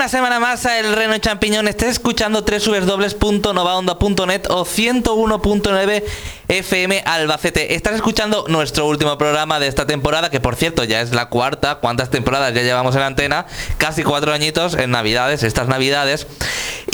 una 0.00 0.08
semana 0.08 0.40
más 0.40 0.64
a 0.64 0.78
El 0.78 0.96
Reno 0.96 1.18
Champiñón. 1.18 1.68
Estés 1.68 1.90
escuchando 1.90 2.40
www.novaonda.net 2.40 4.46
o 4.48 4.64
101.9 4.64 6.04
FM 6.48 7.02
Albacete. 7.04 7.74
Estás 7.74 7.96
escuchando 7.96 8.46
nuestro 8.48 8.86
último 8.86 9.18
programa 9.18 9.60
de 9.60 9.66
esta 9.66 9.86
temporada, 9.86 10.30
que 10.30 10.40
por 10.40 10.56
cierto 10.56 10.84
ya 10.84 11.02
es 11.02 11.12
la 11.12 11.28
cuarta. 11.28 11.80
¿Cuántas 11.80 12.08
temporadas 12.08 12.54
ya 12.54 12.62
llevamos 12.62 12.94
en 12.94 13.02
la 13.02 13.08
antena? 13.08 13.44
Casi 13.76 14.02
cuatro 14.02 14.32
añitos 14.32 14.72
en 14.72 14.90
Navidades, 14.90 15.42
estas 15.42 15.68
Navidades. 15.68 16.26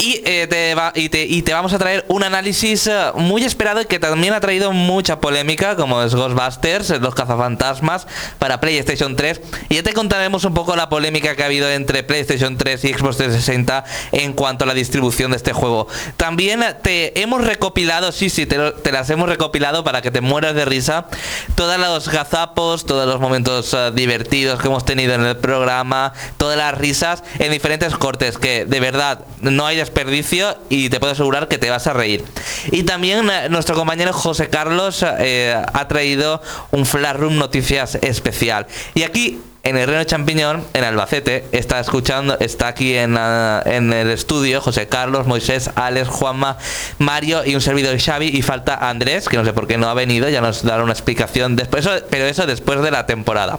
Y, 0.07 0.23
eh, 0.25 0.47
te, 0.47 0.73
y, 1.01 1.09
te, 1.09 1.25
y 1.25 1.43
te 1.43 1.53
vamos 1.53 1.73
a 1.73 1.79
traer 1.79 2.05
un 2.07 2.23
análisis 2.23 2.87
eh, 2.87 3.11
muy 3.17 3.43
esperado 3.43 3.81
y 3.81 3.87
que 3.87 3.99
también 3.99 4.35
ha 4.35 4.41
traído 4.41 4.71
mucha 4.71 5.19
polémica, 5.19 5.75
como 5.75 6.01
es 6.01 6.15
Ghostbusters, 6.15 6.91
eh, 6.91 7.01
los 7.01 7.13
cazafantasmas, 7.13 8.07
para 8.39 8.61
PlayStation 8.61 9.17
3. 9.17 9.41
Y 9.69 9.75
ya 9.75 9.83
te 9.83 9.95
contaremos 9.95 10.45
un 10.45 10.55
poco 10.55 10.77
la 10.77 10.89
polémica 10.89 11.35
que 11.35 11.43
ha 11.43 11.47
habido 11.47 11.69
entre 11.69 12.05
PlayStation 12.05 12.57
3 12.57 12.85
y 12.85 12.95
Xbox 12.95 13.17
360 13.17 13.85
en 14.13 14.33
cuanto 14.35 14.63
a 14.63 14.69
la 14.69 14.75
distribución 14.75 15.33
de 15.33 15.39
este 15.39 15.53
juego. 15.53 15.89
También 16.17 16.65
te 16.83 17.21
hemos 17.21 17.45
recopilado, 17.45 18.13
sí, 18.13 18.31
sí, 18.31 18.47
te, 18.47 18.71
te 18.71 18.93
las 18.93 19.11
hemos 19.11 19.29
recopilado 19.29 19.83
para 19.83 20.03
que 20.03 20.13
te 20.13 20.21
mueras 20.21 20.55
de 20.55 20.67
risa, 20.67 21.09
todos 21.57 21.81
los 21.81 22.09
gazapos, 22.11 22.87
todos 22.87 23.09
los 23.09 23.21
momentos 23.21 23.77
divertidos 23.95 24.61
que 24.61 24.69
hemos 24.69 24.85
tenido 24.85 25.15
en 25.15 25.27
el 25.27 25.37
programa, 25.37 26.13
todas 26.37 26.57
las 26.57 26.79
risas 26.79 27.25
en 27.41 27.51
diferentes 27.51 27.97
cortes, 27.97 28.39
que 28.39 28.67
de 28.67 28.79
verdad 28.79 29.25
no 29.41 29.67
hay 29.67 29.81
desperdicio 29.97 30.57
y 30.69 30.91
te 30.91 31.01
puedo 31.01 31.13
asegurar 31.13 31.49
que 31.49 31.59
te 31.59 31.71
vas 31.71 31.87
a 31.87 31.93
reír. 31.93 32.25
Y 32.71 32.83
también 32.83 33.29
eh, 33.31 33.49
nuestro 33.49 33.75
compañero 33.75 34.13
José 34.13 34.49
Carlos 34.49 35.05
eh, 35.19 35.57
ha 35.73 35.89
traído 35.89 36.43
un 36.71 36.85
Flash 36.85 37.17
Room 37.17 37.37
Noticias 37.39 37.97
especial. 38.03 38.67
Y 38.95 39.05
aquí 39.05 39.41
en 39.63 39.77
el 39.77 39.89
Reno 39.89 40.05
Champiñón, 40.05 40.65
en 40.75 40.85
Albacete, 40.85 41.47
está 41.53 41.81
escuchando, 41.81 42.39
está 42.39 42.69
aquí 42.69 42.95
en, 42.95 43.17
ah, 43.19 43.63
en 43.65 43.93
el 43.93 44.11
estudio 44.11 44.61
José 44.61 44.87
Carlos, 44.87 45.27
Moisés, 45.27 45.71
Alex, 45.75 46.09
Juanma, 46.09 46.59
Mario 46.99 47.45
y 47.45 47.55
un 47.55 47.61
servidor 47.61 47.99
Xavi 47.99 48.29
y 48.29 48.43
falta 48.43 48.89
Andrés, 48.89 49.29
que 49.29 49.37
no 49.37 49.45
sé 49.45 49.55
por 49.55 49.67
qué 49.67 49.79
no 49.79 49.89
ha 49.89 49.95
venido, 49.95 50.29
ya 50.29 50.41
nos 50.41 50.63
dará 50.63 50.85
una 50.85 50.93
explicación 50.93 51.57
después, 51.57 51.89
pero 52.11 52.27
eso 52.27 52.47
después 52.47 52.81
de 52.83 52.91
la 52.91 53.07
temporada. 53.07 53.59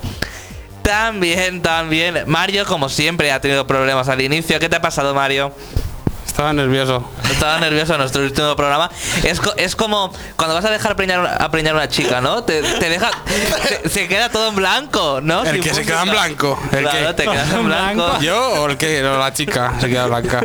También, 0.83 1.61
también, 1.61 2.23
Mario 2.27 2.65
como 2.65 2.87
siempre 2.87 3.31
ha 3.33 3.41
tenido 3.41 3.67
problemas 3.67 4.07
al 4.07 4.21
inicio. 4.21 4.57
¿Qué 4.59 4.69
te 4.69 4.77
ha 4.77 4.81
pasado, 4.81 5.13
Mario? 5.13 5.51
Estaba 6.37 6.53
nervioso. 6.53 7.03
Estaba 7.31 7.59
nervioso 7.59 7.93
en 7.93 7.99
nuestro 7.99 8.21
último 8.21 8.55
programa. 8.55 8.91
Es, 9.23 9.39
co- 9.39 9.55
es 9.57 9.75
como 9.75 10.13
cuando 10.35 10.53
vas 10.53 10.65
a 10.65 10.69
dejar 10.69 10.95
preñar, 10.95 11.21
una- 11.21 11.33
a 11.35 11.49
preñar 11.49 11.73
una 11.73 11.89
chica, 11.89 12.21
¿no? 12.21 12.43
Te, 12.43 12.61
te 12.61 12.89
deja. 12.91 13.09
se 13.89 14.07
queda 14.07 14.29
todo 14.29 14.49
en 14.49 14.55
blanco, 14.55 15.19
¿no? 15.23 15.43
El 15.43 15.53
Sin 15.55 15.63
que 15.63 15.73
se 15.73 15.83
queda 15.83 16.03
en 16.03 16.09
música. 16.09 16.25
blanco. 16.27 16.59
El 16.71 16.81
Claro, 16.83 17.07
que- 17.07 17.13
te 17.15 17.23
quedas 17.23 17.51
en 17.51 17.65
blanco. 17.65 18.19
¿Yo 18.21 18.49
o 18.61 18.69
el 18.69 18.77
que? 18.77 19.01
La 19.01 19.33
chica 19.33 19.73
se 19.81 19.87
queda 19.89 20.05
blanca. 20.05 20.43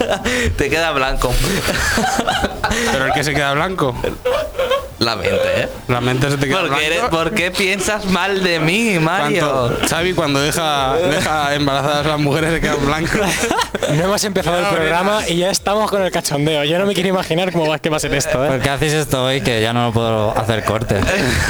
te 0.56 0.70
queda 0.70 0.92
blanco. 0.92 1.34
Pero 2.92 3.06
el 3.06 3.12
que 3.12 3.24
se 3.24 3.34
queda 3.34 3.52
blanco. 3.54 3.96
La 5.00 5.16
mente, 5.16 5.62
¿eh? 5.62 5.68
La 5.88 6.00
mente 6.00 6.30
se 6.30 6.36
te 6.38 6.46
queda 6.46 6.60
¿Por 6.60 6.76
qué, 6.76 6.86
eres- 6.86 6.98
blanco. 7.00 7.16
por 7.16 7.30
qué 7.34 7.50
piensas 7.50 8.04
mal 8.04 8.44
de 8.44 8.60
mí, 8.60 9.00
Mario? 9.00 9.50
Cuando- 9.50 9.88
Xavi 9.88 10.14
cuando 10.14 10.40
deja, 10.40 10.94
deja 10.94 11.54
embarazadas 11.56 12.06
a 12.06 12.08
las 12.10 12.20
mujeres 12.20 12.52
se 12.52 12.60
quedan 12.60 12.86
blancos. 12.86 13.20
No 13.92 14.04
hemos 14.04 14.22
empezado 14.24 14.58
el 14.60 14.66
programa 14.76 15.28
y 15.28 15.31
ya 15.36 15.50
estamos 15.50 15.90
con 15.90 16.02
el 16.02 16.10
cachondeo. 16.10 16.64
Yo 16.64 16.78
no 16.78 16.86
me 16.86 16.94
quiero 16.94 17.08
imaginar 17.08 17.52
cómo 17.52 17.68
va, 17.68 17.78
qué 17.78 17.90
va 17.90 17.96
a 17.96 18.00
ser 18.00 18.14
esto, 18.14 18.38
¿Por 18.44 18.56
¿eh? 18.56 18.60
qué 18.62 18.70
hacéis 18.70 18.92
esto 18.92 19.24
hoy 19.24 19.40
que 19.40 19.60
ya 19.60 19.72
no 19.72 19.86
lo 19.86 19.92
puedo 19.92 20.36
hacer 20.38 20.64
corte? 20.64 20.96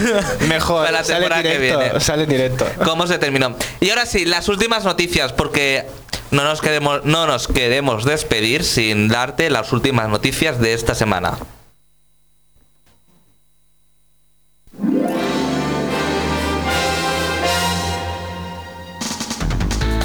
Mejor, 0.49 0.85
Para 0.87 0.99
la 0.99 1.05
sale 1.05 1.21
temporada 1.21 1.43
que 1.43 1.59
directo, 1.59 1.79
viene. 1.81 2.01
sale 2.01 2.27
directo. 2.27 2.67
¿Cómo 2.85 3.07
se 3.07 3.19
terminó? 3.19 3.55
Y 3.81 3.91
ahora 3.91 4.07
sí, 4.07 4.25
las 4.25 4.49
últimas 4.49 4.85
noticias, 4.85 5.33
porque 5.33 5.87
no 6.31 6.45
nos 6.45 6.61
queremos, 6.61 7.05
no 7.05 7.27
nos 7.27 7.49
queremos 7.49 8.05
despedir 8.05 8.65
sin 8.65 9.09
darte 9.09 9.51
las 9.51 9.73
últimas 9.73 10.09
noticias 10.09 10.59
de 10.61 10.75
esta 10.75 10.95
semana. 10.95 11.39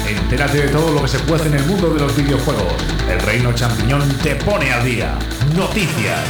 Entérate 0.08 0.62
de 0.62 0.68
todo 0.68 0.92
lo 0.92 1.02
que 1.02 1.08
se 1.08 1.18
puede 1.20 1.46
en 1.48 1.54
el 1.54 1.64
mundo 1.66 1.90
de 1.92 2.00
los 2.00 2.16
videojuegos. 2.16 2.72
El 3.10 3.20
Reino 3.20 3.52
Champiñón 3.52 4.08
te 4.22 4.36
pone 4.36 4.70
al 4.72 4.84
día. 4.84 5.18
Noticias. 5.56 6.20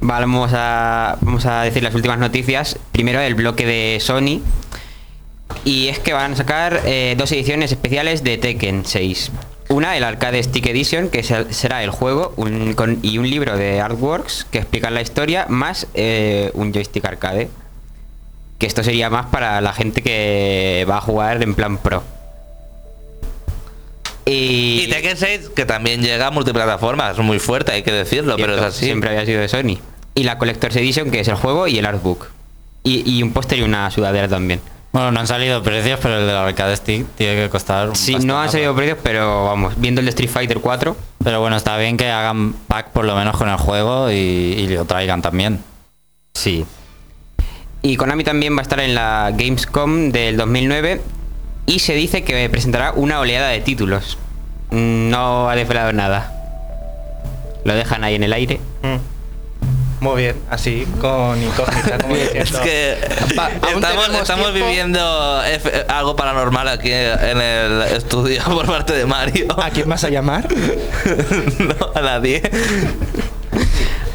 Vale, 0.00 0.26
vamos 0.26 0.50
a, 0.54 1.16
vamos 1.22 1.46
a 1.46 1.62
decir 1.62 1.82
las 1.82 1.94
últimas 1.94 2.18
noticias. 2.18 2.78
Primero 2.92 3.20
el 3.20 3.34
bloque 3.34 3.64
de 3.64 3.98
Sony. 4.00 4.40
Y 5.64 5.88
es 5.88 5.98
que 5.98 6.12
van 6.12 6.32
a 6.32 6.36
sacar 6.36 6.82
eh, 6.84 7.14
dos 7.16 7.32
ediciones 7.32 7.72
especiales 7.72 8.22
de 8.22 8.36
Tekken 8.36 8.84
6. 8.84 9.30
Una, 9.70 9.96
el 9.96 10.04
Arcade 10.04 10.42
Stick 10.42 10.66
Edition, 10.66 11.08
que 11.08 11.22
se- 11.22 11.52
será 11.54 11.82
el 11.82 11.88
juego, 11.90 12.34
y 13.02 13.16
un 13.18 13.30
libro 13.30 13.56
de 13.56 13.80
Artworks 13.80 14.46
que 14.50 14.58
explican 14.58 14.92
la 14.92 15.00
historia, 15.00 15.46
más 15.48 15.86
eh, 15.94 16.50
un 16.52 16.72
joystick 16.74 17.04
arcade. 17.06 17.48
Que 18.58 18.66
esto 18.66 18.82
sería 18.82 19.10
más 19.10 19.26
para 19.26 19.60
la 19.60 19.72
gente 19.72 20.02
que 20.02 20.86
va 20.88 20.98
a 20.98 21.00
jugar 21.00 21.42
en 21.42 21.54
plan 21.54 21.78
pro. 21.78 22.02
Y, 24.26 24.84
Y 24.84 24.86
Tekken 24.88 25.16
6, 25.16 25.50
que 25.54 25.66
también 25.66 26.02
llega 26.02 26.28
a 26.28 26.30
multiplataforma, 26.30 27.10
es 27.10 27.18
muy 27.18 27.38
fuerte, 27.38 27.72
hay 27.72 27.82
que 27.82 27.92
decirlo, 27.92 28.36
pero 28.36 28.56
es 28.56 28.62
así. 28.62 28.86
Siempre 28.86 29.10
había 29.10 29.26
sido 29.26 29.40
de 29.40 29.48
Sony. 29.48 29.78
Y 30.14 30.22
la 30.22 30.38
Collector's 30.38 30.76
Edition, 30.76 31.10
que 31.10 31.20
es 31.20 31.28
el 31.28 31.34
juego 31.34 31.66
y 31.66 31.78
el 31.78 31.86
artbook. 31.86 32.28
Y, 32.84 33.02
y 33.18 33.22
un 33.22 33.32
póster 33.32 33.58
y 33.58 33.62
una 33.62 33.90
sudadera 33.90 34.28
también. 34.28 34.60
Bueno, 34.92 35.10
no 35.10 35.18
han 35.18 35.26
salido 35.26 35.60
precios, 35.62 35.98
pero 36.00 36.20
el 36.20 36.26
del 36.26 36.36
Arcade 36.36 36.76
Stick 36.76 37.04
tiene 37.16 37.34
que 37.34 37.50
costar. 37.50 37.88
un 37.88 37.96
Sí, 37.96 38.14
no 38.14 38.40
han 38.40 38.48
salido 38.48 38.76
precios, 38.76 38.98
pero 39.02 39.46
vamos, 39.46 39.74
viendo 39.76 40.00
el 40.00 40.04
de 40.04 40.10
Street 40.10 40.30
Fighter 40.30 40.60
4, 40.60 40.96
Pero 41.24 41.40
bueno, 41.40 41.56
está 41.56 41.76
bien 41.78 41.96
que 41.96 42.08
hagan 42.08 42.52
pack 42.52 42.90
por 42.90 43.04
lo 43.04 43.16
menos 43.16 43.36
con 43.36 43.48
el 43.48 43.56
juego 43.56 44.08
y, 44.10 44.14
y 44.14 44.68
lo 44.68 44.84
traigan 44.84 45.20
también. 45.20 45.60
sí. 46.34 46.64
Y 47.84 47.96
Konami 47.96 48.24
también 48.24 48.56
va 48.56 48.60
a 48.60 48.62
estar 48.62 48.80
en 48.80 48.94
la 48.94 49.30
Gamescom 49.36 50.10
del 50.10 50.38
2009 50.38 51.02
y 51.66 51.80
se 51.80 51.92
dice 51.92 52.24
que 52.24 52.48
presentará 52.48 52.92
una 52.92 53.20
oleada 53.20 53.50
de 53.50 53.60
títulos. 53.60 54.16
No 54.70 55.50
ha 55.50 55.54
desvelado 55.54 55.92
nada. 55.92 56.32
Lo 57.64 57.74
dejan 57.74 58.02
ahí 58.02 58.14
en 58.14 58.22
el 58.22 58.32
aire. 58.32 58.58
Muy 60.00 60.22
bien, 60.22 60.36
así, 60.48 60.86
con 60.98 61.42
incógnita, 61.42 61.98
como 61.98 62.14
Es 62.16 62.32
diciendo. 62.32 62.60
que 62.62 62.98
Va, 63.38 63.50
aún 63.60 63.84
estamos, 63.84 64.08
estamos 64.14 64.54
viviendo 64.54 65.42
algo 65.88 66.16
paranormal 66.16 66.68
aquí 66.68 66.90
en 66.90 67.38
el 67.38 67.82
estudio 67.82 68.42
por 68.46 68.64
parte 68.64 68.94
de 68.94 69.04
Mario. 69.04 69.60
¿A 69.62 69.68
quién 69.68 69.90
vas 69.90 70.04
a 70.04 70.08
llamar? 70.08 70.48
no, 71.58 71.90
a 71.94 72.00
nadie. 72.00 72.42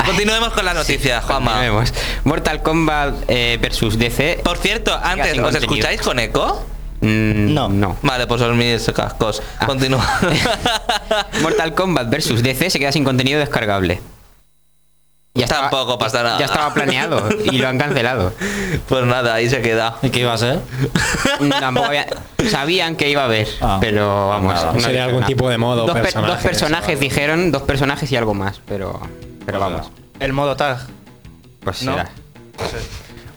Continuemos 0.09 0.53
con 0.53 0.65
las 0.65 0.75
noticias, 0.75 1.23
Juanma. 1.23 1.51
Continuemos. 1.51 1.93
Mortal 2.23 2.61
Kombat 2.63 3.13
eh, 3.27 3.57
versus 3.61 3.97
DC. 3.97 4.41
Por 4.43 4.57
cierto, 4.57 4.97
antes, 5.01 5.31
sin 5.31 5.39
¿os 5.41 5.45
contenido. 5.51 5.73
escucháis 5.75 6.01
con 6.01 6.19
eco? 6.19 6.65
Mm, 7.01 7.53
No. 7.53 7.69
No. 7.69 7.95
Vale, 8.01 8.25
pues 8.27 8.41
son 8.41 8.57
mis 8.57 8.89
cascos. 8.91 9.41
Ah. 9.59 9.65
Continúa. 9.67 10.05
Mortal 11.41 11.73
Kombat 11.75 12.09
versus 12.09 12.41
DC 12.41 12.69
se 12.71 12.79
queda 12.79 12.91
sin 12.91 13.03
contenido 13.03 13.39
descargable. 13.39 14.01
Ya 15.35 15.45
estaba- 15.45 15.69
Tampoco 15.69 15.99
pasa 15.99 16.23
nada. 16.23 16.39
Ya 16.39 16.45
estaba 16.45 16.73
planeado 16.73 17.29
y 17.45 17.59
lo 17.59 17.67
han 17.67 17.77
cancelado. 17.77 18.33
pues 18.89 19.05
nada, 19.05 19.35
ahí 19.35 19.47
se 19.47 19.61
queda. 19.61 19.97
¿Y 20.01 20.09
qué 20.09 20.21
iba 20.21 20.33
a 20.33 20.37
ser? 20.39 20.59
Tampoco 21.59 21.85
había- 21.85 22.07
sabían 22.49 22.95
que 22.95 23.09
iba 23.09 23.21
a 23.21 23.25
haber, 23.25 23.47
Ah. 23.61 23.77
pero 23.79 24.29
vamos. 24.29 24.55
Nada. 24.55 24.73
no 24.73 24.79
Sería 24.81 25.03
algún 25.05 25.19
nada. 25.21 25.27
tipo 25.27 25.47
de 25.49 25.57
modo, 25.59 25.85
Dos, 25.85 25.93
per- 25.93 26.01
personajes, 26.01 26.35
dos 26.35 26.43
personajes 26.43 26.99
dijeron, 26.99 27.51
dos 27.51 27.61
personajes 27.61 28.11
y 28.11 28.15
algo 28.17 28.33
más, 28.33 28.59
pero, 28.67 28.99
pero 29.51 29.59
vamos. 29.59 29.91
El 30.19 30.33
modo 30.33 30.55
tag. 30.55 30.79
Pues 31.61 31.83
¿No? 31.83 31.93
será. 31.93 32.09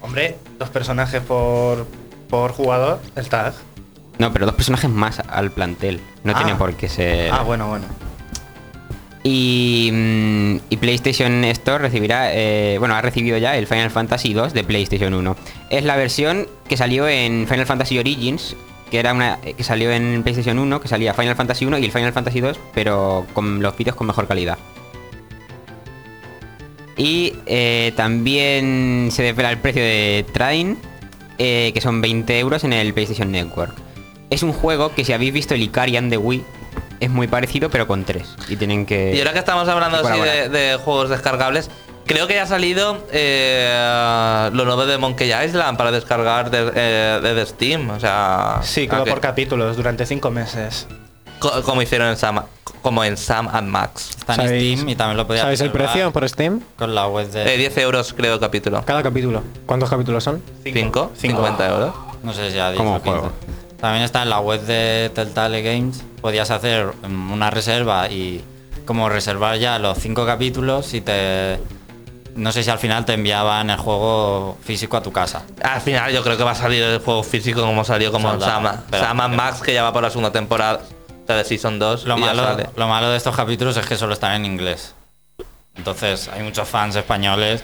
Hombre, 0.01 0.37
dos 0.59 0.69
personajes 0.71 1.21
por, 1.23 1.87
por 2.29 2.53
jugador, 2.53 3.01
el 3.17 3.29
tag. 3.29 3.55
No, 4.19 4.33
pero 4.33 4.47
dos 4.47 4.55
personajes 4.55 4.91
más 4.91 5.21
al 5.29 5.51
plantel. 5.51 6.01
No 6.25 6.33
Ah. 6.33 6.37
tiene 6.37 6.55
por 6.57 6.75
qué 6.75 6.89
ser. 6.89 7.31
Ah, 7.33 7.43
bueno, 7.43 7.69
bueno. 7.69 7.85
Y, 9.25 9.91
mm, 9.93 10.57
y 10.71 10.77
PlayStation 10.79 11.45
Store 11.45 11.79
recibirá, 11.79 12.35
eh, 12.35 12.77
bueno, 12.79 12.95
ha 12.97 13.01
recibido 13.03 13.39
ya 13.39 13.57
el 13.57 13.67
Final 13.69 13.91
Fantasy 13.91 14.35
2 14.35 14.53
de 14.53 14.65
PlayStation 14.65 15.15
1. 15.15 15.37
Es 15.71 15.85
la 15.85 15.97
versión 15.97 16.49
que 16.69 16.77
salió 16.77 17.07
en 17.07 17.47
Final 17.49 17.67
Fantasy 17.67 17.99
Origins, 17.99 18.57
que 18.91 18.99
era 18.99 19.13
una 19.13 19.39
que 19.41 19.63
salió 19.63 19.93
en 19.93 20.23
PlayStation 20.25 20.59
1, 20.59 20.81
que 20.81 20.89
salía 20.89 21.15
Final 21.15 21.37
Fantasy 21.37 21.65
1 21.65 21.79
y 21.79 21.85
el 21.85 21.93
Final 21.93 22.13
Fantasy 22.13 22.41
2, 22.41 22.59
pero 22.75 23.25
con 23.33 23.63
los 23.63 23.77
vídeos 23.77 23.95
con 23.97 24.09
mejor 24.09 24.27
calidad. 24.27 24.59
Y 26.97 27.35
eh, 27.47 27.93
también 27.97 29.09
se 29.11 29.23
desvela 29.23 29.51
el 29.51 29.59
precio 29.59 29.83
de 29.83 30.27
Train, 30.33 30.79
eh, 31.39 31.71
que 31.75 31.81
son 31.81 32.01
20 32.01 32.39
euros 32.39 32.65
en 32.65 32.73
el 32.73 32.93
PlayStation 32.93 33.31
Network. 33.31 33.75
Es 34.31 34.43
un 34.43 34.53
juego 34.53 34.95
que 34.95 35.05
si 35.05 35.13
habéis 35.13 35.33
visto 35.33 35.55
el 35.55 35.63
Icarian 35.63 36.11
de 36.11 36.17
Wii, 36.17 36.45
es 37.01 37.11
muy 37.11 37.27
parecido, 37.27 37.69
pero 37.69 37.87
con 37.87 38.05
tres. 38.05 38.37
Y 38.49 38.57
tienen 38.57 38.87
que. 38.87 39.15
Y 39.15 39.19
ahora 39.19 39.33
que 39.33 39.41
estamos 39.41 39.69
hablando 39.69 39.99
así 39.99 40.21
de, 40.21 40.79
juegos 40.83 41.11
descargables, 41.11 41.71
Creo 42.05 42.27
que 42.27 42.35
ya 42.35 42.43
ha 42.43 42.47
salido 42.47 43.07
eh, 43.13 44.51
lo 44.53 44.65
nuevo 44.65 44.87
de 44.87 44.99
Monkey 44.99 45.33
Island 45.33 45.79
para 45.79 45.93
descargar 45.93 46.51
de, 46.51 46.73
eh, 46.75 47.21
de 47.23 47.47
Steam. 47.47 47.91
O 47.91 48.01
sea. 48.01 48.59
Sí, 48.63 48.89
como 48.89 49.03
¿a 49.03 49.05
qué? 49.05 49.11
por 49.11 49.21
capítulos, 49.21 49.77
durante 49.77 50.05
cinco 50.05 50.31
meses. 50.31 50.89
Co- 51.43 51.63
como 51.63 51.83
hicieron 51.83 52.09
en 52.09 52.17
Sam, 52.17 52.41
como 52.83 53.03
en 53.05 53.17
Sam 53.17 53.49
and 53.53 53.69
Max. 53.69 54.11
Está 54.17 54.35
en 54.35 54.41
¿Sabéis- 54.41 54.77
Steam 54.79 54.89
y 54.89 54.97
también 54.97 55.17
lo 55.17 55.27
podías 55.27 55.43
¿Sabéis 55.43 55.61
el 55.61 55.69
reservar 55.69 55.93
precio 55.93 56.13
por 56.13 56.29
Steam? 56.29 56.61
Con 56.79 56.95
la 56.95 57.09
web 57.09 57.29
Eh, 57.35 57.45
de... 57.45 57.57
10 57.57 57.79
euros 57.79 58.13
creo 58.17 58.39
capítulo. 58.41 58.83
Cada 58.85 59.03
capítulo. 59.03 59.43
¿Cuántos 59.67 59.91
capítulos 59.91 60.23
son? 60.25 60.43
5, 60.65 61.13
50 61.17 61.69
euros. 61.69 61.95
No 62.23 62.33
sé 62.33 62.51
si 62.51 62.57
ya 62.57 62.73
Como 62.75 62.91
10 62.93 63.01
o 63.01 63.03
15. 63.03 63.11
juego. 63.21 63.33
También 63.81 64.05
está 64.05 64.23
en 64.23 64.31
la 64.31 64.39
web 64.41 64.61
de 64.63 65.11
Telltale 65.15 65.61
Games. 65.63 66.03
Podías 66.21 66.51
hacer 66.53 66.87
mm, 67.09 67.33
una 67.33 67.51
reserva 67.51 68.09
y 68.09 68.45
como 68.87 69.09
reservar 69.09 69.59
ya 69.59 69.79
los 69.81 69.99
cinco 69.99 70.25
capítulos 70.25 70.95
y 70.95 71.01
te... 71.01 71.59
No 72.37 72.51
sé 72.53 72.63
si 72.63 72.71
al 72.71 72.79
final 72.79 73.05
te 73.05 73.13
enviaban 73.13 73.69
el 73.69 73.77
juego 73.77 74.57
físico 74.65 74.97
a 74.97 75.03
tu 75.03 75.13
casa. 75.13 75.43
Al 75.63 75.81
final 75.83 76.11
yo 76.13 76.23
creo 76.23 76.37
que 76.39 76.45
va 76.45 76.53
a 76.53 76.55
salir 76.55 76.83
el 76.83 76.99
juego 77.01 77.23
físico 77.23 77.61
como 77.61 77.85
salió 77.85 78.11
como. 78.11 78.41
Sam, 78.41 78.69
Pero- 78.91 79.05
Sam 79.05 79.21
and 79.21 79.35
Max 79.35 79.61
que 79.61 79.75
ya 79.75 79.83
va 79.83 79.93
por 79.93 80.03
la 80.03 80.09
segunda 80.09 80.33
temporada. 80.33 80.81
O 81.23 81.27
sea, 81.27 81.37
de 81.37 81.45
Season 81.45 81.79
2. 81.79 82.05
Lo 82.05 82.17
malo, 82.17 82.43
sale. 82.43 82.69
lo 82.77 82.89
malo 82.89 83.11
de 83.11 83.17
estos 83.17 83.35
capítulos 83.35 83.77
es 83.77 83.87
que 83.87 83.97
solo 83.97 84.15
están 84.15 84.35
en 84.35 84.45
inglés. 84.45 84.95
Entonces 85.77 86.29
hay 86.29 86.43
muchos 86.43 86.69
fans 86.69 86.97
españoles 86.97 87.63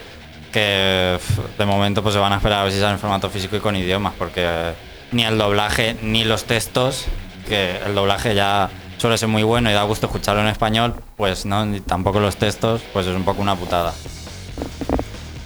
que 0.52 1.18
de 1.58 1.66
momento 1.66 2.02
pues 2.02 2.14
se 2.14 2.20
van 2.20 2.32
a 2.32 2.36
esperar 2.36 2.60
a 2.60 2.64
ver 2.64 2.72
si 2.72 2.80
sale 2.80 2.92
en 2.92 2.98
formato 2.98 3.28
físico 3.28 3.56
y 3.56 3.60
con 3.60 3.76
idiomas, 3.76 4.14
porque 4.18 4.72
ni 5.12 5.24
el 5.24 5.36
doblaje 5.36 5.96
ni 6.02 6.24
los 6.24 6.44
textos, 6.44 7.04
que 7.46 7.76
el 7.84 7.94
doblaje 7.94 8.34
ya 8.34 8.70
suele 8.96 9.18
ser 9.18 9.28
muy 9.28 9.42
bueno 9.42 9.70
y 9.70 9.74
da 9.74 9.82
gusto 9.82 10.06
escucharlo 10.06 10.42
en 10.42 10.48
español, 10.48 10.94
pues 11.16 11.46
no, 11.46 11.64
ni 11.66 11.80
tampoco 11.80 12.20
los 12.20 12.36
textos, 12.36 12.82
pues 12.92 13.06
es 13.06 13.14
un 13.14 13.24
poco 13.24 13.42
una 13.42 13.56
putada. 13.56 13.92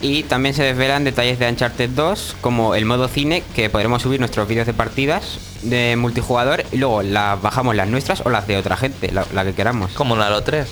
Y 0.02 0.24
también 0.24 0.54
se 0.54 0.64
desvelan 0.64 1.04
detalles 1.04 1.38
de 1.38 1.48
Uncharted 1.48 1.90
2, 1.90 2.36
como 2.40 2.74
el 2.74 2.84
modo 2.84 3.06
cine, 3.06 3.44
que 3.54 3.70
podremos 3.70 4.02
subir 4.02 4.18
nuestros 4.18 4.48
vídeos 4.48 4.66
de 4.66 4.74
partidas 4.74 5.38
de 5.62 5.94
multijugador 5.96 6.64
y 6.72 6.78
luego 6.78 7.02
las 7.02 7.40
bajamos 7.40 7.76
las 7.76 7.86
nuestras 7.86 8.20
o 8.26 8.28
las 8.30 8.48
de 8.48 8.56
otra 8.56 8.76
gente, 8.76 9.12
la, 9.12 9.24
la 9.32 9.44
que 9.44 9.54
queramos. 9.54 9.92
Como 9.92 10.16
en 10.16 10.22
Halo 10.22 10.42
3. 10.42 10.66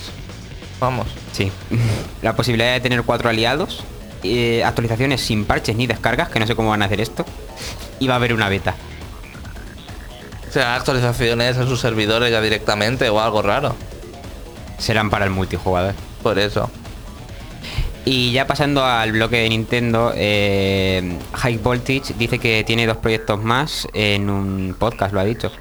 Vamos. 0.81 1.07
Sí. 1.31 1.51
La 2.21 2.35
posibilidad 2.35 2.73
de 2.73 2.81
tener 2.81 3.03
cuatro 3.03 3.29
aliados, 3.29 3.83
eh, 4.23 4.63
actualizaciones 4.65 5.21
sin 5.21 5.45
parches 5.45 5.75
ni 5.75 5.87
descargas, 5.87 6.29
que 6.29 6.39
no 6.39 6.45
sé 6.45 6.55
cómo 6.55 6.69
van 6.69 6.81
a 6.81 6.85
hacer 6.85 6.99
esto. 6.99 7.25
Y 7.99 8.07
va 8.07 8.15
a 8.15 8.17
haber 8.17 8.33
una 8.33 8.49
beta. 8.49 8.75
O 10.49 10.51
sea, 10.51 10.75
actualizaciones 10.75 11.55
en 11.55 11.67
sus 11.67 11.79
servidores 11.79 12.31
ya 12.31 12.41
directamente 12.41 13.07
o 13.09 13.21
algo 13.21 13.41
raro. 13.41 13.75
Serán 14.77 15.09
para 15.09 15.23
el 15.23 15.31
multijugador. 15.31 15.93
Por 16.21 16.37
eso. 16.39 16.69
Y 18.03 18.31
ya 18.31 18.47
pasando 18.47 18.83
al 18.83 19.11
bloque 19.11 19.37
de 19.37 19.49
Nintendo, 19.49 20.11
eh, 20.15 21.17
High 21.33 21.57
Voltage 21.57 22.13
dice 22.17 22.39
que 22.39 22.63
tiene 22.63 22.87
dos 22.87 22.97
proyectos 22.97 23.41
más 23.43 23.87
en 23.93 24.29
un 24.29 24.75
podcast, 24.77 25.13
lo 25.13 25.19
ha 25.19 25.23
dicho. 25.23 25.51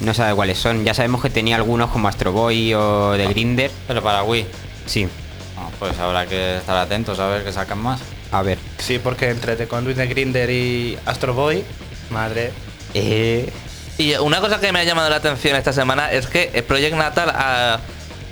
No 0.00 0.12
sabe 0.12 0.34
cuáles 0.34 0.58
son. 0.58 0.84
Ya 0.84 0.92
sabemos 0.94 1.22
que 1.22 1.30
tenía 1.30 1.56
algunos 1.56 1.90
como 1.90 2.08
Astro 2.08 2.32
Boy 2.32 2.74
o 2.74 3.14
The 3.16 3.26
Grinder. 3.28 3.70
Pero 3.86 4.02
para 4.02 4.22
Wii, 4.24 4.46
Sí, 4.86 5.04
no, 5.04 5.70
pues 5.78 5.98
habrá 5.98 6.26
que 6.26 6.56
estar 6.56 6.76
atentos 6.76 7.18
a 7.20 7.28
ver 7.28 7.44
qué 7.44 7.52
sacan 7.52 7.78
más. 7.78 8.00
a 8.32 8.42
ver. 8.42 8.58
Sí, 8.78 8.98
porque 8.98 9.30
entre 9.30 9.54
The 9.54 9.68
Conduit 9.68 9.96
de 9.96 10.06
Grinder 10.06 10.50
y 10.50 10.98
Astro 11.06 11.34
Boy, 11.34 11.62
madre. 12.10 12.52
Eh, 12.94 13.52
Y 13.98 14.14
una 14.16 14.40
cosa 14.40 14.58
que 14.60 14.72
me 14.72 14.80
ha 14.80 14.84
llamado 14.84 15.10
la 15.10 15.16
atención 15.16 15.56
esta 15.56 15.72
semana 15.72 16.10
es 16.10 16.26
que 16.26 16.62
Project 16.66 16.96
Natal 16.96 17.30
ah, 17.34 17.78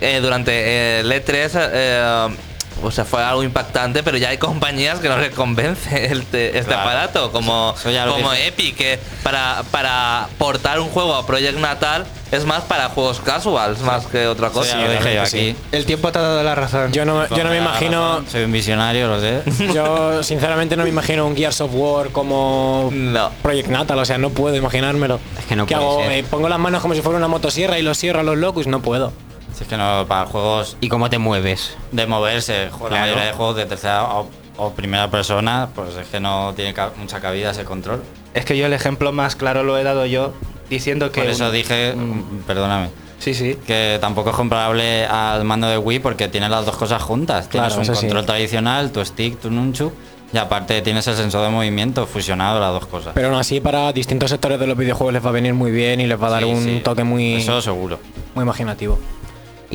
eh, 0.00 0.19
durante 0.22 1.00
el 1.00 1.10
E3 1.12 1.50
eh, 1.72 2.37
o 2.82 2.90
sea, 2.90 3.05
fue 3.05 3.23
algo 3.23 3.43
impactante, 3.43 4.02
pero 4.02 4.17
ya 4.19 4.28
hay 4.31 4.38
compañías 4.38 4.99
que 5.00 5.08
no 5.08 5.19
les 5.19 5.34
convence 5.34 6.06
el 6.12 6.25
te- 6.26 6.58
este 6.58 6.67
Claro. 6.73 6.82
aparato, 6.82 7.33
como, 7.33 7.75
Eso 7.76 7.90
como 8.14 8.33
dije. 8.33 8.47
Epic, 8.49 8.76
que 8.76 8.99
para, 9.23 9.62
para 9.71 10.28
portar 10.38 10.78
un 10.80 10.88
juego 10.88 11.14
a 11.14 11.26
Project 11.26 11.59
Natal 11.59 12.04
es 12.33 12.45
más 12.45 12.64
para 12.64 12.88
juegos 12.88 13.21
casuals, 13.21 13.80
más 13.83 14.06
que 14.06 14.26
otra 14.26 14.50
cosa. 14.50 14.76
dije 14.78 15.14
yo 15.14 15.26
sí. 15.26 15.56
El 15.73 15.87
tiempo 15.87 16.11
te 16.11 16.18
ha 16.18 16.23
dado 16.23 16.42
la 16.42 16.54
razón. 16.56 16.92
Yo 16.92 17.04
no, 17.04 17.26
yo 17.28 17.45
no 17.45 17.50
me 17.50 17.59
imagino. 17.59 18.25
Soy 18.28 18.42
un 18.45 18.52
visionario, 18.52 19.06
lo 19.09 19.21
sé. 19.21 19.42
Yo 19.75 20.23
sinceramente 20.25 20.76
no 20.76 20.83
me 20.83 20.88
imagino 20.88 21.25
un 21.26 21.37
Gears 21.37 21.61
of 21.61 21.71
War 21.73 22.09
como 22.11 22.90
No. 22.92 23.30
Project 23.42 23.68
Natal, 23.68 23.99
o 23.99 24.04
sea, 24.04 24.18
no 24.18 24.30
puedo 24.30 24.56
imaginármelo. 24.56 25.21
Es 25.38 25.45
que 25.47 25.54
no 25.56 25.66
¿Qué 25.66 25.75
puede 25.76 25.87
hago? 25.87 26.00
ser. 26.00 26.09
¿Me 26.11 26.23
pongo 26.25 26.49
las 26.49 26.59
manos 26.59 26.83
como 26.83 26.95
si 26.95 27.00
fuera 27.00 27.16
una 27.16 27.28
motosierra 27.28 27.78
y 27.78 27.83
los 27.83 27.97
cierro 27.97 28.21
a 28.21 28.23
los 28.25 28.37
locus? 28.37 28.66
No 28.66 28.83
puedo. 28.83 29.12
Si 29.56 29.62
es 29.64 29.68
que 29.68 29.76
no, 29.76 30.04
para 30.06 30.26
juegos 30.26 30.76
¿Y 30.80 30.88
cómo 30.88 31.08
te 31.08 31.18
mueves? 31.18 31.76
de 31.92 32.06
moverse, 32.06 32.68
la 32.90 33.00
mayoría 33.00 33.25
de 33.25 33.32
juegos 33.32 33.56
de 33.56 33.64
tercera 33.66 34.04
o, 34.04 34.28
o 34.58 34.70
primera 34.72 35.10
persona, 35.10 35.68
pues 35.75 35.96
es 35.96 36.06
que 36.08 36.20
no 36.20 36.52
tiene 36.54 36.75
ca- 36.75 36.90
mucha 36.98 37.20
cabida 37.20 37.52
ese 37.52 37.64
control. 37.64 38.02
Es 38.34 38.44
que 38.44 38.56
yo 38.58 38.66
el 38.66 38.75
ejemplo 38.75 39.12
más 39.12 39.34
claro 39.34 39.62
lo 39.62 39.78
he 39.78 39.82
dado 39.82 40.04
yo 40.04 40.34
diciendo 40.68 41.10
que. 41.10 41.22
Por 41.22 41.30
eso 41.30 41.46
un- 41.46 41.52
dije, 41.52 41.92
un- 41.96 42.44
perdóname, 42.46 42.90
Sí, 43.18 43.32
sí. 43.32 43.56
que 43.66 43.96
tampoco 43.98 44.28
es 44.30 44.36
comparable 44.36 45.06
al 45.06 45.44
mando 45.44 45.68
de 45.68 45.78
Wii 45.78 46.00
porque 46.00 46.28
tiene 46.28 46.50
las 46.50 46.66
dos 46.66 46.76
cosas 46.76 47.02
juntas. 47.02 47.48
Tienes 47.48 47.68
Claro, 47.68 47.76
un 47.80 47.82
eso 47.84 47.94
sí. 47.94 48.00
control 48.06 48.26
tradicional, 48.26 48.90
tu 48.92 49.02
stick, 49.02 49.40
tu 49.40 49.50
nunchuk, 49.50 49.94
y 50.34 50.36
aparte 50.36 50.82
tienes 50.82 51.06
el 51.06 51.16
sensor 51.16 51.42
de 51.46 51.48
movimiento 51.48 52.06
fusionado 52.06 52.60
las 52.60 52.72
dos 52.72 52.84
cosas. 52.86 53.12
Pero 53.14 53.28
aún 53.28 53.38
así, 53.38 53.60
para 53.60 53.90
distintos 53.94 54.28
sectores 54.28 54.60
de 54.60 54.66
los 54.66 54.76
videojuegos 54.76 55.14
les 55.14 55.25
va 55.25 55.30
a 55.30 55.32
venir 55.32 55.54
muy 55.54 55.70
bien 55.70 55.98
y 56.02 56.06
les 56.06 56.22
va 56.22 56.26
a 56.26 56.30
dar 56.30 56.42
Sí, 56.42 56.48
un 56.50 56.62
sí. 56.62 56.80
toque 56.84 57.04
muy, 57.04 57.36
Eso 57.36 57.62
seguro. 57.62 57.98
muy 58.34 58.42
imaginativo. 58.42 58.98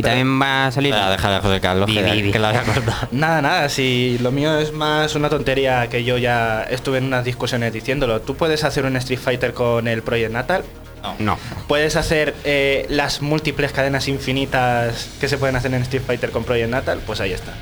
Y 0.02 0.04
también 0.04 0.42
va 0.42 0.68
a 0.68 0.72
salir... 0.72 0.94
Espera, 0.94 1.12
deja 1.12 1.32
de 1.32 1.40
José 1.40 1.62
Carlos, 1.62 1.90
que, 1.92 2.04
di. 2.04 2.32
que 2.32 2.40
la 2.40 2.50
a. 2.50 3.08
Nada, 3.12 3.42
nada, 3.42 3.70
si 3.70 4.18
lo 4.20 4.32
mío 4.32 4.58
es 4.60 4.72
más 4.74 5.16
una 5.16 5.30
tontería 5.30 5.88
que 5.90 6.04
yo 6.04 6.18
ya 6.18 6.64
estuve 6.64 6.98
en 6.98 7.06
unas 7.06 7.24
discusiones 7.24 7.72
diciéndolo. 7.72 8.22
Tú 8.22 8.36
puedes 8.36 8.64
hacer 8.64 8.86
un 8.86 8.96
Street 8.98 9.20
Fighter 9.20 9.54
con 9.54 9.88
el 9.88 10.02
Project 10.02 10.32
Natal, 10.32 10.64
No. 11.04 11.16
No. 11.20 11.38
puedes 11.68 11.96
hacer 11.96 12.36
eh, 12.44 12.86
las 12.90 13.22
múltiples 13.22 13.72
cadenas 13.72 14.08
infinitas 14.08 15.10
que 15.20 15.28
se 15.28 15.38
pueden 15.38 15.56
hacer 15.56 15.74
en 15.74 15.82
Street 15.84 16.04
Fighter 16.06 16.32
con 16.32 16.44
Project 16.44 16.70
Natal, 16.70 17.00
pues 17.06 17.20
ahí 17.22 17.32
está. 17.34 17.54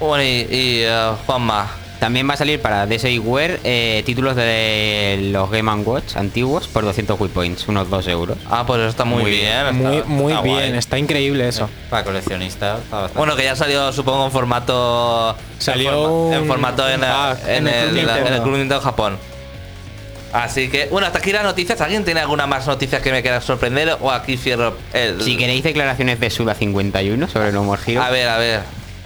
Bueno, 0.00 0.22
y, 0.24 0.26
y, 0.26 0.82
eh, 0.84 1.10
Juanma, 1.26 1.70
También 2.04 2.28
va 2.28 2.34
a 2.34 2.36
salir 2.36 2.60
para 2.60 2.86
DSiWare 2.86 3.60
eh, 3.64 4.02
títulos 4.04 4.36
de 4.36 5.30
los 5.32 5.50
Game 5.50 5.72
Watch 5.72 6.16
antiguos 6.16 6.68
por 6.68 6.84
200 6.84 7.18
Wii 7.18 7.30
Points, 7.30 7.66
unos 7.66 7.88
2 7.88 8.08
euros. 8.08 8.36
ah, 8.50 8.64
pues 8.66 8.80
eso 8.80 8.90
está 8.90 9.06
muy, 9.06 9.22
Muy 9.22 9.30
bien. 9.30 9.42
bien. 9.42 9.66
está- 9.66 9.88
Muy, 9.88 10.02
muy 10.22 10.32
está 10.34 10.42
bien, 10.44 10.54
guay. 10.68 10.76
está 10.78 10.98
increíble 10.98 11.48
eso. 11.48 11.70
Para 11.88 12.04
coleccionistas. 12.04 12.80
Bueno, 13.14 13.34
que 13.36 13.44
ya 13.44 13.56
salió, 13.56 13.90
supongo, 13.90 14.26
en 14.26 14.32
formato. 14.32 15.34
Salió 15.58 15.92
en, 15.92 15.96
forma- 15.96 16.34
en 16.36 16.42
un- 16.42 16.46
formato 16.48 16.88
en, 16.90 16.94
un 16.96 17.06
pack 17.06 17.38
en 17.48 17.54
en 17.54 17.68
el 17.68 17.74
el, 17.74 17.88
Club 17.88 17.88
en 17.88 18.04
Nintendo. 18.06 18.34
el 18.36 18.42
Club 18.42 18.52
Nintendo 18.58 18.80
Japón. 18.82 19.18
Así 20.34 20.68
que, 20.68 20.88
bueno, 20.90 21.06
hasta 21.06 21.20
aquí 21.20 21.32
las 21.32 21.44
noticias. 21.44 21.80
¿Alguien 21.80 22.04
tiene 22.04 22.20
alguna 22.20 22.46
más 22.46 22.66
noticias 22.66 23.00
que 23.00 23.12
me 23.12 23.22
quiera 23.22 23.40
sorprender? 23.40 23.96
O 24.02 24.10
aquí 24.10 24.36
cierro 24.36 24.76
el. 24.92 25.22
Si 25.22 25.38
queréis 25.38 25.62
declaraciones 25.64 26.20
de 26.20 26.28
Suda51 26.30 27.28
sobre 27.30 27.50
No 27.50 27.64
More 27.64 27.80
Heroes, 27.86 28.06
A 28.06 28.10
ver, 28.10 28.28
a 28.28 28.36
ver. 28.36 28.60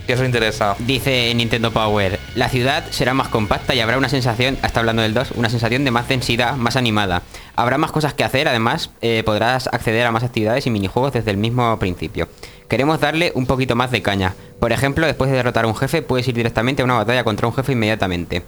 Que 0.08 0.14
eso 0.14 0.24
interesa. 0.24 0.74
Dice 0.78 1.34
Nintendo 1.34 1.70
Power, 1.70 2.18
la 2.34 2.48
ciudad 2.48 2.82
será 2.88 3.12
más 3.12 3.28
compacta 3.28 3.74
y 3.74 3.80
habrá 3.80 3.98
una 3.98 4.08
sensación, 4.08 4.56
está 4.62 4.80
hablando 4.80 5.02
del 5.02 5.12
2, 5.12 5.32
una 5.32 5.50
sensación 5.50 5.84
de 5.84 5.90
más 5.90 6.08
densidad, 6.08 6.54
más 6.56 6.76
animada. 6.76 7.20
Habrá 7.56 7.76
más 7.76 7.92
cosas 7.92 8.14
que 8.14 8.24
hacer, 8.24 8.48
además 8.48 8.88
eh, 9.02 9.22
podrás 9.26 9.66
acceder 9.66 10.06
a 10.06 10.10
más 10.10 10.22
actividades 10.22 10.66
y 10.66 10.70
minijuegos 10.70 11.12
desde 11.12 11.30
el 11.30 11.36
mismo 11.36 11.78
principio. 11.78 12.26
Queremos 12.70 13.00
darle 13.00 13.32
un 13.34 13.44
poquito 13.44 13.76
más 13.76 13.90
de 13.90 14.00
caña. 14.00 14.34
Por 14.58 14.72
ejemplo, 14.72 15.04
después 15.04 15.30
de 15.30 15.36
derrotar 15.36 15.66
a 15.66 15.68
un 15.68 15.76
jefe, 15.76 16.00
puedes 16.00 16.26
ir 16.26 16.34
directamente 16.34 16.80
a 16.80 16.86
una 16.86 16.94
batalla 16.94 17.22
contra 17.22 17.46
un 17.46 17.54
jefe 17.54 17.72
inmediatamente. 17.72 18.42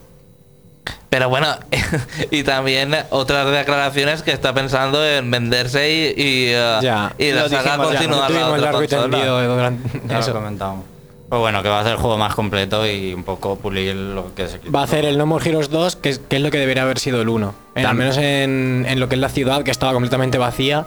Pero 1.11 1.29
bueno, 1.29 1.47
y 2.31 2.43
también 2.43 2.97
otras 3.11 3.51
declaraciones 3.53 4.23
que 4.23 4.33
está 4.33 4.55
pensando 4.55 5.07
en 5.07 5.31
venderse 5.31 5.91
y, 5.93 6.15
y, 6.17 6.51
Ya. 6.53 7.13
y 7.19 7.33
la 7.33 7.51
saga 7.51 7.77
dijimos 7.77 7.93
ya, 7.93 7.99
continuar 7.99 8.31
la 8.31 8.47
otra 8.49 8.59
largo 8.59 8.83
y 8.83 8.89
tendido 8.89 9.57
durante 9.57 10.01
lo 10.27 10.33
comentamos. 10.33 10.85
Pues 11.31 11.39
bueno, 11.39 11.63
que 11.63 11.69
va 11.69 11.79
a 11.79 11.83
ser 11.85 11.93
el 11.93 11.99
juego 11.99 12.19
más 12.19 12.35
completo 12.35 12.85
y 12.87 13.15
un 13.15 13.23
poco 13.23 13.55
pulir 13.55 13.95
lo 13.95 14.35
que 14.35 14.49
se 14.49 14.59
Va 14.69 14.81
a 14.81 14.85
hacer 14.85 15.05
el 15.05 15.17
No 15.17 15.27
More 15.27 15.49
Heroes 15.49 15.71
2, 15.71 15.95
que 15.95 16.09
es, 16.09 16.19
que 16.19 16.37
es 16.37 16.43
lo 16.43 16.51
que 16.51 16.59
debería 16.59 16.83
haber 16.83 16.99
sido 16.99 17.23
el 17.23 17.29
1. 17.29 17.55
Eh, 17.77 17.85
al 17.85 17.95
menos 17.95 18.17
en, 18.19 18.85
en 18.89 18.99
lo 18.99 19.09
que 19.09 19.15
es 19.15 19.21
la 19.21 19.29
ciudad, 19.29 19.63
que 19.63 19.71
estaba 19.71 19.93
completamente 19.93 20.39
vacía. 20.39 20.87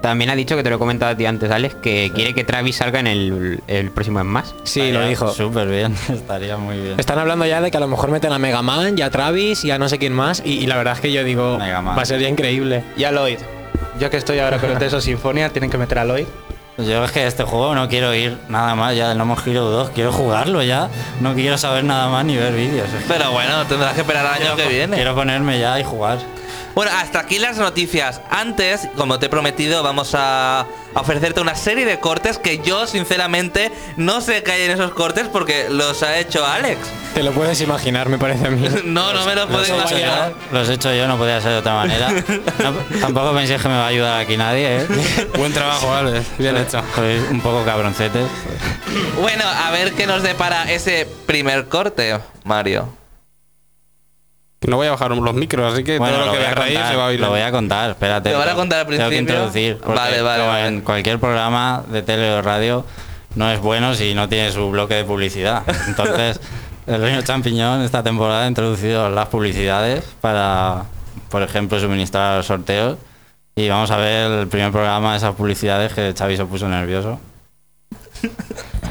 También 0.00 0.30
ha 0.30 0.36
dicho, 0.36 0.54
que 0.54 0.62
te 0.62 0.70
lo 0.70 0.76
he 0.76 0.78
comentado 0.78 1.10
a 1.12 1.16
ti 1.16 1.26
antes, 1.26 1.50
Alex, 1.50 1.74
que 1.76 2.12
quiere 2.14 2.34
que 2.34 2.44
Travis 2.44 2.76
salga 2.76 3.00
en 3.00 3.08
el, 3.08 3.60
el 3.66 3.90
próximo 3.90 4.20
Smash. 4.20 4.50
Sí, 4.62 4.92
lo 4.92 5.04
dijo. 5.08 5.32
Súper 5.32 5.66
bien, 5.66 5.96
estaría 6.08 6.56
muy 6.56 6.78
bien. 6.78 7.00
Están 7.00 7.18
hablando 7.18 7.44
ya 7.44 7.60
de 7.60 7.72
que 7.72 7.76
a 7.76 7.80
lo 7.80 7.88
mejor 7.88 8.10
meten 8.12 8.30
a 8.30 8.38
Mega 8.38 8.62
Man 8.62 8.96
y 8.96 9.02
a 9.02 9.10
Travis 9.10 9.64
y 9.64 9.72
a 9.72 9.78
no 9.78 9.88
sé 9.88 9.98
quién 9.98 10.12
más. 10.12 10.40
Y, 10.44 10.58
y 10.58 10.66
la 10.66 10.76
verdad 10.76 10.94
es 10.94 11.00
que 11.00 11.10
yo 11.10 11.24
digo, 11.24 11.58
va 11.58 12.00
a 12.00 12.04
ser 12.04 12.20
ya 12.20 12.28
increíble. 12.28 12.84
Y 12.96 13.02
a 13.04 13.10
Lloyd. 13.10 13.38
Yo 13.98 14.08
que 14.10 14.18
estoy 14.18 14.38
ahora 14.38 14.58
con 14.58 14.70
el 14.70 14.78
Teso 14.78 15.00
Sinfonia, 15.00 15.48
tienen 15.48 15.70
que 15.70 15.78
meter 15.78 15.98
a 15.98 16.04
Lloyd. 16.04 16.26
Yo 16.76 17.04
es 17.04 17.12
que 17.12 17.24
este 17.24 17.44
juego 17.44 17.72
no 17.76 17.88
quiero 17.88 18.12
ir 18.14 18.36
nada 18.48 18.74
más 18.74 18.96
ya 18.96 19.08
del 19.08 19.18
No 19.18 19.24
More 19.24 19.40
Hero 19.46 19.70
2, 19.70 19.90
quiero 19.90 20.12
jugarlo 20.12 20.60
ya. 20.60 20.88
No 21.20 21.32
quiero 21.34 21.56
saber 21.56 21.84
nada 21.84 22.08
más 22.08 22.24
ni 22.24 22.36
ver 22.36 22.52
vídeos. 22.52 22.88
Pero 23.06 23.30
bueno, 23.30 23.64
tendrás 23.66 23.94
que 23.94 24.00
esperar 24.00 24.26
al 24.26 24.42
año 24.42 24.56
que 24.56 24.66
viene. 24.66 24.96
Quiero 24.96 25.14
ponerme 25.14 25.60
ya 25.60 25.78
y 25.78 25.84
jugar. 25.84 26.18
Bueno, 26.74 26.90
hasta 26.94 27.20
aquí 27.20 27.38
las 27.38 27.56
noticias. 27.56 28.20
Antes, 28.30 28.88
como 28.96 29.18
te 29.18 29.26
he 29.26 29.28
prometido, 29.28 29.82
vamos 29.82 30.14
a 30.14 30.66
ofrecerte 30.94 31.40
una 31.40 31.54
serie 31.54 31.84
de 31.84 32.00
cortes 32.00 32.38
que 32.38 32.58
yo, 32.58 32.86
sinceramente, 32.86 33.70
no 33.96 34.20
sé 34.20 34.42
qué 34.42 34.52
hay 34.52 34.62
en 34.62 34.72
esos 34.72 34.92
cortes 34.92 35.28
porque 35.28 35.68
los 35.70 36.02
ha 36.02 36.18
hecho 36.18 36.44
Alex. 36.44 36.80
Te 37.14 37.22
lo 37.22 37.32
puedes 37.32 37.60
imaginar, 37.60 38.08
me 38.08 38.18
parece 38.18 38.46
a 38.46 38.50
mí. 38.50 38.68
No, 38.84 39.12
no 39.12 39.24
me 39.24 39.34
lo 39.34 39.48
puedo 39.48 39.66
imaginar. 39.66 40.30
yo, 40.30 40.36
los 40.58 40.68
he 40.68 40.74
hecho 40.74 40.92
yo, 40.94 41.06
no 41.06 41.16
podía 41.16 41.40
ser 41.40 41.52
de 41.52 41.58
otra 41.58 41.74
manera. 41.74 42.10
No, 42.10 42.72
tampoco 43.00 43.32
penséis 43.34 43.62
que 43.62 43.68
me 43.68 43.74
va 43.76 43.84
a 43.84 43.88
ayudar 43.88 44.20
aquí 44.20 44.36
nadie, 44.36 44.80
¿eh? 44.82 44.86
Buen 45.38 45.52
trabajo, 45.52 45.92
Alex. 45.92 46.26
Bien 46.38 46.56
hecho. 46.56 46.82
Sois 46.94 47.22
un 47.30 47.40
poco 47.40 47.64
cabroncetes. 47.64 48.26
Bueno, 49.20 49.44
a 49.46 49.70
ver 49.70 49.92
qué 49.92 50.06
nos 50.06 50.22
depara 50.22 50.70
ese 50.72 51.06
primer 51.26 51.68
corte, 51.68 52.18
Mario. 52.44 53.03
No 54.66 54.76
voy 54.76 54.86
a 54.86 54.92
bajar 54.92 55.10
los 55.10 55.34
micros, 55.34 55.72
así 55.72 55.84
que 55.84 55.98
Bueno, 55.98 56.16
todo 56.16 56.26
lo 56.26 56.32
lo 56.32 56.32
que 56.32 56.38
voy, 56.38 56.46
a 56.46 56.54
veas 56.54 56.66
ahí 56.66 56.74
contar, 56.74 56.90
se 56.90 56.96
va 56.96 57.04
a 57.04 57.06
oír. 57.08 57.20
lo 57.20 57.28
voy 57.30 57.40
a 57.40 57.50
contar, 57.50 57.90
espérate. 57.90 58.32
¿Lo 58.32 58.38
van 58.38 58.48
a 58.48 58.54
contar 58.54 58.78
al 58.80 58.86
Tengo 58.86 58.98
que 58.98 59.16
principio? 59.16 59.34
introducir. 59.34 59.78
Vale, 59.86 60.22
vale. 60.22 60.66
En 60.66 60.80
cualquier 60.80 61.18
programa 61.18 61.82
de 61.88 62.02
tele 62.02 62.32
o 62.32 62.42
radio 62.42 62.84
no 63.34 63.50
es 63.50 63.60
bueno 63.60 63.94
si 63.94 64.14
no 64.14 64.28
tiene 64.28 64.50
su 64.52 64.70
bloque 64.70 64.94
de 64.94 65.04
publicidad. 65.04 65.62
Entonces, 65.88 66.40
el 66.86 67.00
Reino 67.00 67.22
Champiñón 67.22 67.82
esta 67.82 68.02
temporada 68.02 68.44
ha 68.44 68.48
introducido 68.48 69.08
las 69.10 69.28
publicidades 69.28 70.04
para, 70.20 70.84
por 71.30 71.42
ejemplo, 71.42 71.78
suministrar 71.80 72.36
los 72.38 72.46
sorteos. 72.46 72.96
Y 73.56 73.68
vamos 73.68 73.90
a 73.90 73.98
ver 73.98 74.30
el 74.32 74.48
primer 74.48 74.72
programa 74.72 75.12
de 75.12 75.18
esas 75.18 75.34
publicidades 75.34 75.92
que 75.92 76.12
Xavi 76.16 76.36
se 76.36 76.44
puso 76.44 76.68
nervioso. 76.68 77.20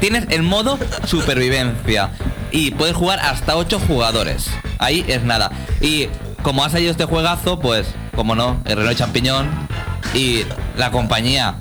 Tienes 0.00 0.26
el 0.30 0.42
modo 0.42 0.78
supervivencia 1.06 2.10
y 2.54 2.70
puedes 2.70 2.94
jugar 2.94 3.18
hasta 3.18 3.56
8 3.56 3.80
jugadores. 3.80 4.48
Ahí 4.78 5.04
es 5.08 5.24
nada. 5.24 5.50
Y 5.80 6.06
como 6.42 6.64
ha 6.64 6.70
salido 6.70 6.92
este 6.92 7.04
juegazo, 7.04 7.58
pues, 7.58 7.88
como 8.14 8.36
no, 8.36 8.62
el 8.64 8.76
reloj 8.76 8.94
champiñón 8.94 9.48
y 10.14 10.44
la 10.76 10.92
compañía 10.92 11.56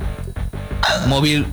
móvil. 1.08 1.48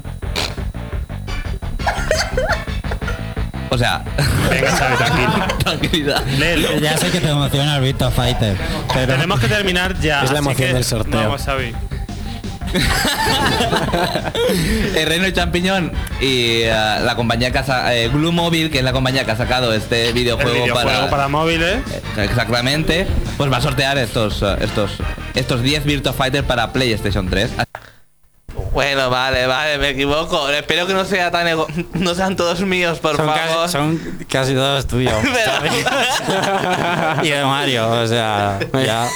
O 3.70 3.78
sea, 3.78 4.04
Venga, 4.50 4.72
Xavi, 4.72 4.96
tranquilo. 4.96 5.32
tranquilidad. 5.58 6.26
Léelo. 6.38 6.78
Ya 6.78 6.98
sé 6.98 7.10
que 7.10 7.20
te 7.20 7.30
emociona 7.30 7.76
el 7.76 7.82
Virtua 7.82 8.10
Fighter, 8.10 8.58
pero 8.92 9.14
Tenemos 9.14 9.40
que 9.40 9.48
terminar 9.48 9.98
ya. 10.00 10.22
Es 10.22 10.32
la 10.32 10.40
emoción 10.40 10.68
que 10.68 10.74
del 10.74 10.84
sorteo. 10.84 11.18
Vamos, 11.18 11.42
Xavi. 11.42 11.74
el 14.96 15.06
reino 15.06 15.24
de 15.24 15.32
champiñón 15.32 15.92
y 16.20 16.62
eh, 16.62 16.70
la 17.02 17.14
compañía 17.16 17.50
que 17.50 17.58
ha 17.58 17.64
sa- 17.64 17.94
eh, 17.94 18.08
Glue 18.08 18.32
Mobile, 18.32 18.70
que 18.70 18.78
es 18.78 18.84
la 18.84 18.92
compañía 18.92 19.24
que 19.24 19.32
ha 19.32 19.36
sacado 19.36 19.72
este 19.72 20.08
El 20.08 20.14
videojuego, 20.14 20.66
para, 21.10 21.28
móviles. 21.28 21.78
Exactamente, 22.16 23.06
pues 23.36 23.52
va 23.52 23.58
a 23.58 23.60
sortear 23.60 23.98
estos 23.98 24.42
eh, 24.42 24.56
estos 24.60 24.92
estos 25.34 25.62
10 25.62 25.84
Virtua 25.84 26.12
Fighter 26.12 26.44
para 26.44 26.72
PlayStation 26.72 27.28
3. 27.28 27.50
Bueno, 28.72 29.10
vale, 29.10 29.46
vale, 29.46 29.78
me 29.78 29.90
equivoco. 29.90 30.48
Espero 30.48 30.86
que 30.86 30.94
no 30.94 31.04
sea 31.04 31.30
tan 31.30 31.46
ego- 31.48 31.66
no 31.94 32.14
sean 32.14 32.36
todos 32.36 32.60
míos, 32.60 32.98
por 33.00 33.16
son, 33.16 33.26
favor. 33.26 33.40
casi, 33.62 33.72
son 33.72 34.00
casi 34.28 34.54
todos 34.54 34.86
tuyos. 34.86 35.14
Y 37.22 37.28
de 37.30 37.44
Mario, 37.44 37.90
o 37.90 38.06
sea, 38.06 38.58
ya. 38.84 39.08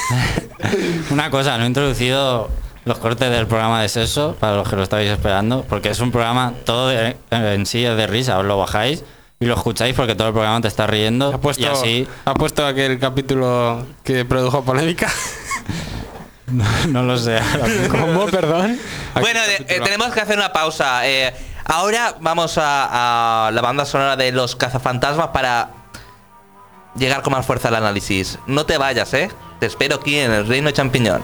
Una 1.11 1.31
cosa, 1.31 1.57
no 1.59 1.65
he 1.65 1.67
introducido 1.67 2.51
los 2.85 2.99
cortes 2.99 3.31
del 3.31 3.47
programa 3.47 3.81
de 3.83 3.89
sexo 3.89 4.37
para 4.39 4.57
los 4.57 4.69
que 4.69 4.77
lo 4.77 4.83
estáis 4.83 5.11
esperando, 5.11 5.65
porque 5.69 5.89
es 5.91 6.01
un 6.01 6.11
programa 6.11 6.53
todo 6.65 6.89
de- 6.89 7.17
en 7.31 7.65
sí 7.67 7.85
es 7.85 7.97
de 7.97 8.07
risa, 8.07 8.39
os 8.39 8.45
lo 8.45 8.59
bajáis 8.59 9.05
y 9.41 9.47
lo 9.47 9.55
escucháis 9.55 9.95
porque 9.95 10.15
todo 10.15 10.29
el 10.29 10.35
programa 10.35 10.61
te 10.61 10.69
está 10.69 10.87
riendo 10.87 11.33
Ha 11.35 11.39
puesto, 11.41 11.63
y 11.63 11.67
así 11.67 12.09
ha 12.25 12.35
puesto 12.35 12.67
aquel 12.67 12.99
capítulo 12.99 13.87
que 14.05 14.25
produjo 14.25 14.63
polémica. 14.65 15.11
no 16.89 17.03
lo 17.03 17.17
sé. 17.19 17.39
¿Cómo? 17.91 18.27
Perdón. 18.27 18.79
Bueno, 19.21 19.41
de- 19.43 19.75
eh, 19.77 19.81
tenemos 19.83 20.13
que 20.13 20.21
hacer 20.21 20.37
una 20.37 20.53
pausa. 20.53 21.07
Eh, 21.09 21.35
ahora 21.65 22.15
vamos 22.21 22.59
a, 22.59 23.47
a 23.47 23.51
la 23.51 23.63
banda 23.63 23.85
sonora 23.87 24.17
de 24.17 24.31
los 24.31 24.55
cazafantasmas 24.57 25.29
para 25.29 25.71
llegar 26.97 27.23
con 27.23 27.33
más 27.33 27.47
fuerza 27.47 27.69
al 27.69 27.77
análisis. 27.77 28.39
No 28.47 28.67
te 28.67 28.77
vayas, 28.79 29.13
¿eh? 29.15 29.31
Te 29.59 29.67
espero 29.67 29.97
aquí 29.97 30.19
en 30.19 30.31
el 30.33 30.47
Reino 30.47 30.71
Champiñón. 30.71 31.23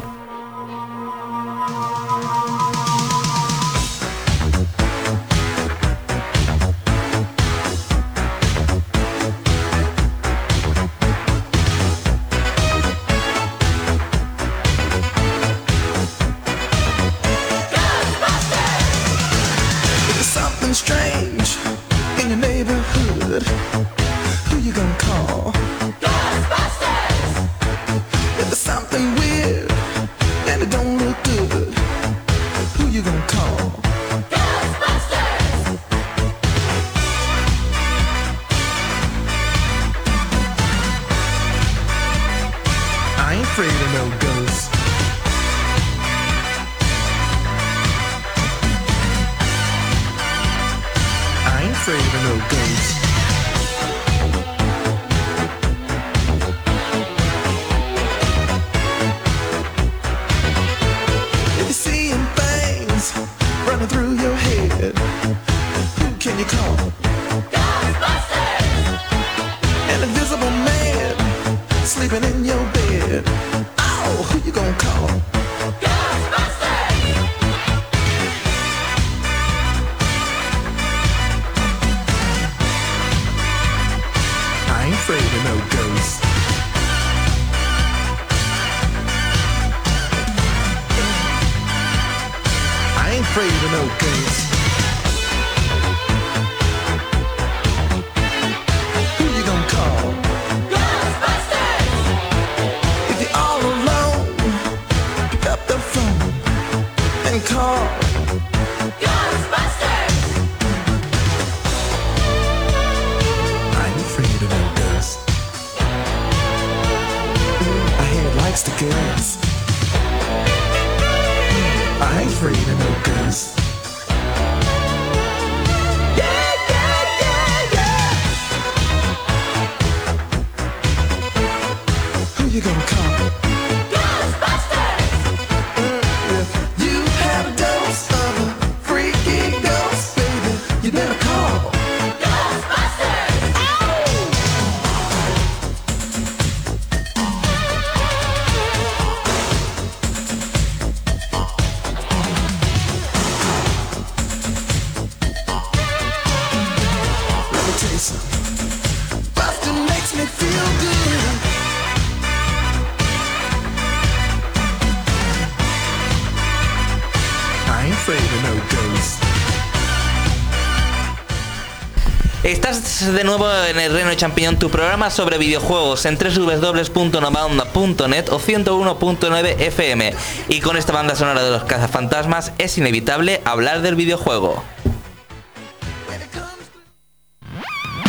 Estás 173.01 173.15
de 173.15 173.25
nuevo 173.25 173.51
en 173.51 173.81
el 173.81 173.95
Reino 173.95 174.13
Champiñón, 174.13 174.59
tu 174.59 174.69
programa 174.69 175.09
sobre 175.09 175.39
videojuegos 175.39 176.05
en 176.05 176.19
www.novaonda.net 176.19 178.29
o 178.29 178.39
101.9 178.39 179.59
FM. 179.59 180.13
Y 180.49 180.61
con 180.61 180.77
esta 180.77 180.93
banda 180.93 181.17
sonora 181.17 181.43
de 181.43 181.51
los 181.51 181.65
cazafantasmas 181.65 182.53
es 182.59 182.77
inevitable 182.77 183.41
hablar 183.47 183.81
del 183.81 183.95
videojuego. 183.95 184.63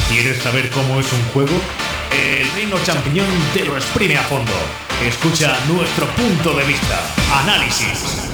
¿Quieres 0.10 0.44
saber 0.44 0.70
cómo 0.72 1.00
es 1.00 1.10
un 1.14 1.24
juego? 1.32 1.54
El 2.12 2.52
Reino 2.52 2.76
Champiñón 2.84 3.30
te 3.54 3.64
lo 3.64 3.78
exprime 3.78 4.18
a 4.18 4.24
fondo. 4.24 4.52
Escucha 5.08 5.58
nuestro 5.70 6.06
punto 6.08 6.54
de 6.54 6.66
vista. 6.66 7.00
Análisis. 7.34 8.28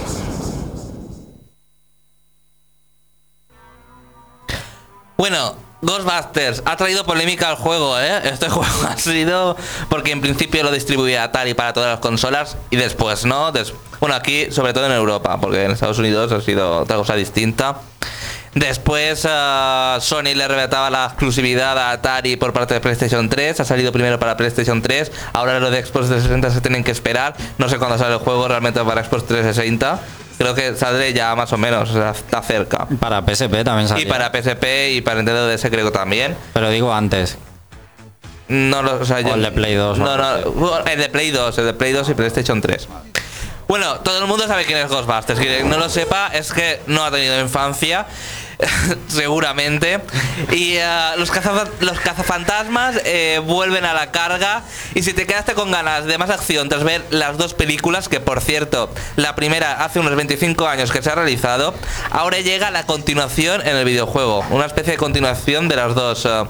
Bueno, 5.18 5.57
Ghostbusters 5.82 6.64
ha 6.66 6.76
traído 6.76 7.06
polémica 7.06 7.50
al 7.50 7.56
juego, 7.56 8.00
¿eh? 8.00 8.20
Este 8.24 8.50
juego 8.50 8.70
ha 8.90 8.98
sido 8.98 9.56
porque 9.90 10.12
en 10.12 10.22
principio 10.22 10.64
lo 10.64 10.72
distribuía 10.72 11.24
Atari 11.24 11.54
para 11.54 11.74
todas 11.74 11.90
las 11.92 12.00
consolas 12.00 12.58
y 12.72 12.78
después, 12.78 13.26
¿no? 13.26 13.52
Des- 13.52 13.74
bueno, 14.00 14.16
aquí, 14.16 14.48
sobre 14.52 14.74
todo 14.74 14.86
en 14.86 14.92
Europa, 14.92 15.40
porque 15.40 15.64
en 15.64 15.72
Estados 15.72 15.98
Unidos 16.00 16.32
ha 16.32 16.42
sido 16.42 16.80
otra 16.82 16.98
cosa 16.98 17.16
distinta. 17.16 17.78
Después 18.54 19.28
ah, 19.30 20.00
Sony 20.02 20.34
le 20.36 20.44
arrebataba 20.44 20.90
la 20.90 21.06
exclusividad 21.06 21.78
a 21.78 21.92
Atari 21.92 22.38
por 22.38 22.54
parte 22.54 22.74
de 22.74 22.80
PlayStation 22.80 23.30
3. 23.30 23.60
Ha 23.60 23.66
salido 23.66 23.92
primero 23.92 24.18
para 24.20 24.36
PlayStation 24.36 24.82
3. 24.82 25.12
Ahora 25.34 25.60
los 25.60 25.70
de 25.72 25.84
Xbox 25.86 26.08
360 26.08 26.50
se 26.52 26.62
tienen 26.62 26.84
que 26.84 26.92
esperar. 26.92 27.36
No 27.60 27.70
sé 27.70 27.78
cuándo 27.78 27.98
sale 28.00 28.14
el 28.14 28.20
juego 28.20 28.48
realmente 28.48 28.84
para 28.84 29.04
Xbox 29.04 29.26
360. 29.28 30.00
Creo 30.38 30.54
que 30.54 30.76
saldré 30.76 31.14
ya 31.14 31.36
más 31.36 31.52
o 31.52 31.58
menos, 31.58 31.90
o 31.90 31.94
sea, 31.94 32.12
está 32.12 32.42
cerca. 32.44 32.88
Para 33.00 33.22
PSP 33.22 33.64
también 33.64 33.86
Y 33.86 33.90
salió. 33.90 34.08
para 34.08 34.30
PSP 34.32 34.92
y 34.94 35.02
para 35.02 35.18
Nintendo 35.18 35.48
DS 35.48 35.70
creo 35.70 35.86
que 35.86 35.92
también. 35.98 36.36
Pero 36.54 36.70
digo 36.70 36.94
antes. 36.94 37.38
No, 38.48 38.82
lo- 38.82 39.02
o 39.02 39.06
sea, 39.06 39.20
yo- 39.22 39.34
el 39.34 39.42
de 39.42 39.52
Play 39.52 39.76
2 39.76 40.00
o 40.00 40.04
No, 40.04 40.16
no, 40.18 40.52
bueno, 40.52 40.86
el 40.88 41.00
de 41.00 41.10
Play 41.10 41.32
2, 41.32 41.58
el 41.58 41.66
de 41.66 41.74
Play 41.74 41.92
2 41.92 42.08
y 42.10 42.14
PlayStation 42.14 42.62
3. 42.62 42.88
Bueno, 43.68 43.96
todo 44.00 44.20
el 44.20 44.28
mundo 44.28 44.48
sabe 44.48 44.64
quién 44.66 44.78
es 44.78 44.88
Ghostbusters. 44.90 45.40
Quien 45.40 45.70
no 45.70 45.78
lo 45.78 45.90
sepa 45.90 46.30
es 46.34 46.54
que 46.54 46.80
no 46.88 47.04
ha 47.04 47.12
tenido 47.12 47.38
infancia, 47.42 48.06
seguramente. 49.08 50.00
Y 50.52 50.78
eh, 50.78 50.86
los, 51.18 51.32
los 51.80 52.00
cazafantasmas 52.00 53.00
eh, 53.06 53.42
vuelven 53.44 53.86
a 53.86 53.94
la 53.94 54.12
carga. 54.12 54.64
Y 54.96 55.04
si 55.04 55.14
te 55.14 55.26
quedaste 55.26 55.54
con 55.54 55.72
ganas 55.72 56.06
de 56.06 56.18
más 56.18 56.30
acción 56.30 56.70
tras 56.70 56.84
ver 56.84 57.04
las 57.10 57.38
dos 57.38 57.54
películas, 57.54 58.10
que 58.10 58.20
por 58.20 58.42
cierto, 58.42 58.90
la 59.16 59.36
primera 59.36 59.84
hace 59.84 60.00
unos 60.00 60.16
25 60.16 60.68
años 60.68 60.92
que 60.92 61.02
se 61.02 61.10
ha 61.10 61.16
realizado, 61.16 61.74
ahora 62.12 62.40
llega 62.40 62.72
la 62.72 62.86
continuación 62.86 63.62
en 63.62 63.76
el 63.76 63.86
videojuego. 63.86 64.46
Una 64.50 64.66
especie 64.66 64.94
de 64.94 64.98
continuación 64.98 65.68
de 65.68 65.76
las 65.76 65.96
dos. 65.96 66.26
eh, 66.26 66.46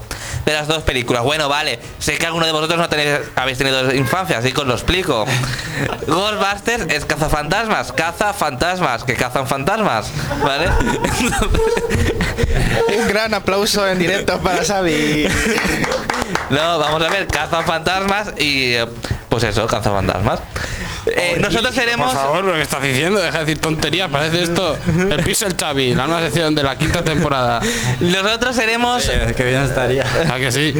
de 0.48 0.54
las 0.54 0.66
dos 0.66 0.82
películas. 0.82 1.22
Bueno, 1.24 1.50
vale, 1.50 1.78
sé 1.98 2.16
que 2.16 2.24
alguno 2.24 2.46
de 2.46 2.52
vosotros 2.52 2.78
no 2.78 2.88
tenéis, 2.88 3.18
habéis 3.36 3.58
tenido 3.58 3.94
infancia, 3.94 4.38
así 4.38 4.50
que 4.52 4.62
os 4.62 4.66
lo 4.66 4.72
explico. 4.72 5.26
Ghostbusters 6.06 6.86
es 6.88 7.04
cazafantasmas, 7.04 7.92
caza 7.92 8.32
fantasmas, 8.32 9.04
que 9.04 9.14
cazan 9.14 9.46
fantasmas, 9.46 10.10
¿vale? 10.42 10.68
Un 12.96 13.08
gran 13.08 13.34
aplauso 13.34 13.86
en 13.88 13.98
directo 13.98 14.38
para 14.40 14.64
Xavi. 14.64 15.28
No, 16.50 16.78
vamos 16.78 17.02
a 17.02 17.10
ver, 17.10 17.26
caza 17.26 17.62
fantasmas 17.62 18.32
y 18.38 18.72
eh, 18.72 18.86
pues 19.28 19.44
eso, 19.44 19.66
caza 19.66 19.90
fantasmas. 19.90 20.40
Eh, 21.06 21.36
nosotros 21.40 21.74
seremos 21.74 22.12
Por 22.12 22.22
favor, 22.22 22.44
lo 22.44 22.52
que 22.54 22.62
estás 22.62 22.82
diciendo, 22.82 23.18
deja 23.20 23.38
de 23.38 23.44
decir 23.46 23.60
tonterías. 23.60 24.10
Parece 24.10 24.42
esto 24.42 24.76
el 25.10 25.22
Pixel 25.22 25.56
Chavi, 25.56 25.94
la 25.94 26.06
nueva 26.06 26.22
sección 26.22 26.54
de 26.54 26.62
la 26.62 26.76
quinta 26.76 27.02
temporada. 27.02 27.60
nosotros 28.00 28.56
seremos 28.56 29.08
que 29.36 29.44
bien 29.44 29.62
estaría. 29.62 30.04
¿A 30.32 30.38
que 30.38 30.52
sí? 30.52 30.74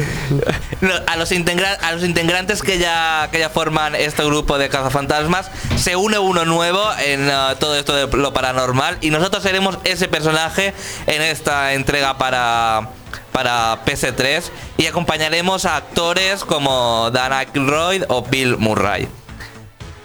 A 1.07 1.15
los, 1.15 1.31
integra- 1.31 1.77
a 1.81 1.93
los 1.93 2.03
integrantes 2.03 2.61
que 2.61 2.77
ya, 2.77 3.29
que 3.31 3.39
ya 3.39 3.49
forman 3.49 3.95
este 3.95 4.23
grupo 4.23 4.57
de 4.57 4.69
cazafantasmas 4.69 5.49
se 5.77 5.95
une 5.95 6.19
uno 6.19 6.45
nuevo 6.45 6.83
en 7.03 7.27
uh, 7.27 7.55
todo 7.59 7.75
esto 7.75 7.93
de 7.95 8.07
lo 8.17 8.33
paranormal 8.33 8.97
y 9.01 9.09
nosotros 9.09 9.41
seremos 9.43 9.77
ese 9.83 10.07
personaje 10.07 10.73
en 11.07 11.21
esta 11.21 11.73
entrega 11.73 12.17
para 12.17 12.89
para 13.31 13.83
PS3 13.85 14.43
y 14.77 14.87
acompañaremos 14.87 15.65
a 15.65 15.77
actores 15.77 16.43
como 16.43 17.09
Dan 17.11 17.33
Aykroyd 17.33 18.03
o 18.07 18.23
Bill 18.23 18.57
Murray. 18.57 19.07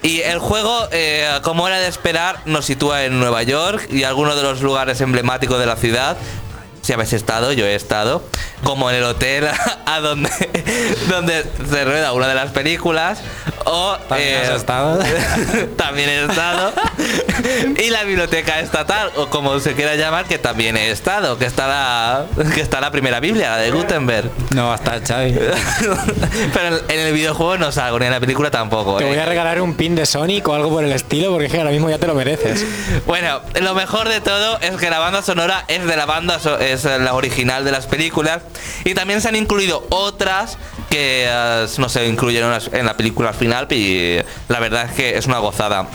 Y 0.05 0.21
el 0.21 0.39
juego, 0.39 0.87
eh, 0.93 1.41
como 1.43 1.67
era 1.67 1.79
de 1.79 1.89
esperar, 1.89 2.41
nos 2.45 2.67
sitúa 2.67 3.05
en 3.05 3.19
Nueva 3.19 3.43
York 3.43 3.89
y 3.91 4.05
algunos 4.05 4.37
de 4.37 4.43
los 4.43 4.61
lugares 4.61 5.01
emblemáticos 5.01 5.59
de 5.59 5.65
la 5.65 5.77
ciudad. 5.77 6.19
Si 6.83 6.93
habéis 6.93 7.15
estado, 7.15 7.53
yo 7.53 7.65
he 7.65 7.75
estado, 7.75 8.23
como 8.63 8.91
en 8.91 8.97
el 8.97 9.05
hotel 9.05 9.49
a 9.87 10.01
donde, 10.01 10.29
donde 11.09 11.45
se 11.71 11.85
rueda 11.87 12.13
una 12.13 12.29
de 12.29 12.35
las 12.35 12.51
películas. 12.51 13.21
O 13.65 13.97
¿También 14.09 14.43
has 14.43 14.51
estado? 14.51 14.99
también 15.77 16.09
he 16.09 16.25
estado. 16.25 16.73
y 17.83 17.91
la 17.91 18.05
biblioteca 18.05 18.61
estatal, 18.61 19.11
o 19.17 19.29
como 19.29 19.59
se 19.61 19.75
quiera 19.75 19.97
llamar, 19.97 20.27
que 20.27 20.39
también 20.39 20.77
he 20.77 20.91
estado, 20.91 21.39
que 21.39 21.47
está 21.47 21.67
la, 21.67 22.27
que 22.55 22.61
está 22.61 22.81
la 22.81 22.91
primera 22.91 23.21
Biblia, 23.21 23.51
la 23.51 23.57
de 23.59 23.71
Gutenberg. 23.71 24.31
No 24.55 24.67
va 24.69 24.73
a 24.75 24.77
estar 24.77 25.03
Xavi. 25.03 25.33
Pero 26.53 26.79
en, 26.89 27.01
el 27.01 27.13
videojuego 27.13 27.59
no 27.59 27.73
salgo, 27.73 27.99
ni 27.99 28.07
en 28.07 28.13
la 28.13 28.21
película 28.21 28.51
tampoco. 28.51 28.99
Te 28.99 29.05
¿eh? 29.05 29.09
voy 29.09 29.19
a 29.19 29.25
regalar 29.25 29.61
un 29.61 29.75
pin 29.75 29.95
de 29.95 30.07
Sonic 30.07 30.47
o 30.49 30.55
algo 30.55 30.71
por 30.71 30.85
el 30.85 30.93
estilo 30.93 31.31
porque 31.31 31.47
es 31.47 31.53
que 31.53 31.59
ahora 31.59 31.71
mismo 31.71 31.89
ya 31.89 31.99
te 31.99 32.07
lo 32.07 32.15
mereces. 32.15 32.65
Bueno, 33.07 33.41
lo 33.61 33.75
mejor 33.75 34.09
de 34.09 34.21
todo 34.21 34.59
es 34.61 34.77
que 34.77 34.91
la 34.91 34.99
banda 34.99 35.23
sonora 35.23 35.65
es 35.69 35.85
de 35.87 35.97
la 35.97 36.07
banda, 36.07 36.39
so- 36.39 36.59
es 36.59 36.85
la 36.85 37.15
original 37.15 37.65
de 37.65 37.73
las 37.73 37.87
películas. 37.87 38.43
Y 38.85 38.95
también 38.95 39.21
se 39.21 39.29
han 39.29 39.37
incluido 39.37 39.87
otras 39.91 40.59
que 40.91 41.27
eh, 41.29 41.67
no 41.79 41.89
se 41.89 42.07
incluyeron 42.07 42.57
en 42.73 42.87
la 42.87 42.97
película 42.97 43.31
al 43.31 43.35
final. 43.55 43.67
Y 43.71 44.19
la 44.49 44.61
verdad 44.61 44.87
es 44.87 44.93
que 44.93 45.17
es 45.17 45.27
una 45.27 45.39
gozada. 45.39 45.87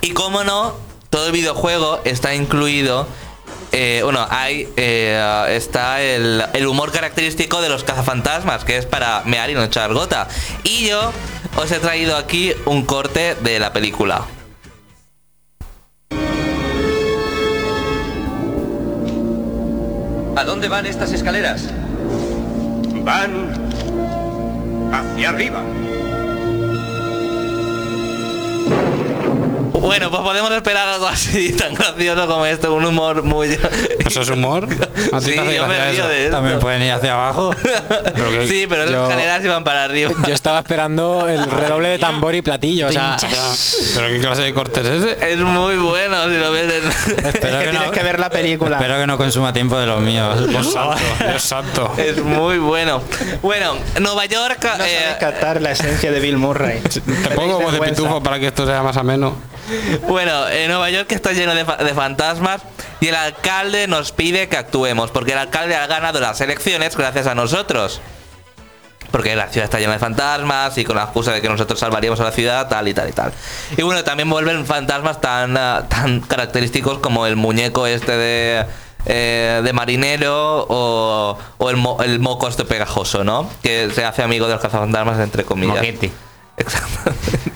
Y 0.00 0.10
como 0.10 0.44
no, 0.44 0.74
todo 1.10 1.26
el 1.26 1.32
videojuego 1.32 2.00
está 2.04 2.34
incluido. 2.34 3.06
eh, 3.72 4.00
bueno, 4.02 4.26
hay 4.30 4.68
eh, 4.76 5.46
está 5.50 6.02
el, 6.02 6.42
el 6.52 6.66
humor 6.66 6.90
característico 6.90 7.60
de 7.60 7.68
los 7.68 7.84
cazafantasmas, 7.84 8.64
que 8.64 8.76
es 8.76 8.86
para 8.86 9.22
mear 9.24 9.50
y 9.50 9.54
no 9.54 9.62
echar 9.62 9.92
gota. 9.92 10.28
Y 10.64 10.88
yo 10.88 11.12
os 11.56 11.70
he 11.70 11.78
traído 11.78 12.16
aquí 12.16 12.52
un 12.64 12.84
corte 12.84 13.36
de 13.36 13.58
la 13.58 13.72
película. 13.72 14.24
¿A 20.36 20.44
dónde 20.44 20.68
van 20.68 20.86
estas 20.86 21.12
escaleras? 21.12 21.68
Van 23.04 23.52
hacia 24.92 25.28
arriba. 25.28 25.62
Bueno, 29.80 30.10
pues 30.10 30.22
podemos 30.22 30.50
esperar 30.52 30.88
algo 30.88 31.06
así 31.06 31.52
tan 31.58 31.74
gracioso 31.74 32.26
como 32.26 32.46
esto, 32.46 32.74
un 32.74 32.84
humor 32.84 33.22
muy... 33.22 33.58
¿Eso 34.04 34.20
es 34.22 34.28
humor? 34.30 34.64
¿A 35.12 35.18
ti 35.20 35.26
Sí, 35.32 35.36
yo 35.36 35.66
me 35.66 35.74
río 35.90 35.92
eso? 36.04 36.08
de 36.08 36.24
esto. 36.24 36.36
También 36.36 36.58
pueden 36.58 36.82
ir 36.82 36.92
hacia 36.92 37.14
abajo. 37.14 37.50
Pero 38.14 38.30
que- 38.30 38.48
Sí, 38.48 38.66
pero 38.68 38.82
las 38.84 38.90
Yo- 38.92 39.02
escaleras 39.04 39.44
iban 39.44 39.64
para 39.64 39.84
arriba. 39.84 40.10
Yo 40.26 40.34
estaba 40.34 40.58
esperando 40.58 41.28
el 41.28 41.44
redoble 41.50 41.88
de 41.90 41.98
tambor 41.98 42.34
y 42.34 42.42
platillo. 42.42 42.88
O 42.88 42.92
sea, 42.92 43.16
¿Pero 43.94 44.08
qué 44.08 44.18
clase 44.20 44.42
de 44.42 44.54
corte 44.54 44.80
es 44.80 44.86
ese? 44.86 45.32
Es 45.32 45.38
muy 45.38 45.76
bueno 45.76 46.24
si 46.28 46.36
lo 46.36 46.50
ves. 46.52 46.64
en- 46.72 47.26
Espero 47.26 47.28
Es 47.28 47.32
que 47.34 47.40
que, 47.40 47.70
tienes 47.70 47.86
no, 47.86 47.90
que 47.92 48.02
ver 48.02 48.18
la 48.20 48.30
película. 48.30 48.76
espero 48.76 48.98
que 48.98 49.06
no 49.06 49.16
consuma 49.16 49.52
tiempo 49.52 49.78
de 49.78 49.86
los 49.86 50.00
míos. 50.00 50.48
Dios 50.48 50.72
favor. 50.72 50.96
santo, 50.98 51.24
Dios 51.28 51.42
santo. 51.42 51.92
Es 51.96 52.18
muy 52.22 52.58
bueno. 52.58 53.02
Bueno, 53.42 53.74
Nueva 54.00 54.26
York... 54.26 54.58
No 54.62 54.76
sabes 54.76 54.92
eh, 54.92 55.16
captar 55.20 55.60
la 55.62 55.72
esencia 55.72 56.10
de 56.10 56.20
Bill 56.20 56.36
Murray. 56.36 56.80
Te 56.80 57.00
pongo 57.34 57.54
como 57.58 57.70
de 57.72 57.80
pitufo 57.80 58.22
para 58.22 58.38
que 58.38 58.48
esto 58.48 58.66
sea 58.66 58.82
más 58.82 58.96
ameno. 58.96 59.34
Bueno, 60.08 60.48
en 60.48 60.68
Nueva 60.68 60.90
York 60.90 61.10
está 61.12 61.32
lleno 61.32 61.54
de, 61.54 61.64
fa- 61.64 61.76
de 61.76 61.94
fantasmas 61.94 62.62
y 63.00 63.08
el 63.08 63.14
alcalde 63.14 63.86
nos 63.86 64.12
pide 64.12 64.48
que 64.48 64.56
actuemos 64.56 65.10
porque 65.10 65.32
el 65.32 65.38
alcalde 65.38 65.76
ha 65.76 65.86
ganado 65.86 66.20
las 66.20 66.40
elecciones 66.40 66.96
gracias 66.96 67.26
a 67.26 67.34
nosotros. 67.34 68.00
Porque 69.10 69.34
la 69.34 69.48
ciudad 69.48 69.64
está 69.64 69.80
llena 69.80 69.94
de 69.94 69.98
fantasmas 69.98 70.78
y 70.78 70.84
con 70.84 70.94
la 70.94 71.02
excusa 71.02 71.32
de 71.32 71.40
que 71.42 71.48
nosotros 71.48 71.80
salvaríamos 71.80 72.20
a 72.20 72.24
la 72.24 72.30
ciudad, 72.32 72.68
tal 72.68 72.86
y 72.86 72.94
tal 72.94 73.08
y 73.08 73.12
tal. 73.12 73.32
Y 73.76 73.82
bueno, 73.82 74.04
también 74.04 74.30
vuelven 74.30 74.64
fantasmas 74.66 75.20
tan, 75.20 75.56
ah, 75.56 75.84
tan 75.88 76.20
característicos 76.20 76.98
como 76.98 77.26
el 77.26 77.34
muñeco 77.34 77.88
este 77.88 78.12
de, 78.12 78.66
eh, 79.06 79.62
de 79.64 79.72
marinero 79.72 80.64
o, 80.68 81.36
o 81.58 81.70
el, 81.70 81.76
mo- 81.76 82.00
el 82.04 82.20
moco 82.20 82.46
este 82.46 82.64
pegajoso, 82.64 83.24
¿no? 83.24 83.50
Que 83.64 83.90
se 83.92 84.04
hace 84.04 84.22
amigo 84.22 84.46
de 84.46 84.52
los 84.52 84.62
cazafantasmas, 84.62 85.18
entre 85.18 85.44
comillas. 85.44 85.74
Moquete. 85.76 86.12
Exactamente. 86.56 87.49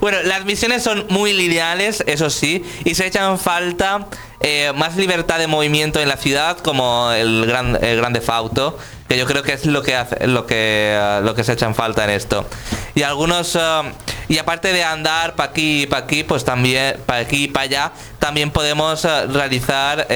Bueno, 0.00 0.18
las 0.22 0.44
misiones 0.44 0.82
son 0.82 1.06
muy 1.08 1.32
lineales, 1.32 2.02
eso 2.06 2.30
sí, 2.30 2.64
y 2.84 2.94
se 2.94 3.06
echan 3.06 3.38
falta 3.38 4.06
eh, 4.40 4.72
más 4.76 4.96
libertad 4.96 5.38
de 5.38 5.46
movimiento 5.46 6.00
en 6.00 6.08
la 6.08 6.16
ciudad, 6.16 6.58
como 6.58 7.10
el 7.12 7.46
gran 7.46 7.76
el 7.82 7.96
grande 7.96 8.20
Fauto, 8.20 8.78
que 9.08 9.18
yo 9.18 9.26
creo 9.26 9.42
que 9.42 9.52
es 9.52 9.66
lo 9.66 9.82
que 9.82 9.96
hace, 9.96 10.26
lo 10.26 10.46
que 10.46 10.94
eh, 10.94 11.20
lo 11.22 11.34
que 11.34 11.42
se 11.42 11.52
echan 11.52 11.74
falta 11.74 12.04
en 12.04 12.10
esto. 12.10 12.46
Y 12.94 13.02
algunos 13.02 13.56
eh, 13.56 13.92
y 14.28 14.38
aparte 14.38 14.72
de 14.72 14.84
andar 14.84 15.34
para 15.34 15.50
aquí 15.50 15.82
y 15.82 15.86
para 15.86 16.04
aquí, 16.04 16.22
pues 16.22 16.44
también 16.44 16.96
para 17.06 17.20
aquí 17.20 17.44
y 17.44 17.48
para 17.48 17.64
allá, 17.64 17.92
también 18.18 18.50
podemos 18.50 19.02
realizar 19.02 20.06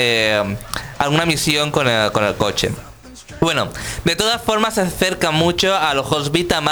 alguna 0.98 1.26
misión 1.26 1.70
con 1.70 1.88
el, 1.88 2.12
con 2.12 2.24
el 2.24 2.34
coche. 2.34 2.70
Bueno, 3.40 3.68
de 4.04 4.16
todas 4.16 4.40
formas 4.42 4.74
se 4.74 4.82
acerca 4.82 5.30
mucho 5.30 5.76
a 5.76 5.94
los 5.94 6.06
juegos 6.06 6.30
Beat'em 6.32 6.66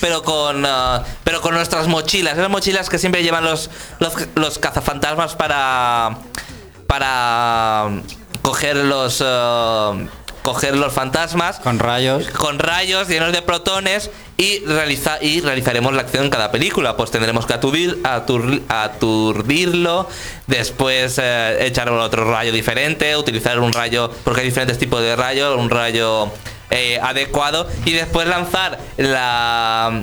pero 0.00 0.22
con 0.22 0.64
ah, 0.66 1.02
pero 1.24 1.40
con 1.40 1.54
nuestras 1.54 1.88
mochilas, 1.88 2.34
esas 2.34 2.50
mochilas 2.50 2.88
que 2.88 2.98
siempre 2.98 3.22
llevan 3.22 3.44
los 3.44 3.70
los, 4.34 4.58
cazafantasmas 4.58 5.34
para 5.34 6.18
para 6.86 7.90
coger 8.42 8.76
los 8.76 9.22
ah, 9.24 9.94
coger 10.44 10.76
los 10.76 10.92
fantasmas 10.92 11.58
Con 11.58 11.78
rayos. 11.78 12.28
con 12.28 12.58
rayos 12.58 13.08
llenos 13.08 13.32
de 13.32 13.40
protones 13.40 14.10
y, 14.36 14.58
realiza, 14.66 15.16
y 15.22 15.40
realizaremos 15.40 15.94
la 15.94 16.02
acción 16.02 16.24
en 16.24 16.30
cada 16.30 16.50
película. 16.52 16.96
Pues 16.98 17.10
tendremos 17.10 17.46
que 17.46 17.54
aturdir, 17.54 18.02
atur- 18.02 18.60
aturdirlo, 18.68 20.06
después 20.46 21.18
eh, 21.22 21.66
echar 21.66 21.88
otro 21.88 22.30
rayo 22.30 22.52
diferente, 22.52 23.16
utilizar 23.16 23.58
un 23.58 23.72
rayo, 23.72 24.10
porque 24.22 24.42
hay 24.42 24.46
diferentes 24.46 24.78
tipos 24.78 25.00
de 25.00 25.16
rayo, 25.16 25.56
un 25.56 25.70
rayo 25.70 26.28
eh, 26.70 27.00
adecuado, 27.02 27.66
y 27.86 27.92
después 27.92 28.28
lanzar 28.28 28.78
la... 28.98 30.02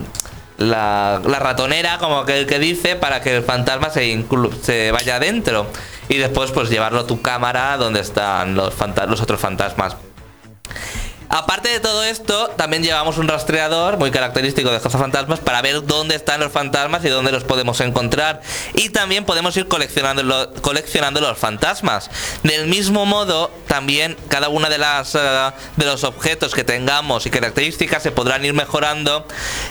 La, 0.57 1.19
la 1.25 1.39
ratonera, 1.39 1.97
como 1.97 2.23
que, 2.23 2.45
que 2.45 2.59
dice, 2.59 2.95
para 2.95 3.21
que 3.21 3.35
el 3.37 3.43
fantasma 3.43 3.89
se, 3.89 4.05
inclu- 4.15 4.53
se 4.61 4.91
vaya 4.91 5.15
adentro. 5.15 5.65
Y 6.07 6.17
después, 6.17 6.51
pues 6.51 6.69
llevarlo 6.69 6.99
a 6.99 7.07
tu 7.07 7.19
cámara 7.23 7.77
donde 7.77 7.99
están 8.01 8.53
los, 8.53 8.71
los 9.07 9.21
otros 9.21 9.39
fantasmas. 9.41 9.95
Aparte 11.33 11.69
de 11.69 11.79
todo 11.79 12.03
esto, 12.03 12.49
también 12.57 12.83
llevamos 12.83 13.17
un 13.17 13.25
rastreador 13.25 13.97
muy 13.97 14.11
característico 14.11 14.69
de 14.69 14.81
fantasmas 14.81 15.39
para 15.39 15.61
ver 15.61 15.85
dónde 15.85 16.15
están 16.15 16.41
los 16.41 16.51
fantasmas 16.51 17.05
y 17.05 17.07
dónde 17.07 17.31
los 17.31 17.45
podemos 17.45 17.79
encontrar. 17.79 18.41
Y 18.73 18.89
también 18.89 19.23
podemos 19.23 19.55
ir 19.55 19.65
coleccionando 19.69 20.23
los 21.21 21.37
fantasmas. 21.37 22.09
Del 22.43 22.67
mismo 22.67 23.05
modo, 23.05 23.49
también 23.67 24.17
cada 24.27 24.49
una 24.49 24.67
de 24.67 24.77
las 24.77 25.15
eh, 25.15 25.19
de 25.77 25.85
los 25.85 26.03
objetos 26.03 26.53
que 26.53 26.65
tengamos 26.65 27.25
y 27.25 27.29
características 27.29 28.03
se 28.03 28.11
podrán 28.11 28.43
ir 28.43 28.53
mejorando 28.53 29.25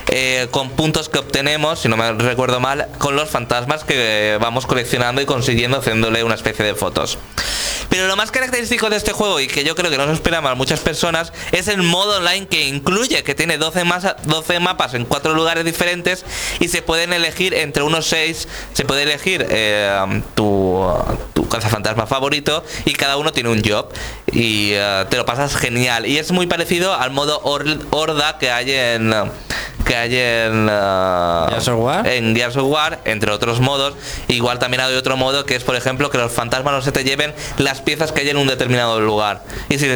eh, 0.08 0.48
con 0.50 0.70
puntos 0.70 1.10
que 1.10 1.18
obtenemos, 1.18 1.80
si 1.80 1.90
no 1.90 1.98
me 1.98 2.10
recuerdo 2.12 2.60
mal, 2.60 2.88
con 2.96 3.16
los 3.16 3.28
fantasmas 3.28 3.84
que 3.84 4.38
vamos 4.40 4.64
coleccionando 4.64 5.20
y 5.20 5.26
consiguiendo 5.26 5.76
haciéndole 5.80 6.24
una 6.24 6.36
especie 6.36 6.64
de 6.64 6.74
fotos. 6.74 7.18
Pero 7.90 8.06
lo 8.06 8.16
más 8.16 8.30
característico 8.30 8.88
de 8.88 8.96
este 8.96 9.12
juego 9.12 9.40
y 9.40 9.46
que 9.48 9.64
yo 9.64 9.74
creo 9.74 9.90
que 9.90 9.98
no 9.98 10.06
se 10.06 10.12
esperaban 10.12 10.56
muchas 10.56 10.80
personas 10.80 11.32
es 11.52 11.68
el 11.68 11.82
modo 11.82 12.16
online 12.18 12.46
que 12.46 12.66
incluye, 12.68 13.22
que 13.24 13.34
tiene 13.34 13.58
12, 13.58 13.84
masa- 13.84 14.16
12 14.24 14.60
mapas 14.60 14.94
en 14.94 15.04
cuatro 15.04 15.34
lugares 15.34 15.64
diferentes 15.64 16.24
y 16.60 16.68
se 16.68 16.82
pueden 16.82 17.12
elegir 17.12 17.52
entre 17.52 17.82
unos 17.82 18.06
6, 18.06 18.48
se 18.72 18.84
puede 18.84 19.02
elegir 19.02 19.44
eh, 19.50 20.22
tu, 20.34 20.86
tu 21.34 21.48
cazafantasma 21.48 22.06
favorito 22.06 22.64
y 22.84 22.92
cada 22.94 23.16
uno 23.16 23.32
tiene 23.32 23.48
un 23.50 23.62
job 23.62 23.88
y 24.32 24.70
eh, 24.72 25.04
te 25.08 25.16
lo 25.16 25.24
pasas 25.24 25.54
genial. 25.56 26.06
Y 26.06 26.18
es 26.18 26.30
muy 26.32 26.46
parecido 26.46 26.94
al 26.94 27.10
modo 27.10 27.40
hor- 27.42 27.80
horda 27.90 28.38
que 28.38 28.50
hay 28.50 28.72
en... 28.72 29.14
que 29.84 29.96
hay 29.96 30.14
en 30.14 30.68
eh, 30.70 31.46
Gears 31.48 31.68
of 31.68 31.80
War. 31.80 32.06
en 32.06 32.36
Gears 32.36 32.56
of 32.56 32.64
War, 32.70 33.00
entre 33.04 33.32
otros 33.32 33.58
modos. 33.60 33.94
Igual 34.28 34.58
también 34.60 34.80
hay 34.82 34.94
otro 34.94 35.16
modo 35.16 35.44
que 35.44 35.56
es, 35.56 35.64
por 35.64 35.74
ejemplo, 35.74 36.10
que 36.10 36.18
los 36.18 36.30
fantasmas 36.30 36.74
no 36.74 36.82
se 36.82 36.92
te 36.92 37.02
lleven 37.02 37.34
las 37.58 37.80
piezas 37.80 38.12
que 38.12 38.20
hay 38.20 38.28
en 38.30 38.36
un 38.36 38.46
determinado 38.46 39.00
lugar. 39.00 39.42
Y 39.68 39.78
si, 39.78 39.86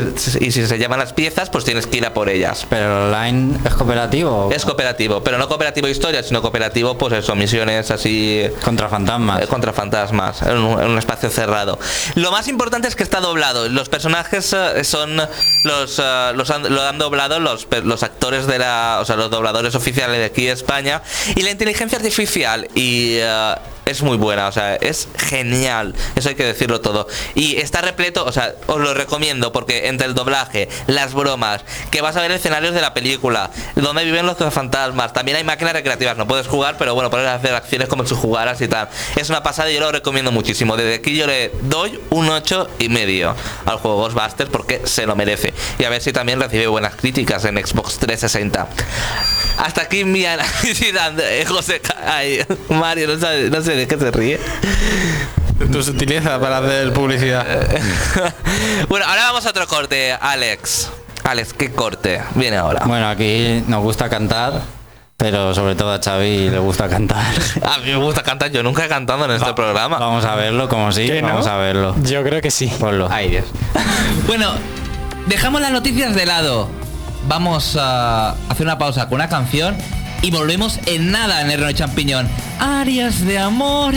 y 0.40 0.50
si 0.50 0.66
se 0.66 0.78
llevan 0.78 0.98
las 0.98 1.12
piezas, 1.12 1.48
pues 1.50 1.64
tienes 1.64 1.86
que 1.86 1.98
ir 1.98 2.06
a 2.06 2.12
por 2.14 2.28
ellas. 2.28 2.66
Pero 2.68 3.04
online 3.06 3.58
es 3.64 3.74
cooperativo. 3.74 4.50
Es 4.52 4.64
cooperativo, 4.64 5.22
pero 5.22 5.38
no 5.38 5.46
cooperativo 5.48 5.86
historia, 5.86 6.22
sino 6.24 6.42
cooperativo, 6.42 6.98
pues 6.98 7.12
eso, 7.12 7.34
misiones 7.36 7.90
así 7.92 8.42
Contra 8.64 8.88
fantasmas. 8.88 9.42
eh, 9.42 9.46
contra 9.46 9.72
fantasmas 9.72 10.42
en 10.42 10.56
un, 10.58 10.80
en 10.82 10.90
un 10.90 10.98
espacio 10.98 11.30
cerrado. 11.30 11.78
Lo 12.16 12.32
más 12.32 12.48
importante 12.48 12.88
es 12.88 12.96
que 12.96 13.02
está 13.04 13.20
doblado. 13.20 13.68
Los 13.68 13.88
personajes 13.88 14.23
eh, 14.32 14.82
son 14.84 15.16
los, 15.64 15.98
eh, 15.98 16.32
los 16.34 16.50
han- 16.50 16.74
lo 16.74 16.82
han 16.82 16.98
doblado 16.98 17.40
los, 17.40 17.66
los 17.84 18.02
actores 18.02 18.46
de 18.46 18.58
la, 18.58 18.98
o 19.00 19.04
sea, 19.04 19.16
los 19.16 19.30
dobladores 19.30 19.74
oficiales 19.74 20.18
de 20.18 20.24
aquí 20.24 20.46
de 20.46 20.52
España. 20.52 21.02
Y 21.36 21.42
la 21.42 21.50
inteligencia 21.50 21.98
artificial 21.98 22.68
y 22.74 23.16
eh, 23.20 23.54
es 23.86 24.02
muy 24.02 24.16
buena, 24.16 24.48
o 24.48 24.52
sea, 24.52 24.76
es 24.76 25.08
genial, 25.16 25.94
eso 26.16 26.28
hay 26.30 26.34
que 26.34 26.44
decirlo 26.44 26.80
todo. 26.80 27.06
Y 27.34 27.56
está 27.56 27.80
repleto, 27.80 28.24
o 28.24 28.32
sea, 28.32 28.54
os 28.66 28.78
lo 28.80 28.94
recomiendo 28.94 29.52
porque 29.52 29.88
entre 29.88 30.06
el 30.06 30.14
doblaje, 30.14 30.68
las 30.86 31.14
bromas, 31.14 31.64
que 31.90 32.00
vas 32.00 32.16
a 32.16 32.22
ver 32.22 32.30
escenarios 32.32 32.74
de 32.74 32.80
la 32.80 32.94
película, 32.94 33.50
donde 33.76 34.04
viven 34.04 34.26
los 34.26 34.36
fantasmas, 34.52 35.12
también 35.12 35.36
hay 35.36 35.44
máquinas 35.44 35.72
recreativas, 35.74 36.16
no 36.16 36.26
puedes 36.26 36.46
jugar, 36.46 36.76
pero 36.78 36.94
bueno, 36.94 37.10
puedes 37.10 37.28
hacer 37.28 37.54
acciones 37.54 37.88
como 37.88 38.06
si 38.06 38.14
jugaras 38.14 38.60
y 38.60 38.68
tal. 38.68 38.88
Es 39.16 39.28
una 39.30 39.42
pasada 39.42 39.70
y 39.70 39.74
yo 39.74 39.80
lo 39.80 39.92
recomiendo 39.92 40.30
muchísimo. 40.32 40.76
Desde 40.76 40.94
aquí 40.96 41.16
yo 41.16 41.26
le 41.26 41.50
doy 41.62 42.00
un 42.10 42.28
8 42.28 42.68
y 42.78 42.88
medio 42.88 43.34
al 43.66 43.76
juego 43.78 43.98
Ghostbusters 43.98 44.50
porque 44.50 44.82
se 44.84 45.06
lo 45.06 45.16
merece. 45.16 45.52
Y 45.78 45.84
a 45.84 45.90
ver 45.90 46.00
si 46.02 46.12
también 46.12 46.40
recibe 46.40 46.66
buenas 46.66 46.94
críticas 46.94 47.44
en 47.44 47.56
Xbox 47.64 47.98
360. 47.98 48.68
Hasta 49.58 49.82
aquí 49.82 50.04
mi 50.04 50.24
análisis, 50.26 50.92
José. 51.48 51.80
Ay, 52.06 52.44
Mario, 52.68 53.08
no, 53.08 53.18
sabe- 53.20 53.50
no 53.50 53.62
sé 53.62 53.73
de 53.76 53.86
qué 53.86 53.98
se 53.98 54.10
ríe. 54.10 54.40
Tu 55.70 55.82
sutileza 55.82 56.40
para 56.40 56.58
hacer 56.58 56.92
publicidad. 56.92 57.46
bueno, 58.88 59.06
ahora 59.06 59.22
vamos 59.26 59.46
a 59.46 59.50
otro 59.50 59.66
corte, 59.66 60.12
Alex. 60.12 60.90
Alex, 61.24 61.54
¿qué 61.54 61.72
corte? 61.72 62.20
Viene 62.34 62.56
ahora. 62.56 62.82
Bueno, 62.86 63.08
aquí 63.08 63.62
nos 63.68 63.82
gusta 63.82 64.08
cantar, 64.10 64.60
pero 65.16 65.54
sobre 65.54 65.74
todo 65.74 65.92
a 65.94 66.00
Xavi 66.02 66.50
le 66.50 66.58
gusta 66.58 66.88
cantar. 66.88 67.24
A 67.62 67.78
mí 67.78 67.86
me 67.86 67.96
gusta 67.96 68.22
cantar, 68.22 68.50
yo 68.50 68.62
nunca 68.62 68.84
he 68.84 68.88
cantado 68.88 69.24
en 69.24 69.30
este 69.30 69.54
programa. 69.54 69.98
Vamos 69.98 70.24
a 70.24 70.34
verlo, 70.34 70.68
como 70.68 70.92
sí, 70.92 71.06
¿Que 71.06 71.22
no? 71.22 71.28
vamos 71.28 71.46
a 71.46 71.56
verlo. 71.56 71.94
Yo 72.02 72.22
creo 72.22 72.42
que 72.42 72.50
sí. 72.50 72.70
Ponlo. 72.78 73.08
Ay, 73.10 73.30
Dios. 73.30 73.44
Bueno, 74.26 74.52
dejamos 75.26 75.60
las 75.60 75.70
noticias 75.70 76.14
de 76.14 76.26
lado. 76.26 76.68
Vamos 77.28 77.76
a 77.78 78.30
hacer 78.48 78.66
una 78.66 78.78
pausa 78.78 79.04
con 79.08 79.14
una 79.16 79.28
canción 79.28 79.76
y 80.24 80.30
volvemos 80.30 80.78
en 80.86 81.10
nada 81.10 81.42
en 81.42 81.50
el 81.50 81.60
Reno 81.60 81.72
Champiñón. 81.72 82.28
Arias 82.58 83.24
de 83.26 83.38
amor. 83.38 83.92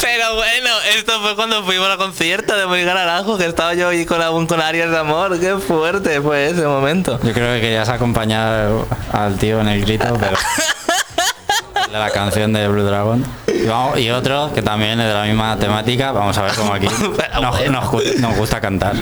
Pero 0.00 0.34
bueno, 0.36 0.70
esto 0.96 1.20
fue 1.20 1.36
cuando 1.36 1.62
fuimos 1.62 1.88
al 1.90 1.98
concierto 1.98 2.56
de 2.56 2.64
Mónica 2.66 2.94
Naranjo, 2.94 3.36
que 3.36 3.44
estaba 3.46 3.74
yo 3.74 3.88
ahí 3.88 4.06
con, 4.06 4.22
aún 4.22 4.46
con 4.46 4.60
Arias 4.62 4.90
de 4.90 4.96
amor. 4.98 5.38
Qué 5.38 5.56
fuerte 5.56 6.22
fue 6.22 6.46
ese 6.50 6.62
momento. 6.66 7.20
Yo 7.22 7.32
creo 7.34 7.54
que 7.54 7.60
querías 7.60 7.90
acompañar 7.90 8.70
al 9.12 9.36
tío 9.36 9.60
en 9.60 9.68
el 9.68 9.82
grito, 9.84 10.06
pero. 10.18 10.36
de 11.92 11.98
la 11.98 12.10
canción 12.10 12.52
de 12.54 12.66
Blue 12.66 12.82
Dragon. 12.84 13.22
Y, 13.46 13.66
vamos- 13.66 13.98
y 13.98 14.08
otro 14.10 14.50
que 14.54 14.62
también 14.62 14.98
es 15.00 15.06
de 15.08 15.12
la 15.14 15.24
misma 15.24 15.58
temática. 15.58 16.12
Vamos 16.12 16.36
a 16.38 16.42
ver 16.42 16.52
cómo 16.54 16.72
aquí 16.72 16.86
nos, 17.42 17.68
nos 17.70 17.84
gu- 17.84 18.16
nos 18.20 18.36
gusta 18.36 18.60
cantar. 18.62 18.94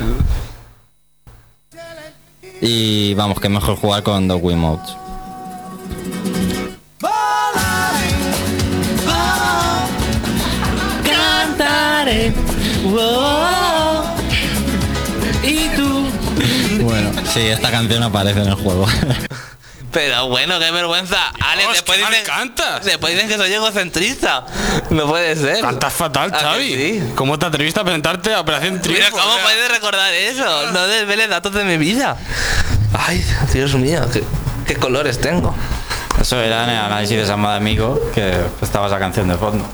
Y 2.65 3.13
vamos, 3.15 3.41
que 3.41 3.49
mejor 3.49 3.75
jugar 3.77 4.05
con 4.05 4.29
dos 4.29 4.41
Wiimotes. 4.41 4.95
Cantaré. 11.05 12.33
Y 15.43 15.69
tú. 15.77 16.85
Bueno, 16.85 17.11
sí, 17.35 17.41
esta 17.41 17.73
canción 17.73 18.05
aparece 18.05 18.43
en 18.43 18.49
el 18.49 18.55
juego. 18.55 18.87
Pero 19.93 20.29
bueno, 20.29 20.59
qué 20.59 20.71
vergüenza. 20.71 21.19
Alex, 21.41 21.59
Dios, 21.59 21.73
después 21.75 21.99
qué 21.99 22.05
mal 22.05 22.13
dicen, 22.13 22.27
cantas. 22.27 22.85
después 22.85 23.13
dicen 23.13 23.29
que 23.29 23.37
soy 23.37 23.53
egocentrista. 23.53 24.47
No 24.91 25.07
puede 25.07 25.37
ser. 25.37 25.61
Cantas 25.61 25.93
fatal, 25.93 26.33
¿A 26.35 26.39
que 26.39 26.45
Xavi. 26.45 26.75
sí? 26.75 27.13
¿Cómo 27.15 27.39
te 27.39 27.47
atreviste 27.47 27.79
a 27.81 27.85
presentarte 27.85 28.33
a 28.35 28.41
Operación 28.41 28.73
Mira, 28.75 28.83
Triunfo? 28.83 29.11
¿cómo 29.19 29.31
O 29.33 29.35
sea, 29.35 29.45
puedes 29.45 29.71
recordar 29.71 30.13
eso? 30.15 30.73
No 30.73 30.87
desveles 30.87 31.29
datos 31.29 31.53
de 31.53 31.65
mi 31.65 31.77
vida. 31.77 32.17
Ay, 32.99 33.23
Dios 33.53 33.75
mío, 33.75 34.01
qué, 34.13 34.25
qué 34.67 34.77
colores 34.77 35.21
tengo. 35.21 35.55
Eso 36.21 36.41
era 36.41 36.65
en 36.65 36.71
el 36.71 36.77
análisis 36.79 37.17
de 37.19 37.27
Samba 37.27 37.51
de 37.53 37.57
Amigo, 37.59 38.01
que 38.15 38.35
estaba 38.63 38.87
esa 38.87 38.99
canción 38.99 39.29
de 39.29 39.37
fondo. 39.37 39.65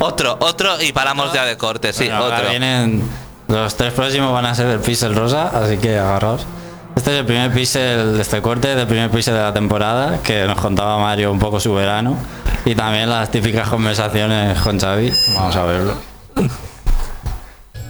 Otro, 0.00 0.36
otro 0.40 0.80
y 0.82 0.92
paramos 0.92 1.32
ya 1.32 1.44
de 1.46 1.56
corte, 1.56 1.92
sí, 1.94 2.04
Bueno, 2.04 2.24
ahora 2.24 2.36
otro. 2.38 2.50
vienen 2.50 3.02
los 3.48 3.74
tres 3.76 3.94
próximos 3.94 4.32
van 4.34 4.44
a 4.44 4.54
ser 4.54 4.66
el 4.66 4.80
pixel 4.80 5.14
rosa, 5.14 5.48
así 5.48 5.78
que 5.78 5.98
agarraos. 5.98 6.46
Este 6.98 7.12
es 7.12 7.20
el 7.20 7.26
primer 7.26 7.52
pixel 7.52 8.16
de 8.16 8.22
este 8.22 8.42
corte, 8.42 8.74
del 8.74 8.88
primer 8.88 9.08
pixel 9.08 9.34
de 9.34 9.40
la 9.40 9.54
temporada, 9.54 10.20
que 10.20 10.46
nos 10.46 10.60
contaba 10.60 10.98
Mario 10.98 11.30
un 11.30 11.38
poco 11.38 11.60
su 11.60 11.72
verano. 11.72 12.18
Y 12.64 12.74
también 12.74 13.08
las 13.08 13.30
típicas 13.30 13.68
conversaciones 13.68 14.58
con 14.62 14.80
Xavi. 14.80 15.12
Vamos 15.32 15.54
a 15.54 15.62
verlo. 15.62 15.94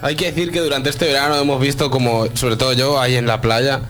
Hay 0.03 0.15
que 0.15 0.27
decir 0.27 0.53
que 0.53 0.61
durante 0.61 0.91
este 0.91 1.07
verano 1.07 1.37
hemos 1.37 1.59
visto 1.59 1.91
como, 1.91 2.27
sobre 2.35 2.57
todo 2.57 2.75
yo, 2.75 3.01
ahí 3.01 3.17
en 3.17 3.27
la 3.27 3.41
playa, 3.41 3.81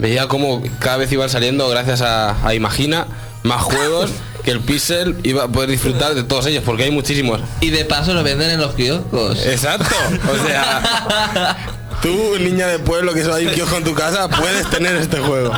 veía 0.00 0.26
como 0.26 0.60
cada 0.80 0.96
vez 0.96 1.12
iban 1.12 1.30
saliendo, 1.30 1.68
gracias 1.68 2.02
a, 2.02 2.44
a 2.44 2.52
Imagina, 2.52 3.06
más 3.44 3.62
juegos 3.62 4.10
que 4.44 4.50
el 4.50 4.58
Pixel 4.58 5.16
iba 5.22 5.44
a 5.44 5.48
poder 5.48 5.70
disfrutar 5.70 6.16
de 6.16 6.24
todos 6.24 6.46
ellos, 6.46 6.64
porque 6.66 6.82
hay 6.82 6.90
muchísimos. 6.90 7.40
Y 7.60 7.70
de 7.70 7.84
paso 7.84 8.12
lo 8.12 8.24
venden 8.24 8.50
en 8.50 8.60
los 8.60 8.74
kioscos. 8.74 9.46
Exacto. 9.46 9.94
O 10.32 10.46
sea, 10.48 11.78
tú, 12.02 12.38
niña 12.38 12.66
de 12.66 12.78
pueblo 12.78 13.14
que 13.14 13.22
solo 13.22 13.34
hay 13.34 13.46
un 13.46 13.52
kiosco 13.52 13.76
en 13.76 13.84
tu 13.84 13.94
casa, 13.94 14.28
puedes 14.28 14.68
tener 14.70 14.96
este 14.96 15.18
juego. 15.18 15.52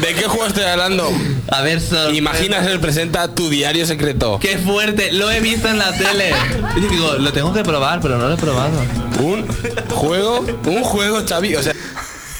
¿De 0.00 0.14
qué 0.14 0.24
juego 0.24 0.46
estoy 0.46 0.64
hablando? 0.64 1.10
A 1.50 1.62
ver, 1.62 1.80
sorpresa. 1.80 2.12
Imagina 2.12 2.62
ser 2.62 2.80
presenta 2.80 3.28
tu 3.28 3.48
diario 3.48 3.86
secreto. 3.86 4.38
¡Qué 4.40 4.58
fuerte! 4.58 5.12
Lo 5.12 5.30
he 5.30 5.40
visto 5.40 5.68
en 5.68 5.78
la 5.78 5.92
tele. 5.92 6.34
Y 6.76 6.80
digo, 6.80 7.14
lo 7.14 7.32
tengo 7.32 7.52
que 7.52 7.62
probar, 7.62 8.00
pero 8.00 8.18
no 8.18 8.28
lo 8.28 8.34
he 8.34 8.38
probado. 8.38 8.72
Un 9.20 9.46
juego, 9.90 10.44
un 10.66 10.82
juego, 10.82 11.22
Xavi. 11.26 11.56
O 11.56 11.62
sea, 11.62 11.74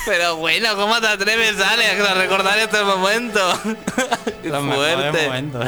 Pero 0.04 0.36
bueno, 0.36 0.74
¿cómo 0.74 1.00
te 1.00 1.06
atreves, 1.06 1.60
Alex, 1.60 2.00
a 2.08 2.14
recordar 2.14 2.58
este 2.58 2.82
momento? 2.82 3.40
¡Qué 4.42 4.48
Los 4.48 4.64
fuerte! 4.64 5.26
momentos. 5.26 5.64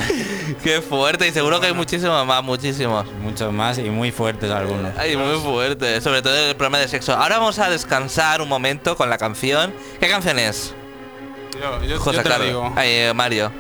¡Qué 0.63 0.81
fuerte! 0.83 1.29
Y 1.29 1.31
seguro 1.31 1.61
que 1.61 1.69
hay 1.69 1.73
muchísimos 1.73 2.27
más, 2.27 2.43
muchísimos. 2.43 3.07
Muchos 3.21 3.53
más 3.53 3.79
y 3.79 3.83
muy 3.85 4.11
fuertes 4.11 4.51
algunos. 4.51 4.93
Ay, 4.99 5.17
muy 5.17 5.39
fuerte, 5.39 6.01
sobre 6.01 6.21
todo 6.21 6.35
el 6.37 6.57
programa 6.57 6.79
de 6.79 6.89
sexo. 6.89 7.13
Ahora 7.15 7.39
vamos 7.39 7.61
a 7.61 7.71
descansar 7.71 8.43
un 8.43 8.49
momento 8.49 8.97
con 8.97 9.09
la 9.09 9.19
canción. 9.19 9.73
¿Qué 10.01 10.09
canción 10.09 10.39
es? 10.41 10.75
yo, 11.53 11.81
yo- 11.83 11.87
yo 11.87 11.99
José 12.01 12.19
te 12.19 12.25
lo 12.25 12.31
Carlos. 12.31 12.49
digo. 12.49 12.73
Ay, 12.75 12.89
eh, 12.91 13.13
Mario. 13.15 13.53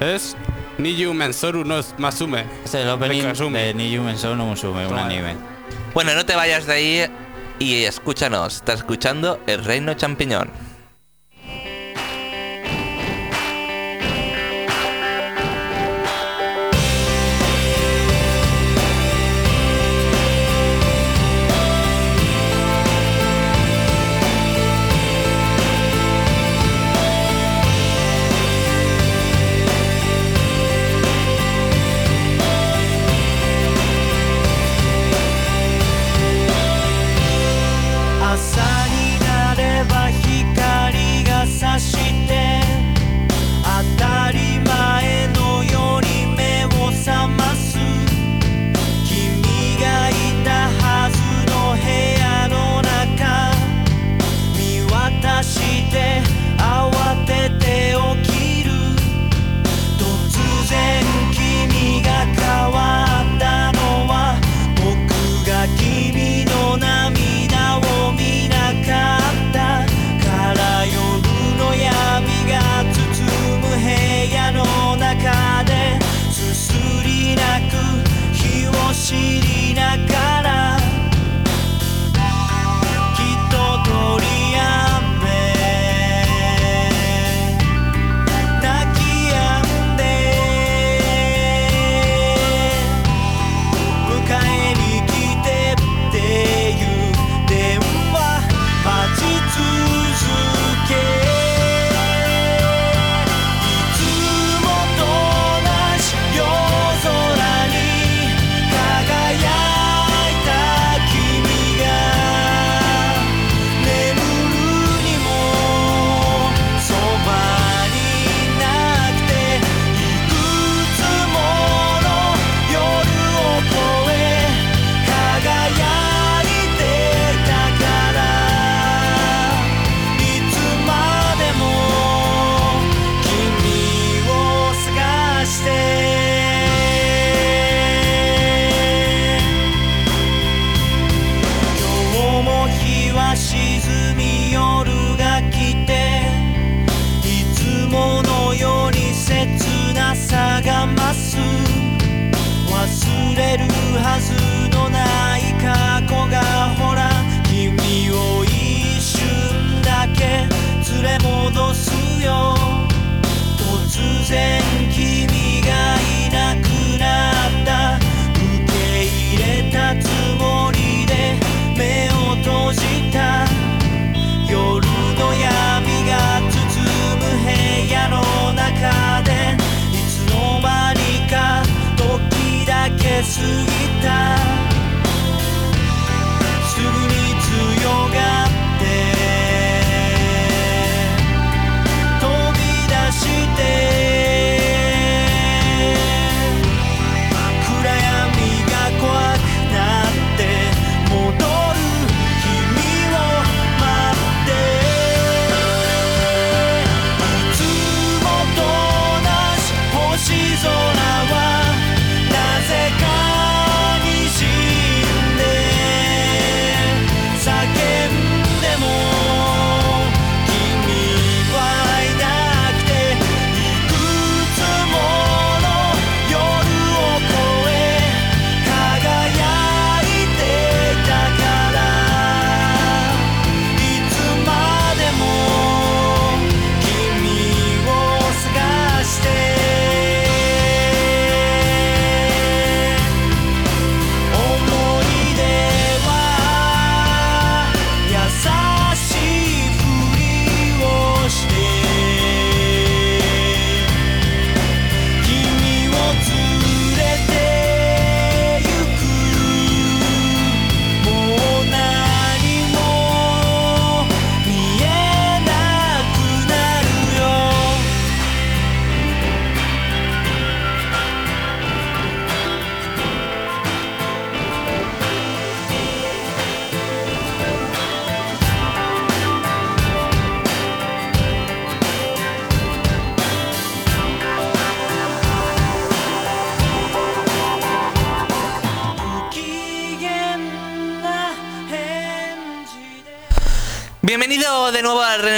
Es 0.00 0.34
Niyu 0.78 1.12
Mensoru 1.12 1.62
no 1.64 1.80
Masume. 1.98 2.46
Es 2.64 2.72
el 2.72 2.88
opening 2.88 3.34
de 3.52 3.74
Niyu 3.74 4.02
Mensou 4.02 4.34
no 4.34 4.46
Musume, 4.46 4.86
un 4.86 4.98
anime. 4.98 5.36
Bueno, 5.92 6.14
no 6.14 6.24
te 6.24 6.34
vayas 6.34 6.64
de 6.66 6.72
ahí 6.74 7.10
y 7.58 7.84
escúchanos. 7.84 8.56
Estás 8.56 8.80
escuchando 8.80 9.40
El 9.46 9.64
Reino 9.64 9.94
Champiñón. 9.94 10.50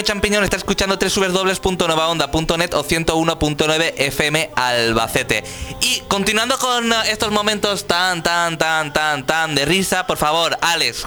Champiñón. 0.03 0.45
Está 0.45 0.57
escuchando 0.57 0.97
www.novaonda.net 0.97 2.75
o 2.75 2.85
101.9 2.85 3.93
FM 3.97 4.51
Albacete. 4.57 5.45
Y 5.81 6.01
continuando 6.09 6.59
con 6.59 6.93
eh, 6.93 6.97
estos 7.11 7.31
momentos 7.31 7.87
tan, 7.87 8.23
tan, 8.23 8.59
tan, 8.59 8.93
tan, 8.93 9.25
tan 9.27 9.55
de 9.55 9.65
risa, 9.65 10.07
por 10.07 10.17
favor, 10.19 10.57
Alex, 10.61 11.07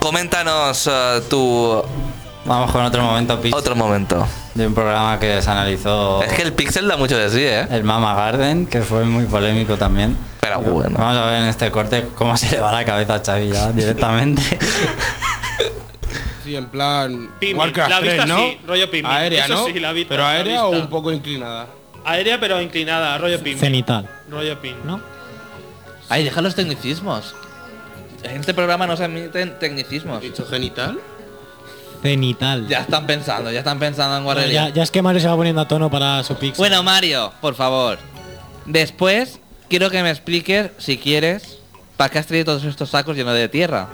coméntanos 0.00 0.86
eh, 0.90 1.22
tu 1.28 1.82
Vamos 2.44 2.70
con 2.70 2.84
otro 2.84 3.02
momento 3.02 3.40
Pixel, 3.40 3.58
otro 3.58 3.74
momento. 3.74 4.26
de 4.54 4.68
un 4.68 4.74
programa 4.74 5.18
que 5.18 5.42
se 5.42 5.50
analizó 5.50 6.22
Es 6.22 6.32
que 6.32 6.42
el 6.42 6.52
Pixel 6.52 6.86
da 6.86 6.96
mucho 6.96 7.18
de 7.18 7.28
sí, 7.28 7.40
¿eh? 7.40 7.66
el 7.70 7.82
Mama 7.82 8.14
Garden, 8.14 8.66
que 8.66 8.82
fue 8.82 9.04
muy 9.04 9.24
polémico 9.24 9.76
también. 9.76 10.16
Pero 10.40 10.60
bueno. 10.60 10.96
Vamos 10.96 11.16
a 11.16 11.26
ver 11.26 11.42
en 11.42 11.48
este 11.48 11.72
corte 11.72 12.06
cómo 12.14 12.36
se 12.36 12.48
le 12.52 12.60
va 12.60 12.70
la 12.70 12.84
cabeza 12.84 13.16
a 13.16 13.20
Xavi 13.24 13.48
ya 13.50 13.72
directamente. 13.72 14.42
Sí, 16.46 16.54
en 16.56 16.66
plan. 16.66 17.30
Pimi, 17.40 17.54
Warcraft 17.58 17.90
la 17.90 18.00
vista 18.00 18.16
3, 18.24 18.28
¿no? 18.28 18.38
sí, 18.38 18.58
rollo 18.66 18.90
Pimi. 18.90 19.08
Aérea, 19.08 19.44
Eso 19.46 19.54
¿no? 19.54 19.66
sí, 19.66 19.80
la 19.80 19.92
vista, 19.92 20.08
Pero 20.10 20.22
la 20.22 20.30
aérea 20.30 20.64
o 20.66 20.70
un 20.70 20.88
poco 20.88 21.10
inclinada. 21.12 21.66
Aérea 22.04 22.38
pero 22.38 22.60
inclinada, 22.62 23.18
rollo 23.18 23.42
Pimi. 23.42 23.58
Cenital. 23.58 24.08
Rollo 24.30 24.60
Pimi. 24.60 24.76
¿No? 24.84 25.00
Ay, 26.08 26.22
deja 26.22 26.40
los 26.40 26.54
tecnicismos. 26.54 27.34
En 28.22 28.40
este 28.40 28.54
programa 28.54 28.86
no 28.86 28.96
se 28.96 29.04
admiten 29.04 29.58
tecnicismos. 29.58 30.22
¿Dicho 30.22 30.46
genital? 30.46 31.00
Cenital. 32.02 32.68
Ya 32.68 32.80
están 32.82 33.06
pensando, 33.06 33.50
ya 33.50 33.58
están 33.58 33.78
pensando 33.80 34.16
en 34.18 34.24
Bueno, 34.24 34.40
guarrería. 34.40 34.68
ya, 34.68 34.74
ya 34.74 34.82
es 34.84 34.90
que 34.92 35.02
Mario 35.02 35.20
se 35.20 35.26
va 35.28 35.34
poniendo 35.34 35.62
a 35.62 35.66
tono 35.68 35.90
para 35.90 36.22
su 36.22 36.34
pixel. 36.36 36.58
Bueno, 36.58 36.82
Mario, 36.84 37.32
por 37.40 37.56
favor. 37.56 37.98
Después, 38.66 39.40
quiero 39.68 39.90
que 39.90 40.02
me 40.04 40.10
expliques, 40.10 40.70
si 40.78 40.98
quieres, 40.98 41.58
para 41.96 42.10
qué 42.10 42.18
has 42.20 42.26
traído 42.26 42.44
todos 42.46 42.64
estos 42.64 42.90
sacos 42.90 43.16
llenos 43.16 43.34
de 43.34 43.48
tierra. 43.48 43.88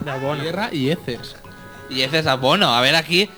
De 0.00 0.10
abono. 0.10 0.42
Tierra 0.42 0.68
y 0.72 0.90
heces. 0.90 1.36
Y 1.90 2.02
ese 2.02 2.20
es 2.20 2.26
abono. 2.26 2.74
A 2.74 2.80
ver 2.80 2.94
aquí. 2.94 3.28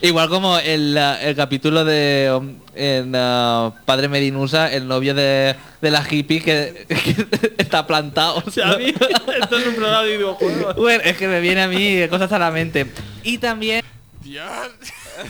Igual 0.00 0.28
como 0.28 0.58
el, 0.58 0.96
el 0.96 1.36
capítulo 1.36 1.84
de 1.84 2.34
um, 2.34 2.56
en, 2.74 3.14
uh, 3.14 3.72
Padre 3.84 4.08
Medinusa, 4.08 4.72
el 4.72 4.88
novio 4.88 5.14
de, 5.14 5.54
de 5.82 5.90
la 5.90 6.02
hippie 6.08 6.40
que, 6.40 6.86
que 6.88 7.52
está 7.58 7.86
plantado. 7.86 8.42
Xavi, 8.42 8.86
esto 9.40 9.58
es 9.58 9.66
un 9.66 9.74
programa 9.74 10.04
de 10.04 10.16
videojuegos. 10.16 10.76
Bueno, 10.76 11.02
es 11.04 11.16
que 11.18 11.28
me 11.28 11.40
viene 11.40 11.62
a 11.62 11.68
mí 11.68 12.08
cosas 12.08 12.32
a 12.32 12.38
la 12.38 12.50
mente. 12.50 12.86
Y 13.22 13.38
también. 13.38 13.84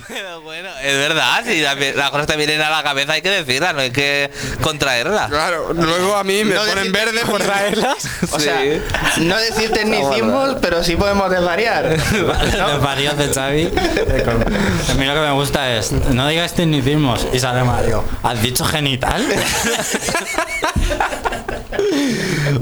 Pero 0.08 0.40
bueno, 0.42 0.68
es 0.82 0.96
verdad, 0.98 1.42
si 1.46 1.60
la- 1.60 1.74
las 1.74 2.10
cosas 2.10 2.26
te 2.26 2.36
vienen 2.36 2.60
a 2.60 2.70
la 2.70 2.82
cabeza 2.82 3.14
hay 3.14 3.22
que 3.22 3.30
decirlas, 3.30 3.74
no 3.74 3.80
hay 3.80 3.90
que 3.90 4.30
contraerlas. 4.60 5.28
Claro, 5.30 5.72
luego 5.72 6.16
a 6.16 6.24
mí 6.24 6.44
me 6.44 6.54
No 6.54 6.64
ponen 6.64 6.92
verde 6.92 7.20
por 7.24 7.42
¿Traerlas? 7.42 7.96
O 8.30 8.38
sea, 8.38 8.60
no 9.18 9.36
decir 9.38 9.70
tecnicismos, 9.72 10.56
pero 10.60 10.84
sí 10.84 10.96
podemos 10.96 11.30
desvariar. 11.30 11.96
Parió 12.82 13.12
de 13.14 13.32
Xavi. 13.32 13.72
A 14.90 14.94
mí 14.94 15.04
lo 15.06 15.14
que 15.14 15.20
me 15.20 15.32
gusta 15.32 15.74
es, 15.76 15.92
no 15.92 16.28
digas 16.28 16.52
tecnicismos. 16.54 17.26
Y 17.32 17.38
sale 17.38 17.64
Mario. 17.64 18.04
¿Has 18.22 18.42
dicho 18.42 18.64
genital? 18.64 19.24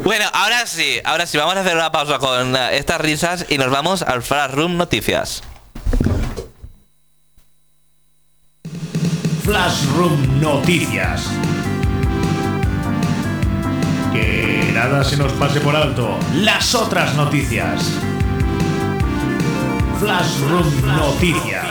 Bueno, 0.03 0.25
ahora 0.33 0.67
sí, 0.67 1.01
ahora 1.05 1.27
sí, 1.27 1.39
vamos 1.39 1.57
a 1.57 1.61
hacer 1.61 1.75
una 1.77 1.91
pausa 1.91 2.19
con 2.19 2.55
eh, 2.55 2.77
estas 2.79 3.01
risas 3.01 3.47
y 3.49 3.59
nos 3.59 3.71
vamos 3.71 4.03
al 4.03 4.23
Flash 4.23 4.53
Room 4.53 4.77
Noticias. 4.77 5.43
Flashroom 9.47 10.41
Noticias. 10.41 11.31
Que 14.13 14.73
nada 14.75 15.05
se 15.05 15.17
nos 15.17 15.33
pase 15.35 15.61
por 15.61 15.77
alto. 15.77 16.19
Las 16.35 16.75
otras 16.75 17.15
noticias. 17.15 17.93
Flashroom 20.01 20.67
Noticias. 20.85 21.65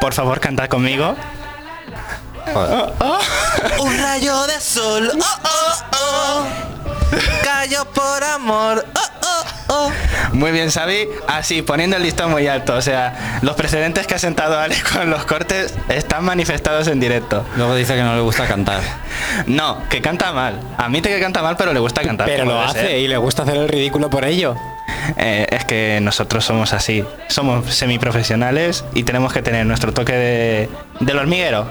Por 0.00 0.14
favor, 0.14 0.38
cantad 0.38 0.68
conmigo. 0.68 1.16
Un 3.80 3.98
rayo 3.98 4.46
de 4.46 4.60
sol, 4.60 5.10
oh, 5.12 5.38
oh, 5.42 5.74
oh. 5.96 6.46
Cayó 7.42 7.84
por 7.86 8.22
amor, 8.22 8.86
oh, 8.94 9.13
oh. 9.74 9.92
Muy 10.32 10.52
bien, 10.52 10.70
Xavi. 10.70 11.08
Así, 11.26 11.62
poniendo 11.62 11.96
el 11.96 12.02
listón 12.02 12.30
muy 12.30 12.46
alto. 12.46 12.74
O 12.74 12.82
sea, 12.82 13.38
los 13.42 13.54
precedentes 13.56 14.06
que 14.06 14.14
ha 14.14 14.18
sentado 14.18 14.58
Alex 14.58 14.82
con 14.92 15.10
los 15.10 15.24
cortes 15.24 15.74
están 15.88 16.24
manifestados 16.24 16.88
en 16.88 17.00
directo. 17.00 17.44
Luego 17.56 17.74
dice 17.74 17.94
que 17.94 18.02
no 18.02 18.14
le 18.14 18.22
gusta 18.22 18.46
cantar. 18.46 18.80
No, 19.46 19.88
que 19.88 20.00
canta 20.00 20.32
mal. 20.32 20.60
Admite 20.76 21.08
que 21.08 21.20
canta 21.20 21.42
mal, 21.42 21.56
pero 21.56 21.72
le 21.72 21.80
gusta 21.80 22.02
cantar. 22.02 22.26
Pero 22.26 22.44
lo 22.44 22.60
hace 22.60 22.80
ser. 22.80 22.98
y 22.98 23.08
le 23.08 23.16
gusta 23.16 23.42
hacer 23.42 23.56
el 23.56 23.68
ridículo 23.68 24.10
por 24.10 24.24
ello. 24.24 24.54
Eh, 25.16 25.46
es 25.50 25.64
que 25.64 25.98
nosotros 26.02 26.44
somos 26.44 26.72
así. 26.72 27.04
Somos 27.28 27.72
semiprofesionales 27.74 28.84
y 28.94 29.02
tenemos 29.04 29.32
que 29.32 29.42
tener 29.42 29.66
nuestro 29.66 29.92
toque 29.92 30.12
de, 30.12 30.68
del 31.00 31.18
hormiguero. 31.18 31.66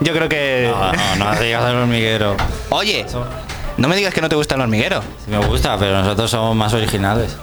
Yo 0.00 0.12
creo 0.12 0.28
que... 0.28 0.70
No, 0.70 0.92
no, 1.16 1.34
no 1.34 1.40
digas 1.40 1.70
el 1.70 1.76
hormiguero. 1.76 2.36
Oye, 2.70 3.06
no 3.76 3.88
me 3.88 3.96
digas 3.96 4.12
que 4.14 4.20
no 4.20 4.28
te 4.28 4.36
gusta 4.36 4.54
el 4.54 4.60
hormiguero. 4.62 5.02
Sí 5.24 5.30
me 5.30 5.38
gusta, 5.38 5.76
pero 5.78 5.98
nosotros 6.02 6.30
somos 6.30 6.56
más 6.56 6.72
originales. 6.74 7.36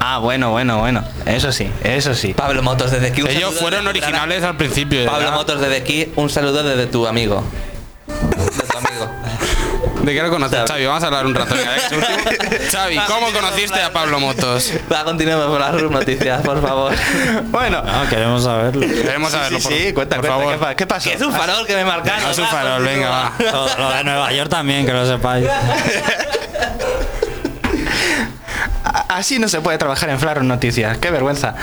Ah, 0.00 0.18
bueno, 0.18 0.50
bueno, 0.50 0.78
bueno. 0.78 1.02
Eso 1.26 1.50
sí, 1.50 1.68
eso 1.82 2.14
sí. 2.14 2.32
Pablo 2.32 2.62
Motos 2.62 2.90
desde 2.92 3.08
aquí. 3.08 3.22
un 3.22 3.28
Ellos 3.28 3.42
saludo 3.42 3.60
fueron 3.60 3.84
desde 3.84 3.98
originales 3.98 4.44
al 4.44 4.56
principio. 4.56 5.04
Pablo 5.04 5.18
¿verdad? 5.18 5.34
Motos 5.34 5.60
desde 5.60 5.76
aquí, 5.76 6.12
un 6.16 6.30
saludo 6.30 6.62
desde 6.62 6.86
tu 6.86 7.06
amigo. 7.06 7.42
De 8.06 8.66
tu 8.66 8.78
amigo. 8.78 9.10
¿De 10.08 10.14
qué 10.14 10.22
lo 10.22 10.30
conoces, 10.30 10.60
Xavi? 10.66 10.86
Vamos 10.86 11.02
a 11.02 11.06
hablar 11.08 11.26
un 11.26 11.34
rato. 11.34 11.54
Xavi, 12.72 12.98
¿cómo 13.06 13.30
conociste 13.30 13.78
a. 13.82 13.92
Pablo 13.92 14.18
Motos? 14.20 14.72
Va, 14.90 15.04
continuemos 15.04 15.48
con 15.48 15.58
las 15.60 15.82
Noticias, 15.82 16.40
por 16.40 16.62
favor. 16.62 16.94
Bueno. 17.50 17.82
No, 17.82 18.08
queremos 18.08 18.42
saberlo. 18.44 18.86
Queremos 18.86 19.30
saberlo, 19.30 19.58
sí, 19.58 19.64
por, 19.64 19.72
sí, 19.74 19.92
cuenta, 19.92 20.16
por 20.16 20.24
cuenta. 20.24 20.38
favor. 20.38 20.52
¿Qué, 20.54 20.58
pa- 20.64 20.74
qué 20.76 20.86
pasó? 20.86 21.10
Que 21.10 21.16
es 21.16 21.20
un 21.20 21.30
farol 21.32 21.66
que 21.66 21.74
me 21.76 21.84
marcaron. 21.84 22.24
Haz 22.24 22.38
un 22.38 22.44
va, 22.44 22.48
farol, 22.48 22.82
venga, 22.84 23.10
va. 23.10 23.32
Lo, 23.38 23.78
lo 23.78 23.90
de 23.90 24.04
Nueva 24.04 24.32
York 24.32 24.48
también, 24.48 24.86
que 24.86 24.92
lo 24.94 25.06
sepáis. 25.06 25.46
Así 29.08 29.38
no 29.38 29.48
se 29.48 29.60
puede 29.60 29.76
trabajar 29.76 30.08
en 30.08 30.18
Flash 30.18 30.38
Noticias, 30.38 30.96
qué 30.98 31.10
vergüenza. 31.10 31.54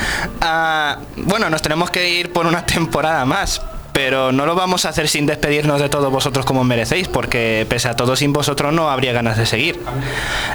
Ah, 0.41 0.99
bueno, 1.15 1.49
nos 1.49 1.61
tenemos 1.63 1.89
que 1.89 2.07
ir 2.09 2.31
por 2.31 2.45
una 2.45 2.63
temporada 2.65 3.25
más, 3.25 3.59
pero 3.95 4.33
no 4.33 4.45
lo 4.45 4.55
vamos 4.55 4.83
a 4.83 4.89
hacer 4.89 5.07
sin 5.07 5.25
despedirnos 5.25 5.79
de 5.79 5.87
todos 5.87 6.11
vosotros 6.11 6.45
como 6.45 6.65
merecéis, 6.65 7.07
porque 7.07 7.65
pese 7.69 7.87
a 7.87 7.95
todo 7.95 8.17
sin 8.17 8.33
vosotros 8.33 8.73
no 8.73 8.89
habría 8.89 9.13
ganas 9.13 9.37
de 9.37 9.45
seguir. 9.45 9.79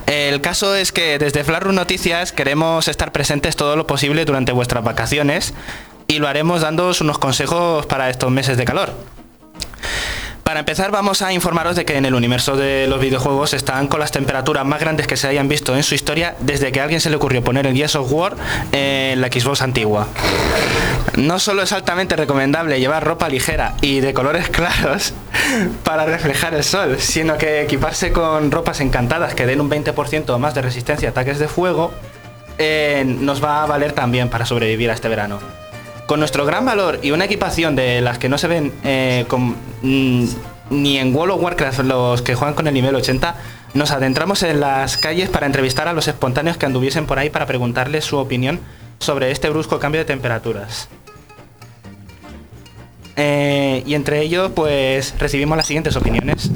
El 0.04 0.42
caso 0.42 0.76
es 0.76 0.92
que 0.92 1.18
desde 1.18 1.42
Flash 1.42 1.64
Noticias 1.64 2.32
queremos 2.32 2.86
estar 2.86 3.12
presentes 3.12 3.56
todo 3.56 3.76
lo 3.76 3.86
posible 3.86 4.26
durante 4.26 4.52
vuestras 4.52 4.84
vacaciones 4.84 5.54
y 6.06 6.18
lo 6.18 6.28
haremos 6.28 6.60
dándoos 6.60 7.00
unos 7.00 7.18
consejos 7.18 7.86
para 7.86 8.10
estos 8.10 8.30
meses 8.30 8.58
de 8.58 8.66
calor. 8.66 8.92
Para 10.44 10.60
empezar 10.60 10.90
vamos 10.90 11.22
a 11.22 11.32
informaros 11.32 11.76
de 11.76 11.84
que 11.84 11.96
en 11.96 12.04
el 12.04 12.14
universo 12.14 12.56
de 12.56 12.86
los 12.88 13.00
videojuegos 13.00 13.54
están 13.54 13.86
con 13.86 14.00
las 14.00 14.10
temperaturas 14.10 14.64
más 14.64 14.80
grandes 14.80 15.06
que 15.06 15.16
se 15.16 15.28
hayan 15.28 15.48
visto 15.48 15.76
en 15.76 15.82
su 15.82 15.94
historia 15.94 16.34
desde 16.40 16.72
que 16.72 16.80
a 16.80 16.84
alguien 16.84 17.00
se 17.00 17.10
le 17.10 17.16
ocurrió 17.16 17.42
poner 17.42 17.66
el 17.66 17.76
Gears 17.76 17.96
of 17.96 18.10
War 18.12 18.34
en 18.72 19.20
la 19.20 19.28
Xbox 19.28 19.62
antigua. 19.62 20.08
No 21.16 21.38
solo 21.38 21.62
es 21.62 21.72
altamente 21.72 22.16
recomendable 22.16 22.80
llevar 22.80 23.04
ropa 23.04 23.28
ligera 23.28 23.74
y 23.80 24.00
de 24.00 24.14
colores 24.14 24.48
claros 24.48 25.12
para 25.84 26.06
reflejar 26.06 26.54
el 26.54 26.64
sol, 26.64 26.96
sino 26.98 27.36
que 27.38 27.62
equiparse 27.62 28.12
con 28.12 28.50
ropas 28.50 28.80
encantadas 28.80 29.34
que 29.34 29.46
den 29.46 29.60
un 29.60 29.70
20% 29.70 30.38
más 30.38 30.54
de 30.54 30.62
resistencia 30.62 31.08
a 31.08 31.10
ataques 31.10 31.38
de 31.38 31.48
fuego 31.48 31.92
eh, 32.58 33.04
nos 33.06 33.42
va 33.42 33.62
a 33.62 33.66
valer 33.66 33.92
también 33.92 34.28
para 34.28 34.44
sobrevivir 34.46 34.90
a 34.90 34.94
este 34.94 35.08
verano. 35.08 35.38
Con 36.10 36.18
nuestro 36.18 36.44
gran 36.44 36.64
valor 36.64 36.98
y 37.04 37.12
una 37.12 37.26
equipación 37.26 37.76
de 37.76 38.00
las 38.00 38.18
que 38.18 38.28
no 38.28 38.36
se 38.36 38.48
ven 38.48 38.72
eh, 38.82 39.26
con- 39.28 39.54
mm, 39.82 40.24
ni 40.70 40.98
en 40.98 41.14
World 41.14 41.34
of 41.34 41.40
Warcraft 41.40 41.78
los 41.84 42.20
que 42.22 42.34
juegan 42.34 42.56
con 42.56 42.66
el 42.66 42.74
nivel 42.74 42.96
80, 42.96 43.36
nos 43.74 43.92
adentramos 43.92 44.42
en 44.42 44.58
las 44.58 44.96
calles 44.96 45.28
para 45.28 45.46
entrevistar 45.46 45.86
a 45.86 45.92
los 45.92 46.08
espontáneos 46.08 46.56
que 46.56 46.66
anduviesen 46.66 47.06
por 47.06 47.20
ahí 47.20 47.30
para 47.30 47.46
preguntarles 47.46 48.04
su 48.04 48.16
opinión 48.18 48.58
sobre 48.98 49.30
este 49.30 49.50
brusco 49.50 49.78
cambio 49.78 50.00
de 50.00 50.04
temperaturas. 50.04 50.88
Eh, 53.14 53.84
y 53.86 53.94
entre 53.94 54.20
ellos, 54.20 54.50
pues 54.52 55.14
recibimos 55.16 55.56
las 55.56 55.68
siguientes 55.68 55.94
opiniones. 55.94 56.50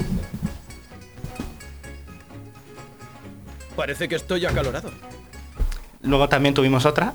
Parece 3.76 4.08
que 4.08 4.16
estoy 4.16 4.44
acalorado. 4.46 4.90
Luego 6.02 6.28
también 6.28 6.54
tuvimos 6.54 6.86
otra. 6.86 7.14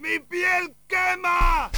¡Mi 0.00 0.18
piel 0.18 0.74
quema! 0.86 1.70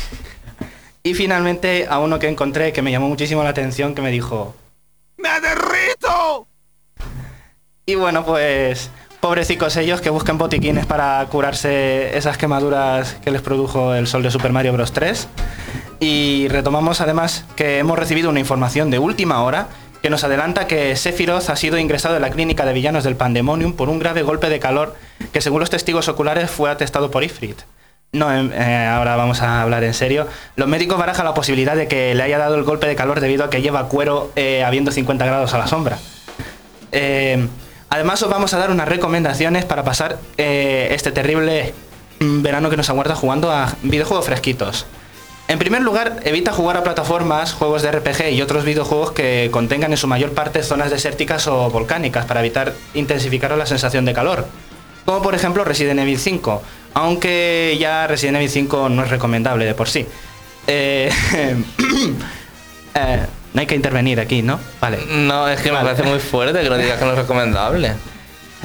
Y 1.02 1.14
finalmente 1.14 1.88
a 1.90 1.98
uno 1.98 2.20
que 2.20 2.28
encontré 2.28 2.72
que 2.72 2.80
me 2.80 2.92
llamó 2.92 3.08
muchísimo 3.08 3.42
la 3.42 3.48
atención 3.48 3.96
que 3.96 4.02
me 4.02 4.12
dijo, 4.12 4.54
¡Me 5.16 5.40
derrito! 5.40 6.46
Y 7.84 7.96
bueno, 7.96 8.24
pues 8.24 8.90
pobrecicos 9.18 9.76
ellos 9.76 10.00
que 10.00 10.10
busquen 10.10 10.38
botiquines 10.38 10.86
para 10.86 11.26
curarse 11.30 12.16
esas 12.16 12.38
quemaduras 12.38 13.14
que 13.24 13.32
les 13.32 13.42
produjo 13.42 13.92
el 13.92 14.06
sol 14.06 14.22
de 14.22 14.30
Super 14.30 14.52
Mario 14.52 14.72
Bros. 14.72 14.92
3. 14.92 15.26
Y 15.98 16.46
retomamos 16.48 17.00
además 17.00 17.44
que 17.56 17.78
hemos 17.78 17.98
recibido 17.98 18.30
una 18.30 18.38
información 18.38 18.92
de 18.92 19.00
última 19.00 19.42
hora 19.42 19.66
que 20.00 20.10
nos 20.10 20.22
adelanta 20.22 20.68
que 20.68 20.94
Sephiroth 20.94 21.50
ha 21.50 21.56
sido 21.56 21.76
ingresado 21.76 22.14
en 22.14 22.22
la 22.22 22.30
clínica 22.30 22.64
de 22.66 22.72
villanos 22.72 23.02
del 23.02 23.16
Pandemonium 23.16 23.72
por 23.72 23.88
un 23.88 23.98
grave 23.98 24.22
golpe 24.22 24.48
de 24.48 24.60
calor 24.60 24.94
que 25.32 25.40
según 25.40 25.58
los 25.58 25.70
testigos 25.70 26.06
oculares 26.08 26.52
fue 26.52 26.70
atestado 26.70 27.10
por 27.10 27.24
Ifrit. 27.24 27.62
No, 28.14 28.30
em, 28.30 28.52
eh, 28.52 28.86
ahora 28.86 29.16
vamos 29.16 29.40
a 29.40 29.62
hablar 29.62 29.84
en 29.84 29.94
serio. 29.94 30.26
Los 30.56 30.68
médicos 30.68 30.98
barajan 30.98 31.24
la 31.24 31.32
posibilidad 31.32 31.74
de 31.74 31.88
que 31.88 32.14
le 32.14 32.22
haya 32.22 32.36
dado 32.36 32.56
el 32.56 32.62
golpe 32.62 32.86
de 32.86 32.94
calor 32.94 33.20
debido 33.20 33.42
a 33.42 33.48
que 33.48 33.62
lleva 33.62 33.88
cuero 33.88 34.30
eh, 34.36 34.62
habiendo 34.64 34.90
50 34.90 35.24
grados 35.24 35.54
a 35.54 35.58
la 35.58 35.66
sombra. 35.66 35.98
Eh, 36.92 37.48
además 37.88 38.22
os 38.22 38.28
vamos 38.28 38.52
a 38.52 38.58
dar 38.58 38.70
unas 38.70 38.86
recomendaciones 38.86 39.64
para 39.64 39.82
pasar 39.82 40.18
eh, 40.36 40.88
este 40.90 41.10
terrible 41.10 41.72
mm, 42.20 42.42
verano 42.42 42.68
que 42.68 42.76
nos 42.76 42.90
aguarda 42.90 43.14
jugando 43.14 43.50
a 43.50 43.72
videojuegos 43.82 44.26
fresquitos. 44.26 44.84
En 45.48 45.58
primer 45.58 45.80
lugar, 45.80 46.20
evita 46.24 46.52
jugar 46.52 46.76
a 46.76 46.82
plataformas, 46.82 47.54
juegos 47.54 47.80
de 47.80 47.92
RPG 47.92 48.28
y 48.32 48.42
otros 48.42 48.66
videojuegos 48.66 49.12
que 49.12 49.48
contengan 49.50 49.90
en 49.90 49.96
su 49.96 50.06
mayor 50.06 50.34
parte 50.34 50.62
zonas 50.62 50.90
desérticas 50.90 51.46
o 51.46 51.70
volcánicas 51.70 52.26
para 52.26 52.40
evitar 52.40 52.74
intensificar 52.92 53.56
la 53.56 53.64
sensación 53.64 54.04
de 54.04 54.12
calor. 54.12 54.46
Como 55.06 55.22
por 55.22 55.34
ejemplo 55.34 55.64
Resident 55.64 55.98
Evil 56.00 56.18
5, 56.18 56.62
aunque 56.94 57.76
ya 57.80 58.06
Resident 58.06 58.36
Evil 58.36 58.50
5 58.50 58.88
no 58.88 59.04
es 59.04 59.10
recomendable 59.10 59.64
de 59.64 59.74
por 59.74 59.88
sí. 59.88 60.06
Eh, 60.66 61.10
eh, 62.94 63.26
no 63.54 63.60
hay 63.60 63.66
que 63.66 63.74
intervenir 63.74 64.20
aquí, 64.20 64.42
¿no? 64.42 64.58
Vale. 64.80 64.98
No, 65.08 65.48
es 65.48 65.60
que 65.60 65.72
me 65.72 65.78
parece 65.80 66.02
muy 66.02 66.18
fuerte 66.18 66.60
que 66.62 66.68
no 66.70 66.76
digas 66.78 66.98
que 66.98 67.04
no 67.04 67.12
es 67.12 67.18
recomendable. 67.18 67.92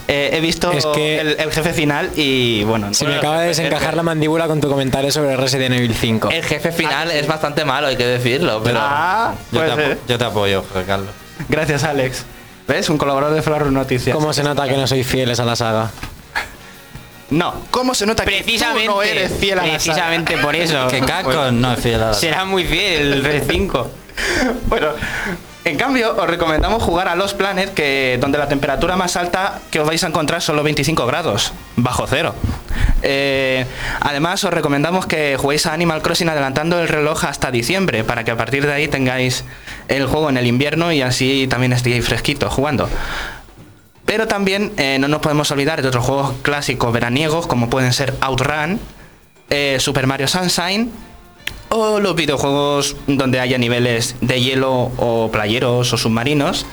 Eh, 0.07 0.29
he 0.33 0.39
visto 0.39 0.71
Es 0.71 0.85
que- 0.85 1.19
el, 1.19 1.35
el 1.39 1.51
jefe 1.51 1.73
final 1.73 2.11
y 2.15 2.63
bueno. 2.63 2.93
Se 2.93 3.05
me 3.05 3.15
acaba 3.15 3.41
de 3.41 3.47
desencajar 3.47 3.95
la 3.95 4.03
mandíbula 4.03 4.47
con 4.47 4.61
tu 4.61 4.69
comentario 4.69 5.11
sobre 5.11 5.35
Resident 5.35 5.75
Evil 5.75 5.93
5. 5.93 6.29
El 6.31 6.43
jefe 6.43 6.71
final 6.71 7.11
es 7.11 7.27
bastante 7.27 7.65
malo, 7.65 7.87
hay 7.87 7.97
que 7.97 8.05
decirlo, 8.05 8.61
pero... 8.63 8.79
Ah, 8.81 9.33
Yo 9.51 9.61
te, 9.75 9.97
yo 10.07 10.17
te 10.17 10.23
apoyo, 10.23 10.63
José 10.71 10.85
Carlos. 10.85 11.09
Gracias, 11.49 11.83
Alex. 11.83 12.23
¿Ves? 12.67 12.89
Un 12.89 12.97
colaborador 12.97 13.35
de 13.35 13.41
Flor 13.41 13.65
Noticias. 13.71 14.15
¿Cómo 14.15 14.31
se 14.33 14.43
nota 14.43 14.67
que 14.67 14.77
no 14.77 14.87
sois 14.87 15.05
fieles 15.05 15.39
a 15.39 15.45
la 15.45 15.55
saga? 15.55 15.89
No, 17.29 17.53
¿cómo 17.71 17.93
se 17.93 18.05
nota 18.05 18.23
que 18.23 18.31
Precisamente, 18.31 18.87
tú 18.87 18.95
no 18.95 19.03
eres 19.03 19.33
fiel 19.33 19.59
a 19.59 19.65
la 19.65 19.79
saga? 19.79 19.79
precisamente 19.79 20.37
por 20.37 20.55
eso. 20.55 20.87
Que 20.87 21.01
Capcom 21.01 21.59
no 21.59 21.73
es 21.73 21.79
fiel 21.79 22.01
a 22.01 22.07
la 22.07 22.13
Será 22.13 22.45
muy 22.45 22.65
fiel 22.65 23.13
el 23.13 23.23
Red 23.23 23.43
5. 23.49 23.91
Bueno, 24.67 24.87
en 25.67 25.77
cambio, 25.77 26.15
os 26.17 26.27
recomendamos 26.27 26.81
jugar 26.81 27.09
a 27.09 27.15
Los 27.15 27.33
Planet, 27.33 27.73
que 27.73 28.17
donde 28.21 28.37
la 28.37 28.47
temperatura 28.47 28.95
más 28.95 29.17
alta 29.17 29.59
que 29.69 29.81
os 29.81 29.85
vais 29.85 30.01
a 30.03 30.07
encontrar 30.07 30.41
son 30.41 30.55
los 30.55 30.63
25 30.63 31.05
grados, 31.05 31.51
bajo 31.75 32.07
cero. 32.07 32.33
Eh, 33.03 33.65
además, 33.99 34.43
os 34.45 34.53
recomendamos 34.53 35.05
que 35.05 35.35
juguéis 35.37 35.65
a 35.65 35.73
Animal 35.73 36.01
Crossing 36.01 36.29
adelantando 36.29 36.79
el 36.79 36.87
reloj 36.87 37.25
hasta 37.25 37.51
diciembre, 37.51 38.05
para 38.05 38.23
que 38.23 38.31
a 38.31 38.37
partir 38.37 38.65
de 38.65 38.73
ahí 38.73 38.87
tengáis 38.87 39.43
el 39.89 40.07
juego 40.07 40.29
en 40.29 40.37
el 40.37 40.47
invierno 40.47 40.93
y 40.93 41.01
así 41.01 41.47
también 41.49 41.73
estéis 41.73 42.05
fresquitos 42.05 42.53
jugando. 42.53 42.89
Pero 44.07 44.25
también 44.27 44.71
eh, 44.77 44.97
no 44.99 45.07
nos 45.09 45.19
podemos 45.19 45.51
olvidar 45.51 45.81
de 45.81 45.89
otros 45.89 46.03
juegos 46.03 46.33
clásicos 46.41 46.91
veraniegos, 46.93 47.45
como 47.45 47.69
pueden 47.69 47.91
ser 47.93 48.15
Outrun, 48.21 48.79
eh, 49.49 49.77
Super 49.79 50.07
Mario 50.07 50.27
Sunshine 50.27 50.89
o 51.69 51.99
los 51.99 52.15
videojuegos 52.15 52.95
donde 53.07 53.41
haya 53.41 53.57
niveles 53.57 54.15
de 54.21 54.41
hielo 54.41 54.91
o 54.97 55.29
playeros 55.29 55.91
o 55.91 55.97
submarinos. 55.97 56.65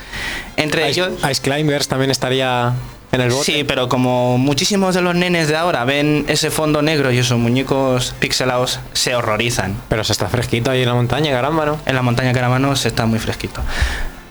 Entre 0.55 0.89
Ice, 0.89 1.01
ellos... 1.01 1.19
Ice 1.29 1.41
Climbers 1.41 1.89
también 1.89 2.09
estaría 2.09 2.73
en 3.11 3.19
el 3.19 3.31
bote. 3.31 3.43
Sí, 3.43 3.63
pero 3.65 3.89
como 3.89 4.37
muchísimos 4.37 4.95
de 4.95 5.01
los 5.01 5.13
nenes 5.13 5.49
de 5.49 5.57
ahora 5.57 5.83
ven 5.83 6.23
ese 6.29 6.51
fondo 6.51 6.81
negro 6.81 7.11
y 7.11 7.17
esos 7.17 7.37
muñecos 7.37 8.15
pixelados, 8.19 8.79
se 8.93 9.13
horrorizan. 9.13 9.75
Pero 9.89 10.05
se 10.05 10.13
está 10.13 10.29
fresquito 10.29 10.71
ahí 10.71 10.83
en 10.83 10.87
la 10.87 10.95
montaña, 10.95 11.31
caramba, 11.31 11.65
¿no? 11.65 11.79
En 11.85 11.95
la 11.95 12.01
montaña 12.01 12.31
Caravano 12.31 12.77
se 12.77 12.87
está 12.87 13.05
muy 13.05 13.19
fresquito. 13.19 13.61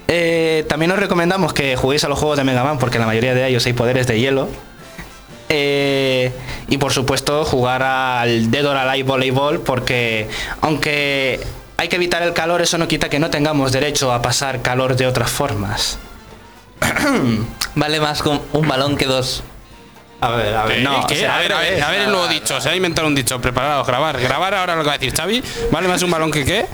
Eh, 0.08 0.64
también 0.68 0.90
os 0.92 0.98
recomendamos 0.98 1.52
que 1.52 1.76
juguéis 1.76 2.04
a 2.04 2.08
los 2.08 2.18
juegos 2.18 2.36
de 2.36 2.44
Mega 2.44 2.62
Man 2.62 2.78
porque 2.78 2.96
en 2.96 3.02
la 3.02 3.06
mayoría 3.06 3.34
de 3.34 3.46
ellos 3.46 3.64
hay 3.66 3.72
poderes 3.72 4.06
de 4.06 4.18
hielo. 4.18 4.48
Eh, 5.48 6.32
y 6.68 6.78
por 6.78 6.92
supuesto 6.92 7.44
jugar 7.44 7.82
al 7.82 8.50
Dead 8.50 8.66
or 8.66 8.76
Alive 8.76 9.06
Volleyball 9.06 9.60
porque 9.60 10.28
aunque 10.62 11.40
hay 11.76 11.88
que 11.88 11.96
evitar 11.96 12.22
el 12.22 12.32
calor, 12.32 12.62
eso 12.62 12.78
no 12.78 12.88
quita 12.88 13.08
que 13.08 13.18
no 13.18 13.30
tengamos 13.30 13.72
derecho 13.72 14.12
a 14.12 14.22
pasar 14.22 14.62
calor 14.62 14.96
de 14.96 15.06
otras 15.06 15.30
formas. 15.30 15.98
Vale 17.74 18.00
más 18.00 18.22
con 18.22 18.40
un 18.52 18.68
balón 18.68 18.96
que 18.96 19.06
dos. 19.06 19.42
A 20.24 20.30
ver, 20.30 20.54
a 20.54 20.64
ver. 20.64 20.82
No, 20.82 21.06
¿Qué? 21.06 21.14
o 21.14 21.18
sea, 21.18 21.36
a 21.36 21.38
ver, 21.40 21.52
a 21.52 21.58
ver, 21.58 21.82
a 21.82 21.90
ver 21.90 22.00
el 22.02 22.10
nuevo 22.10 22.26
dicho. 22.28 22.60
Se 22.60 22.70
ha 22.70 22.76
inventado 22.76 23.06
un 23.06 23.14
dicho. 23.14 23.40
Preparados, 23.40 23.86
grabar. 23.86 24.18
Grabar 24.20 24.54
ahora 24.54 24.74
lo 24.74 24.82
que 24.82 24.88
va 24.88 24.94
a 24.94 24.98
decir 24.98 25.14
Xavi. 25.14 25.42
¿Vale 25.70 25.88
más 25.88 26.02
un 26.02 26.10
balón 26.10 26.30
que 26.30 26.44
qué? 26.44 26.66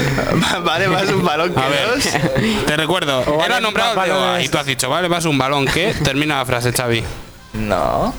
vale 0.62 0.88
más 0.88 1.08
un 1.10 1.24
balón 1.24 1.52
que 1.52 1.60
A 1.60 1.68
ver, 1.68 1.88
dos. 1.88 2.04
te 2.66 2.76
recuerdo. 2.76 3.24
Vale 3.36 3.54
ha 3.54 3.60
nombrado 3.60 3.96
más 3.96 4.08
A 4.08 4.42
y 4.42 4.48
tú 4.48 4.58
has 4.58 4.66
dicho, 4.66 4.88
vale 4.88 5.08
más 5.08 5.24
un 5.24 5.38
balón 5.38 5.66
que. 5.66 5.92
Termina 5.94 6.38
la 6.38 6.46
frase, 6.46 6.72
Xavi. 6.72 7.02
No. 7.54 8.14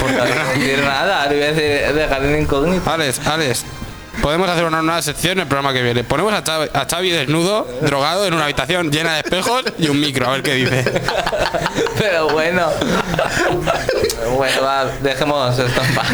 Porque 0.00 0.16
no 0.16 0.24
decir 0.24 0.82
nada, 0.82 1.34
iba 1.34 1.44
a 1.46 1.52
decir 1.52 1.94
dejar 1.94 2.24
en 2.24 2.42
incógnito. 2.42 2.90
Alex, 2.90 3.26
Alex. 3.26 3.64
Podemos 4.22 4.48
hacer 4.48 4.64
una 4.64 4.82
nueva 4.82 5.02
sección 5.02 5.32
en 5.32 5.40
el 5.40 5.46
programa 5.46 5.72
que 5.72 5.82
viene. 5.82 6.04
Ponemos 6.04 6.32
a 6.32 6.42
Xavi, 6.42 6.68
a 6.72 6.86
Xavi 6.88 7.10
desnudo, 7.10 7.66
drogado, 7.82 8.26
en 8.26 8.34
una 8.34 8.44
habitación 8.44 8.90
llena 8.90 9.14
de 9.14 9.20
espejos 9.20 9.64
y 9.78 9.88
un 9.88 10.00
micro, 10.00 10.26
a 10.26 10.32
ver 10.32 10.42
qué 10.42 10.54
dice. 10.54 10.84
Pero 11.98 12.28
bueno. 12.30 12.68
Bueno, 14.36 14.62
va, 14.62 14.86
dejemos 15.02 15.58
esto 15.58 15.82
en 15.82 15.94
paz. 15.94 16.06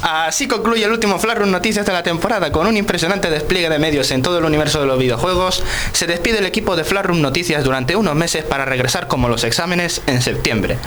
Así 0.00 0.46
concluye 0.46 0.84
el 0.84 0.92
último 0.92 1.18
Flash 1.18 1.40
Noticias 1.40 1.84
de 1.84 1.92
la 1.92 2.04
temporada 2.04 2.52
con 2.52 2.66
un 2.68 2.76
impresionante 2.76 3.30
despliegue 3.30 3.68
de 3.68 3.80
medios 3.80 4.10
en 4.12 4.22
todo 4.22 4.38
el 4.38 4.44
universo 4.44 4.80
de 4.80 4.86
los 4.86 4.98
videojuegos. 4.98 5.62
Se 5.92 6.06
despide 6.06 6.38
el 6.38 6.46
equipo 6.46 6.76
de 6.76 6.84
Flash 6.84 7.08
Noticias 7.08 7.64
durante 7.64 7.96
unos 7.96 8.14
meses 8.14 8.44
para 8.44 8.64
regresar 8.64 9.08
como 9.08 9.28
los 9.28 9.42
exámenes 9.42 10.02
en 10.06 10.22
septiembre. 10.22 10.78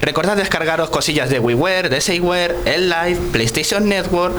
Recordad 0.00 0.36
descargaros 0.36 0.90
cosillas 0.90 1.30
de 1.30 1.38
WiiWare, 1.38 1.88
de 1.88 2.00
Sayware, 2.00 2.56
el 2.66 2.90
Live, 2.90 3.20
PlayStation 3.32 3.88
Network, 3.88 4.34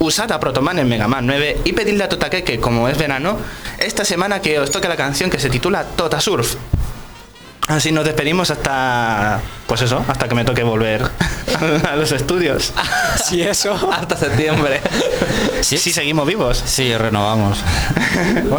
usad 0.00 0.32
a 0.32 0.40
Protoman 0.40 0.78
en 0.78 0.88
Mega 0.88 1.06
Man 1.06 1.26
9 1.26 1.60
y 1.64 1.72
pedidle 1.72 2.04
a 2.04 2.08
Totaque 2.08 2.42
que 2.42 2.58
como 2.58 2.88
es 2.88 2.98
verano, 2.98 3.38
esta 3.78 4.04
semana 4.04 4.40
que 4.40 4.58
os 4.58 4.70
toque 4.70 4.88
la 4.88 4.96
canción 4.96 5.30
que 5.30 5.38
se 5.38 5.50
titula 5.50 5.84
Tota 5.84 6.20
Surf. 6.20 6.56
Así 7.68 7.92
nos 7.92 8.04
despedimos 8.04 8.50
hasta, 8.50 9.40
pues 9.68 9.82
eso, 9.82 10.04
hasta 10.08 10.28
que 10.28 10.34
me 10.34 10.44
toque 10.44 10.64
volver 10.64 11.08
a 11.88 11.96
los 11.96 12.10
estudios. 12.12 12.72
Sí, 13.22 13.42
eso. 13.42 13.74
Hasta 13.92 14.16
septiembre. 14.16 14.80
Si 15.60 15.78
seguimos 15.78 16.26
vivos. 16.26 16.62
Sí, 16.64 16.96
renovamos. 16.96 17.58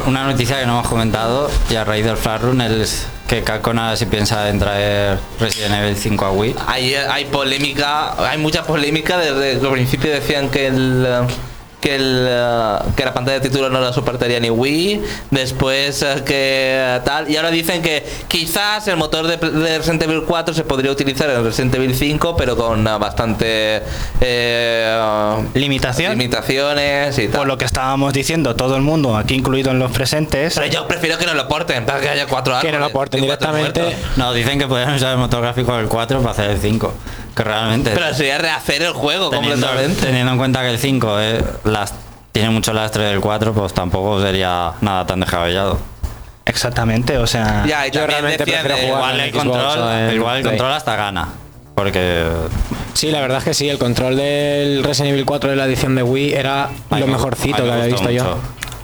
Una 0.05 0.23
noticia 0.23 0.59
que 0.59 0.65
no 0.65 0.73
hemos 0.73 0.87
comentado 0.87 1.49
y 1.69 1.75
a 1.75 1.83
raíz 1.83 2.05
del 2.05 2.15
Flash 2.15 2.41
Run 2.41 2.61
es 2.61 3.07
que 3.32 3.43
Capcom 3.43 3.79
ahora 3.79 3.95
sí 3.95 4.07
piensa 4.07 4.49
en 4.49 4.59
traer 4.59 5.17
Resident 5.39 5.73
Evil 5.75 5.95
5 5.95 6.25
a 6.25 6.32
Wii. 6.34 6.55
Hay, 6.67 6.95
hay 6.95 7.23
polémica, 7.25 8.29
hay 8.29 8.38
mucha 8.38 8.65
polémica 8.65 9.17
desde 9.17 9.53
el 9.53 9.71
principio 9.71 10.11
decían 10.11 10.49
que 10.49 10.67
el 10.67 11.05
eh, 11.07 11.27
que, 11.82 11.95
el, 11.95 12.25
eh, 12.29 12.75
que 12.95 13.03
la 13.03 13.13
pantalla 13.13 13.39
de 13.39 13.49
título 13.49 13.69
no 13.69 13.82
la 13.82 13.91
soportaría 13.91 14.39
ni 14.39 14.49
Wii, 14.49 15.01
después 15.32 16.01
eh, 16.03 16.23
que 16.25 16.36
eh, 16.77 17.01
tal, 17.03 17.29
y 17.29 17.36
ahora 17.36 17.51
dicen 17.51 17.82
que 17.82 18.05
quizás 18.27 18.88
el 18.88 18.97
motor 18.97 19.27
de, 19.27 19.38
de 19.38 19.77
Resident 19.79 20.03
Evil 20.03 20.23
4 20.25 20.53
se 20.53 20.63
podría 20.63 20.91
utilizar 20.91 21.29
en 21.29 21.43
Resident 21.43 21.75
Evil 21.75 21.95
5, 21.95 22.36
pero 22.38 22.55
con 22.55 22.84
bastante 22.84 23.82
eh, 24.21 25.36
Limitación. 25.53 26.11
limitaciones 26.11 27.17
y 27.17 27.27
tal. 27.27 27.39
Por 27.39 27.47
lo 27.47 27.57
que 27.57 27.65
estábamos 27.65 28.13
diciendo, 28.13 28.55
todo 28.55 28.75
el 28.75 28.82
mundo, 28.82 29.17
aquí 29.17 29.36
incluido 29.36 29.71
en 29.71 29.79
los 29.79 29.91
presentes, 29.91 30.55
Pero 30.55 30.67
yo 30.67 30.88
prefiero 30.88 31.17
que 31.17 31.25
no 31.25 31.34
lo 31.34 31.47
porten, 31.47 31.86
para 31.86 31.99
que 31.99 32.09
haya 32.09 32.27
cuatro 32.27 32.53
Que 32.61 32.71
no 32.71 32.79
lo 32.79 32.86
árboles 32.86 32.93
porten 32.93 33.21
directamente. 33.21 33.95
No, 34.17 34.34
dicen 34.34 34.59
que 34.59 34.67
podrían 34.67 34.93
usar 34.93 35.13
el 35.13 35.17
motor 35.17 35.41
gráfico 35.41 35.75
del 35.75 35.88
4 35.88 36.19
para 36.19 36.32
hacer 36.32 36.51
el 36.51 36.59
5. 36.59 36.93
Que 37.36 37.43
realmente. 37.43 37.91
Pero 37.93 38.13
sería 38.13 38.38
rehacer 38.38 38.82
el 38.82 38.93
juego 38.93 39.29
teniendo, 39.29 39.65
completamente. 39.67 40.05
teniendo 40.05 40.32
en 40.34 40.38
cuenta 40.38 40.61
que 40.61 40.69
el 40.71 40.77
5 40.79 41.19
eh, 41.21 41.43
las, 41.63 41.93
tiene 42.32 42.49
mucho 42.49 42.73
lastre 42.73 43.03
del 43.05 43.19
4, 43.21 43.53
pues 43.53 43.73
tampoco 43.73 44.21
sería 44.21 44.73
nada 44.82 45.05
tan 45.05 45.19
descabellado. 45.21 45.79
exactamente, 46.45 47.17
o 47.17 47.27
sea, 47.27 47.63
Ya, 47.65 47.88
y 47.88 47.91
Yo 47.91 48.05
realmente 48.05 48.43
prefiero 48.43 48.75
jugar 48.75 48.86
Igual 48.86 49.19
el 49.21 49.32
control, 49.32 50.13
igual 50.13 50.38
el 50.39 50.43
control 50.45 50.71
hasta 50.73 50.95
gana. 50.95 51.29
Porque 51.75 52.25
Sí, 52.93 53.09
la 53.11 53.21
verdad 53.21 53.38
es 53.38 53.43
que 53.45 53.53
sí, 53.53 53.69
el 53.69 53.77
control 53.77 54.17
del 54.17 54.84
Resident 54.84 55.13
Evil 55.13 55.25
4 55.25 55.51
de 55.51 55.55
la 55.55 55.65
edición 55.65 55.95
de 55.95 56.03
Wii 56.03 56.34
era 56.34 56.69
Ay, 56.89 56.99
lo 56.99 57.07
me- 57.07 57.13
mejorcito 57.13 57.55
ay, 57.57 57.61
que 57.63 57.67
me 57.69 57.73
había 57.73 57.86
visto 57.86 58.11
yo. 58.11 58.38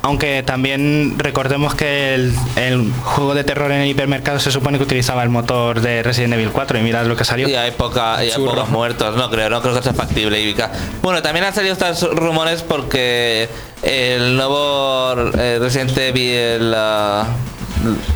Aunque 0.08 0.42
también 0.42 1.16
recordemos 1.18 1.76
que 1.76 2.16
el, 2.16 2.34
el 2.56 2.92
juego 3.04 3.36
de 3.36 3.44
terror 3.44 3.72
en 3.72 3.82
el 3.82 3.90
hipermercado 3.90 4.40
se 4.40 4.52
supone 4.52 4.78
que 4.78 4.86
utilizaba 4.86 5.22
el 5.22 5.30
motor 5.30 5.82
de 5.82 6.02
Resident 6.02 6.34
Evil 6.34 6.50
4 6.52 6.80
y 6.80 6.82
mirad 6.82 7.06
lo 7.06 7.18
que 7.18 7.26
salió. 7.26 7.50
Y 7.50 7.56
hay, 7.56 7.72
poca, 7.72 8.24
y 8.24 8.32
hay 8.32 8.38
pocos 8.38 8.70
muertos, 8.70 9.18
no 9.18 9.30
creo, 9.30 9.50
no 9.50 9.62
creo 9.62 9.76
que 9.76 9.84
sea 9.84 9.94
factible. 9.94 10.40
Ivica. 10.40 10.72
Bueno, 11.02 11.22
también 11.22 11.46
han 11.46 11.54
salido 11.54 11.74
estos 11.74 12.04
rumores 12.16 12.64
porque 12.64 13.50
el 13.84 14.38
nuevo 14.38 15.16
eh, 15.38 15.58
Resident 15.60 15.98
Evil 15.98 16.74
ah, 16.74 17.26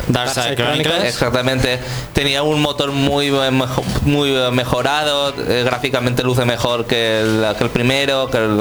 Darkseid 0.07 0.55
Chronicles 0.55 1.03
exactamente 1.03 1.79
tenía 2.13 2.41
un 2.43 2.61
motor 2.61 2.91
muy 2.91 3.27
eh, 3.27 3.51
muy 4.03 4.29
eh, 4.29 4.49
mejorado, 4.51 5.33
eh, 5.37 5.63
gráficamente 5.65 6.23
luce 6.23 6.45
mejor 6.45 6.85
que 6.85 7.19
el, 7.19 7.45
que 7.57 7.63
el 7.65 7.69
primero, 7.69 8.29
que 8.29 8.37
el, 8.37 8.59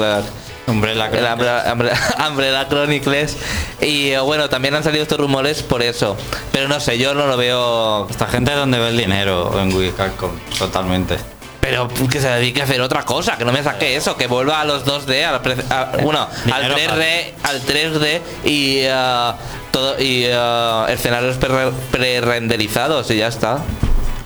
Umbrella 0.71 1.05
el 1.07 1.91
Umbrella, 2.31 2.67
Chronicles. 2.67 3.37
Y 3.81 4.11
eh, 4.11 4.19
bueno, 4.19 4.49
también 4.49 4.73
han 4.75 4.83
salido 4.83 5.03
estos 5.03 5.19
rumores 5.19 5.61
por 5.63 5.81
eso. 5.83 6.17
Pero 6.51 6.67
no 6.67 6.79
sé, 6.79 6.97
yo 6.97 7.13
no 7.13 7.27
lo 7.27 7.37
veo. 7.37 8.07
Esta 8.09 8.27
gente 8.27 8.51
es 8.51 8.57
donde 8.57 8.79
ve 8.79 8.89
el 8.89 8.97
dinero 8.97 9.59
en 9.59 9.73
Wii 9.75 9.91
Capcom, 9.91 10.31
totalmente. 10.57 11.17
Pero 11.59 11.87
que 12.09 12.19
se 12.19 12.27
dedique 12.27 12.61
a 12.61 12.63
hacer 12.63 12.81
otra 12.81 13.03
cosa, 13.03 13.37
que 13.37 13.45
no 13.45 13.51
me 13.51 13.61
saque 13.61 13.95
eso, 13.95 14.17
que 14.17 14.25
vuelva 14.25 14.61
a 14.61 14.65
los 14.65 14.83
2D, 14.83 15.23
a 15.25 15.35
a- 15.75 15.97
bueno, 16.01 16.27
al 16.51 16.63
Dinero 16.63 16.95
3D, 16.95 17.33
al 17.43 17.61
3D 17.61 18.21
y 18.45 18.77
eh, 18.79 19.31
todo 19.69 19.95
y 20.01 20.23
eh, 20.25 20.85
escenarios 20.89 21.37
pre- 21.37 21.69
pre-renderizados 21.91 23.11
y 23.11 23.17
ya 23.17 23.27
está. 23.27 23.59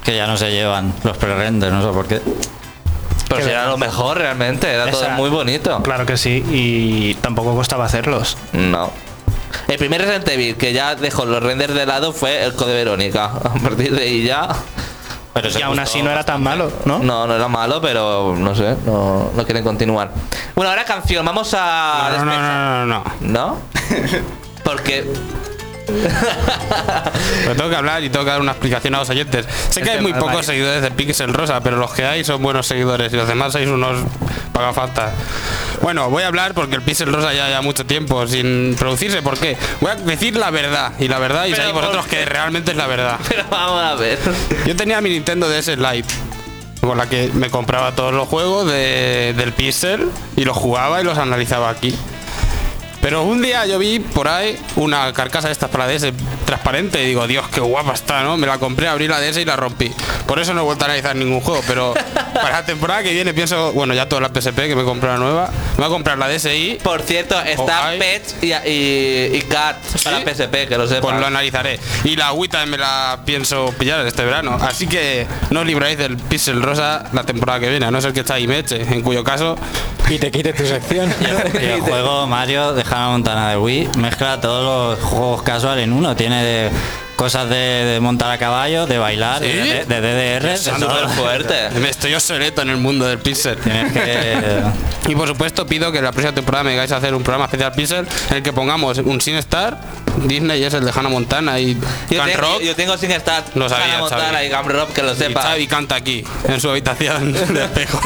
Que 0.03 0.15
ya 0.15 0.27
no 0.27 0.37
se 0.37 0.49
llevan 0.51 0.93
los 1.03 1.17
pre-render, 1.17 1.73
no 1.73 1.81
sé 1.85 1.93
por 1.93 2.07
qué. 2.07 2.21
Pero 3.29 3.43
si 3.43 3.49
era 3.49 3.67
lo 3.67 3.77
mejor 3.77 4.17
realmente, 4.17 4.71
era 4.71 4.89
todo 4.89 5.09
muy 5.11 5.29
bonito. 5.29 5.81
Claro 5.83 6.05
que 6.05 6.17
sí, 6.17 6.43
y 6.49 7.15
tampoco 7.15 7.55
costaba 7.55 7.85
hacerlos. 7.85 8.37
No. 8.53 8.91
El 9.67 9.77
primer 9.77 10.01
Resident 10.01 10.27
Evil 10.27 10.55
que 10.57 10.73
ya 10.73 10.95
dejó 10.95 11.25
los 11.25 11.41
renders 11.41 11.73
de 11.73 11.85
lado 11.85 12.13
fue 12.13 12.43
el 12.43 12.53
Code 12.53 12.73
Verónica. 12.73 13.25
A 13.25 13.53
partir 13.53 13.95
de 13.95 14.03
ahí 14.03 14.23
ya. 14.23 14.49
Pero 15.33 15.49
Y 15.49 15.61
aún 15.61 15.79
así 15.79 16.01
no 16.01 16.11
era 16.11 16.23
tan 16.23 16.41
malo, 16.41 16.71
¿no? 16.85 16.99
No, 16.99 17.27
no 17.27 17.35
era 17.35 17.49
malo, 17.49 17.81
pero 17.81 18.35
no 18.37 18.55
sé, 18.55 18.77
no, 18.85 19.31
no 19.35 19.43
quieren 19.43 19.65
continuar. 19.65 20.11
Bueno, 20.55 20.69
ahora 20.69 20.85
canción, 20.85 21.25
vamos 21.25 21.53
a. 21.57 22.09
No, 22.17 22.25
no, 22.25 22.25
no, 22.25 22.41
no, 22.41 22.85
no, 22.85 22.85
no. 22.85 23.03
¿No? 23.19 23.57
Porque. 24.63 25.05
Pero 27.43 27.55
tengo 27.55 27.69
que 27.69 27.75
hablar 27.75 28.03
y 28.03 28.09
tengo 28.09 28.25
que 28.25 28.31
dar 28.31 28.41
una 28.41 28.51
explicación 28.51 28.95
a 28.95 28.99
los 28.99 29.09
oyentes. 29.09 29.45
Sé 29.69 29.81
que 29.81 29.91
hay 29.91 30.01
muy 30.01 30.13
pocos 30.13 30.45
seguidores 30.45 30.81
de 30.81 30.91
Pixel 30.91 31.33
Rosa, 31.33 31.61
pero 31.61 31.77
los 31.77 31.91
que 31.93 32.05
hay 32.05 32.23
son 32.23 32.41
buenos 32.41 32.67
seguidores 32.67 33.11
y 33.13 33.15
los 33.15 33.27
demás 33.27 33.53
sois 33.53 33.67
unos 33.67 33.97
pagafaltas. 34.51 35.13
Bueno, 35.81 36.09
voy 36.09 36.23
a 36.23 36.27
hablar 36.27 36.53
porque 36.53 36.75
el 36.75 36.81
Pixel 36.81 37.11
Rosa 37.11 37.33
ya 37.33 37.47
lleva 37.47 37.61
mucho 37.61 37.85
tiempo 37.85 38.25
sin 38.27 38.75
producirse. 38.79 39.21
¿Por 39.21 39.37
qué? 39.37 39.57
Voy 39.81 39.91
a 39.91 39.95
decir 39.95 40.35
la 40.37 40.49
verdad. 40.51 40.93
Y 40.99 41.07
la 41.07 41.19
verdad, 41.19 41.45
y 41.45 41.53
sabéis 41.55 41.73
¿por 41.73 41.81
vosotros 41.83 42.07
que 42.07 42.25
realmente 42.25 42.71
es 42.71 42.77
la 42.77 42.87
verdad. 42.87 43.19
Pero 43.29 43.43
vamos 43.49 43.81
a 43.83 43.95
ver. 43.95 44.17
Yo 44.65 44.75
tenía 44.75 45.01
mi 45.01 45.09
Nintendo 45.09 45.49
DS 45.49 45.77
Lite. 45.77 46.13
Con 46.81 46.97
la 46.99 47.09
que 47.09 47.31
me 47.33 47.49
compraba 47.49 47.93
todos 47.93 48.13
los 48.13 48.27
juegos 48.27 48.67
de- 48.67 49.33
del 49.35 49.53
Pixel 49.53 50.09
y 50.35 50.45
los 50.45 50.55
jugaba 50.55 51.01
y 51.01 51.03
los 51.03 51.17
analizaba 51.17 51.69
aquí. 51.69 51.95
Pero 53.05 53.21
un 53.21 53.39
día 53.39 53.67
yo 53.67 53.77
vi 53.77 53.99
por 53.99 54.27
ahí 54.27 54.57
una 54.77 55.13
carcasa 55.13 55.47
de 55.47 55.51
estas 55.51 55.69
para 55.69 55.85
la 55.85 55.93
DS 55.93 56.11
transparente 56.43 57.03
y 57.03 57.05
digo, 57.05 57.27
Dios, 57.27 57.47
qué 57.49 57.59
guapa 57.59 57.93
está, 57.93 58.23
¿no? 58.23 58.35
Me 58.35 58.47
la 58.47 58.57
compré, 58.57 58.87
abrí 58.87 59.07
la 59.07 59.21
DS 59.21 59.37
y 59.37 59.45
la 59.45 59.55
rompí. 59.55 59.93
Por 60.25 60.39
eso 60.39 60.55
no 60.55 60.61
he 60.61 60.63
vuelto 60.63 60.85
a 60.85 60.87
analizar 60.87 61.15
ningún 61.15 61.39
juego, 61.39 61.61
pero 61.67 61.93
para 62.33 62.49
la 62.49 62.65
temporada 62.65 63.03
que 63.03 63.13
viene 63.13 63.31
pienso, 63.35 63.73
bueno, 63.73 63.93
ya 63.93 64.09
toda 64.09 64.21
la 64.21 64.29
PSP 64.29 64.55
que 64.55 64.75
me 64.75 64.83
compré 64.83 65.11
la 65.11 65.17
nueva, 65.17 65.51
me 65.77 65.77
voy 65.77 65.85
a 65.85 65.89
comprar 65.89 66.17
la 66.17 66.27
DSi. 66.27 66.79
Por 66.81 67.03
cierto, 67.03 67.39
está 67.39 67.61
Ojalá. 67.81 67.99
Pets 67.99 68.37
y, 68.41 68.47
y, 68.47 69.37
y 69.37 69.41
Cat 69.43 69.77
para 70.03 70.21
PSP, 70.21 70.67
que 70.67 70.75
lo 70.75 70.87
sepas. 70.87 71.03
Pues 71.03 71.19
lo 71.19 71.27
analizaré. 71.27 71.79
Y 72.05 72.15
la 72.15 72.33
también 72.49 72.71
me 72.71 72.77
la 72.79 73.19
pienso 73.23 73.71
pillar 73.77 74.03
este 74.07 74.25
verano. 74.25 74.57
Así 74.59 74.87
que 74.87 75.27
no 75.51 75.59
os 75.59 75.67
libráis 75.67 75.99
del 75.99 76.17
Pixel 76.17 76.59
Rosa 76.59 77.03
la 77.13 77.23
temporada 77.23 77.59
que 77.59 77.69
viene, 77.69 77.85
a 77.85 77.91
no 77.91 78.01
ser 78.01 78.13
que 78.13 78.21
está 78.21 78.33
ahí 78.33 78.47
Meche, 78.47 78.81
en 78.81 79.03
cuyo 79.03 79.23
caso. 79.23 79.57
Y 80.09 80.19
te 80.19 80.31
quites 80.31 80.55
tu 80.55 80.65
sección. 80.65 81.13
Y 81.55 81.65
el 81.65 81.81
juego 81.81 82.27
Mario 82.27 82.73
de 82.73 82.83
Hannah 82.95 83.09
Montana 83.11 83.49
de 83.49 83.57
Wii 83.57 83.89
mezcla 83.97 84.39
todos 84.39 84.63
los 84.97 85.03
juegos 85.03 85.41
casual 85.41 85.79
en 85.79 85.91
uno. 85.91 86.15
Tiene 86.15 86.41
de- 86.45 86.71
cosas 87.15 87.49
de, 87.49 87.55
de 87.55 87.99
montar 87.99 88.31
a 88.31 88.37
caballo, 88.37 88.85
de 88.87 88.97
bailar, 88.97 89.41
¿Sí? 89.41 89.47
de, 89.47 89.85
de 89.85 90.01
DDR. 90.39 90.45
Es 90.49 90.61
súper 90.63 91.07
fuerte. 91.15 91.69
Me 91.79 91.89
estoy 91.89 92.13
obsoleto 92.13 92.61
en 92.61 92.69
el 92.69 92.77
mundo 92.77 93.05
del 93.05 93.19
Pixel. 93.19 93.57
Que. 93.57 94.61
Y 95.07 95.13
por 95.15 95.27
supuesto 95.27 95.67
pido 95.67 95.91
que 95.91 96.01
la 96.01 96.11
próxima 96.11 96.33
temporada 96.33 96.63
me 96.63 96.73
hagáis 96.73 96.91
a 96.91 96.97
hacer 96.97 97.13
un 97.13 97.21
programa 97.21 97.45
especial 97.45 97.71
Pixel 97.73 98.07
en 98.31 98.37
el 98.37 98.41
que 98.41 98.51
pongamos 98.51 98.97
un 98.97 99.21
Sin 99.21 99.35
Star, 99.35 99.77
Disney 100.23 100.63
es 100.63 100.73
el 100.73 100.83
de 100.83 100.91
Hannah 100.91 101.09
Montana 101.09 101.59
y 101.59 101.75
Yo, 102.09 102.23
tengo, 102.23 102.37
Rock. 102.41 102.61
yo 102.63 102.75
tengo 102.75 102.97
sin 102.97 103.11
estar 103.11 103.43
Lo 103.53 103.69
sabía, 103.69 103.85
Hannah 103.85 103.99
Montana 103.99 104.23
Xavi. 104.31 104.45
y 104.45 104.49
Gam 104.49 104.67
Rock, 104.67 104.93
que 104.93 105.03
lo 105.03 105.13
Y 105.13 105.15
sepa. 105.15 105.43
Xavi 105.43 105.67
canta 105.67 105.93
aquí, 105.93 106.23
en 106.47 106.59
su 106.59 106.71
habitación 106.71 107.33
de 107.53 107.63
espejos. 107.65 108.01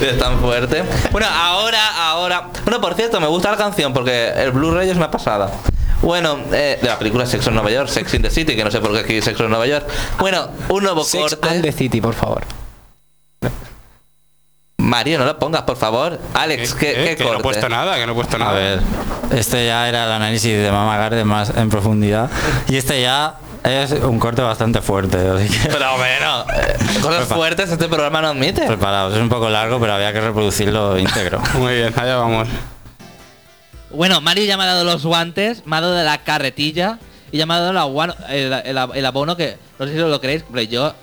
Es 0.00 0.18
tan 0.18 0.40
fuerte. 0.40 0.82
Bueno, 1.12 1.26
ahora, 1.30 2.08
ahora. 2.08 2.48
Bueno, 2.64 2.80
por 2.80 2.94
cierto, 2.94 3.20
me 3.20 3.26
gusta 3.26 3.50
la 3.50 3.56
canción 3.58 3.92
porque 3.92 4.28
el 4.36 4.52
Blu-ray 4.52 4.88
es 4.88 4.96
una 4.96 5.10
pasada. 5.10 5.50
Bueno, 6.04 6.38
eh, 6.52 6.78
de 6.80 6.86
la 6.88 6.98
película 6.98 7.24
Sexo 7.26 7.48
en 7.48 7.54
Nueva 7.56 7.70
York, 7.70 7.88
Sex 7.88 8.12
in 8.14 8.22
the 8.22 8.30
City, 8.30 8.54
que 8.54 8.62
no 8.64 8.70
sé 8.70 8.80
por 8.80 8.92
qué 8.92 8.98
aquí 9.00 9.22
Sexo 9.22 9.44
en 9.44 9.50
Nueva 9.50 9.66
York. 9.66 9.86
Bueno, 10.18 10.48
un 10.68 10.82
nuevo 10.84 11.02
Sex 11.02 11.36
corte. 11.36 11.48
and 11.48 11.62
the 11.62 11.72
City, 11.72 12.00
por 12.00 12.14
favor. 12.14 12.42
Mario, 14.78 15.18
no 15.18 15.24
lo 15.24 15.38
pongas, 15.38 15.62
por 15.62 15.76
favor. 15.76 16.18
Alex, 16.34 16.74
¿qué, 16.74 16.90
Eh, 16.90 17.04
qué 17.10 17.16
que 17.16 17.24
no 17.24 17.30
he 17.30 17.32
corte? 17.34 17.42
puesto 17.42 17.68
nada, 17.68 17.96
que 17.96 18.04
no 18.06 18.12
he 18.12 18.14
puesto 18.14 18.36
A 18.36 18.38
nada. 18.38 18.52
ver, 18.52 18.80
este 19.32 19.66
ya 19.66 19.88
era 19.88 20.04
el 20.04 20.12
análisis 20.12 20.52
de 20.58 20.70
Mama 20.70 20.98
Garden 20.98 21.26
más 21.26 21.50
en 21.56 21.70
profundidad. 21.70 22.28
Y 22.68 22.76
este 22.76 23.00
ya 23.00 23.36
es 23.64 23.92
un 23.92 24.18
corte 24.18 24.42
bastante 24.42 24.82
fuerte. 24.82 25.16
Así 25.16 25.48
que 25.48 25.68
Pero 25.68 25.96
bueno, 25.96 26.44
eh, 26.54 26.76
cosas 27.02 27.28
Prepa- 27.28 27.34
fuertes 27.34 27.70
este 27.70 27.88
programa 27.88 28.20
no 28.20 28.28
admite. 28.28 28.66
preparados. 28.66 29.14
Es 29.14 29.20
un 29.20 29.30
poco 29.30 29.48
largo, 29.48 29.80
pero 29.80 29.94
había 29.94 30.12
que 30.12 30.20
reproducirlo 30.20 30.98
íntegro. 30.98 31.40
Muy 31.54 31.76
bien, 31.76 31.94
allá 31.98 32.16
vamos. 32.16 32.48
Bueno, 33.94 34.20
Mario 34.20 34.44
ya 34.44 34.56
me 34.56 34.64
ha 34.64 34.66
dado 34.66 34.84
los 34.84 35.04
guantes, 35.04 35.62
me 35.66 35.76
ha 35.76 35.80
dado 35.80 35.94
de 35.94 36.04
la 36.04 36.18
carretilla 36.24 36.98
y 37.32 37.38
ya 37.38 37.46
me 37.46 37.54
ha 37.54 37.58
dado 37.60 37.70
el, 37.72 37.78
aguano- 37.78 38.16
el, 38.28 38.52
el- 38.52 38.78
el 38.94 39.06
abono 39.06 39.36
que, 39.36 39.56
no 39.78 39.86
sé 39.86 39.92
si 39.92 39.98
lo 39.98 40.20
creéis, 40.20 40.44
pero 40.50 40.62
yo 40.62 40.94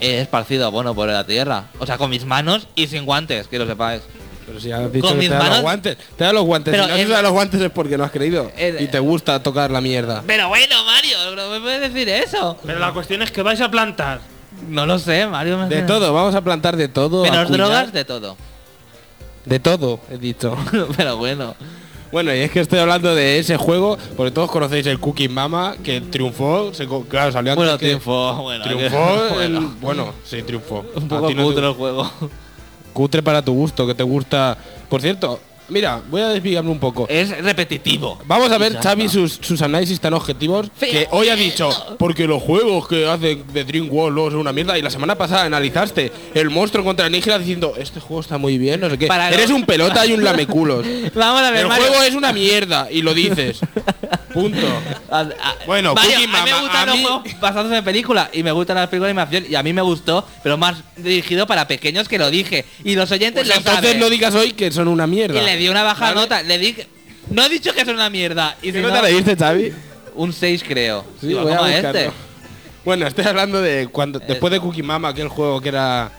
he 0.00 0.20
esparcido 0.20 0.66
abono 0.66 0.94
por 0.94 1.08
la 1.08 1.24
tierra. 1.26 1.64
O 1.78 1.86
sea, 1.86 1.98
con 1.98 2.10
mis 2.10 2.24
manos 2.24 2.68
y 2.74 2.86
sin 2.86 3.04
guantes, 3.04 3.46
que 3.48 3.58
lo 3.58 3.66
sepáis. 3.66 4.02
Pero 4.46 4.58
si 4.58 4.72
has 4.72 4.90
dicho 4.92 5.06
Con 5.06 5.14
que 5.14 5.20
mis 5.20 5.28
te 5.28 5.34
da 5.34 5.38
manos- 5.40 5.54
los 5.56 5.62
guantes. 5.62 5.96
Te 6.16 6.24
da 6.24 6.32
los 6.32 6.44
guantes. 6.44 6.72
Pero 6.72 6.84
si 6.84 6.88
no 6.88 6.94
has 6.94 7.00
en- 7.00 7.06
usado 7.08 7.22
los 7.22 7.32
guantes 7.32 7.60
es 7.60 7.70
porque 7.70 7.96
no 7.98 8.04
has 8.04 8.10
creído. 8.10 8.50
Y 8.80 8.86
te 8.88 8.98
gusta 8.98 9.40
tocar 9.42 9.70
la 9.70 9.80
mierda. 9.80 10.24
Pero 10.26 10.48
bueno, 10.48 10.74
Mario, 10.84 11.36
no 11.36 11.50
me 11.50 11.60
puedes 11.60 11.92
decir 11.92 12.08
eso. 12.08 12.58
Pero 12.66 12.78
la 12.80 12.92
cuestión 12.92 13.22
es 13.22 13.30
que 13.30 13.42
vais 13.42 13.60
a 13.60 13.70
plantar. 13.70 14.20
No 14.68 14.86
lo 14.86 14.98
sé, 14.98 15.26
Mario. 15.26 15.56
me- 15.58 15.68
De 15.68 15.82
todo, 15.82 16.12
vamos 16.12 16.34
a 16.34 16.40
plantar 16.40 16.76
de 16.76 16.88
todo. 16.88 17.22
Menos 17.22 17.48
drogas, 17.50 17.92
de 17.92 18.04
todo. 18.04 18.36
De 19.44 19.60
todo, 19.60 20.00
he 20.10 20.18
dicho. 20.18 20.56
Pero 20.96 21.16
bueno. 21.16 21.54
Bueno, 22.12 22.34
y 22.34 22.38
es 22.40 22.50
que 22.50 22.58
estoy 22.60 22.80
hablando 22.80 23.14
de 23.14 23.38
ese 23.38 23.56
juego, 23.56 23.96
porque 24.16 24.32
todos 24.32 24.50
conocéis 24.50 24.84
el 24.86 24.98
Cookie 24.98 25.28
Mama, 25.28 25.76
que 25.82 26.00
triunfó, 26.00 26.74
se 26.74 26.88
claro, 27.08 27.30
salió 27.30 27.52
antes 27.52 27.64
Bueno, 27.64 27.78
que- 27.78 27.86
triunfó, 27.86 28.34
bueno, 28.42 28.64
triunfó, 28.64 28.88
que- 29.38 29.44
en- 29.44 29.52
bueno. 29.54 29.76
bueno, 29.80 30.12
sí, 30.24 30.42
triunfó. 30.42 30.84
Un 30.96 31.06
poco 31.08 31.22
no 31.22 31.26
te- 31.54 31.60
el 31.68 31.72
juego. 31.74 32.10
cutre 32.92 33.22
para 33.22 33.42
tu 33.44 33.52
gusto, 33.52 33.86
que 33.86 33.94
te 33.94 34.02
gusta. 34.02 34.58
Por 34.88 35.00
cierto, 35.00 35.38
mira, 35.70 36.00
voy 36.10 36.22
a 36.22 36.28
desviarme 36.28 36.70
un 36.70 36.78
poco. 36.78 37.06
Es 37.08 37.30
repetitivo. 37.42 38.18
Vamos 38.26 38.50
a 38.52 38.58
ver, 38.58 38.74
Ya 38.74 38.82
Xavi, 38.82 39.08
sus, 39.08 39.38
sus 39.40 39.62
análisis 39.62 40.00
tan 40.00 40.14
objetivos. 40.14 40.68
Que 40.78 41.08
hoy 41.10 41.28
ha 41.28 41.36
dicho, 41.36 41.70
porque 41.98 42.26
los 42.26 42.42
juegos 42.42 42.88
que 42.88 43.06
hacen 43.08 43.44
de 43.52 43.64
DreamWorld 43.64 44.32
son 44.32 44.36
una 44.40 44.52
mierda. 44.52 44.78
Y 44.78 44.82
la 44.82 44.90
semana 44.90 45.16
pasada 45.16 45.44
analizaste 45.44 46.12
el 46.34 46.50
monstruo 46.50 46.84
contra 46.84 47.06
alienígenas 47.06 47.40
diciendo, 47.40 47.74
este 47.78 48.00
juego 48.00 48.20
está 48.20 48.38
muy 48.38 48.58
bien, 48.58 48.80
no 48.80 48.90
sé 48.90 48.98
qué. 48.98 49.06
Para 49.06 49.30
Eres 49.30 49.50
un 49.50 49.64
pelota 49.64 50.06
y 50.06 50.12
un 50.12 50.24
lameculos. 50.24 50.84
Vamos 51.14 51.42
a 51.42 51.50
ver, 51.50 51.62
el 51.62 51.68
Mario. 51.68 51.86
juego 51.86 52.02
es 52.02 52.14
una 52.14 52.32
mierda 52.32 52.88
y 52.90 53.02
lo 53.02 53.14
dices. 53.14 53.60
Punto. 54.32 54.58
A- 55.10 55.20
a- 55.20 55.56
Bueno, 55.66 55.94
Mario, 55.94 56.10
Cookie 56.12 56.24
a 56.24 56.44
mí 56.44 56.50
me 56.50 56.60
gustan 56.60 56.82
a 56.82 56.86
los 56.86 56.96
mí- 56.96 57.02
juegos 57.04 57.40
basados 57.40 57.72
en 57.72 57.84
películas 57.84 58.28
y 58.32 58.42
me 58.42 58.52
gustan 58.52 58.76
las 58.76 58.88
películas 58.88 59.08
de 59.14 59.20
animación 59.20 59.44
y 59.50 59.54
a 59.54 59.62
mí 59.62 59.72
me 59.72 59.82
gustó, 59.82 60.26
pero 60.42 60.56
más 60.56 60.76
dirigido 60.96 61.46
para 61.46 61.66
pequeños 61.66 62.08
que 62.08 62.18
lo 62.18 62.30
dije. 62.30 62.64
Y 62.84 62.94
los 62.94 63.10
oyentes 63.10 63.42
Pues 63.44 63.48
lo 63.48 63.54
entonces 63.56 63.84
saben. 63.84 64.00
no 64.00 64.08
digas 64.10 64.34
hoy 64.34 64.52
que 64.52 64.70
son 64.70 64.88
una 64.88 65.06
mierda. 65.06 65.40
Y 65.40 65.44
le 65.44 65.56
di 65.56 65.68
una 65.68 65.82
baja 65.82 66.06
¿Vale? 66.06 66.14
nota. 66.20 66.42
Le 66.42 66.58
di. 66.58 66.76
No 67.30 67.44
he 67.44 67.48
dicho 67.48 67.72
que 67.72 67.82
es 67.82 67.88
una 67.88 68.10
mierda. 68.10 68.56
Y 68.62 68.72
¿Qué 68.72 68.78
si 68.78 68.82
nota 68.82 68.96
no, 68.96 69.02
le 69.08 69.12
diste, 69.14 69.36
Xavi? 69.36 69.72
un 70.14 70.32
6 70.32 70.64
creo. 70.66 71.04
Sí, 71.20 71.28
Digo, 71.28 71.42
voy 71.42 71.52
a 71.52 71.56
¿cómo 71.58 71.68
a 71.68 71.72
buscarlo. 71.72 71.98
este? 72.00 72.12
Bueno, 72.84 73.06
estoy 73.06 73.24
hablando 73.26 73.60
de 73.60 73.88
cuando 73.88 74.18
después 74.18 74.50
de 74.52 74.58
Cookie 74.60 74.82
Mama, 74.82 75.08
aquel 75.08 75.28
juego 75.28 75.60
que 75.60 75.68
era 75.68 76.10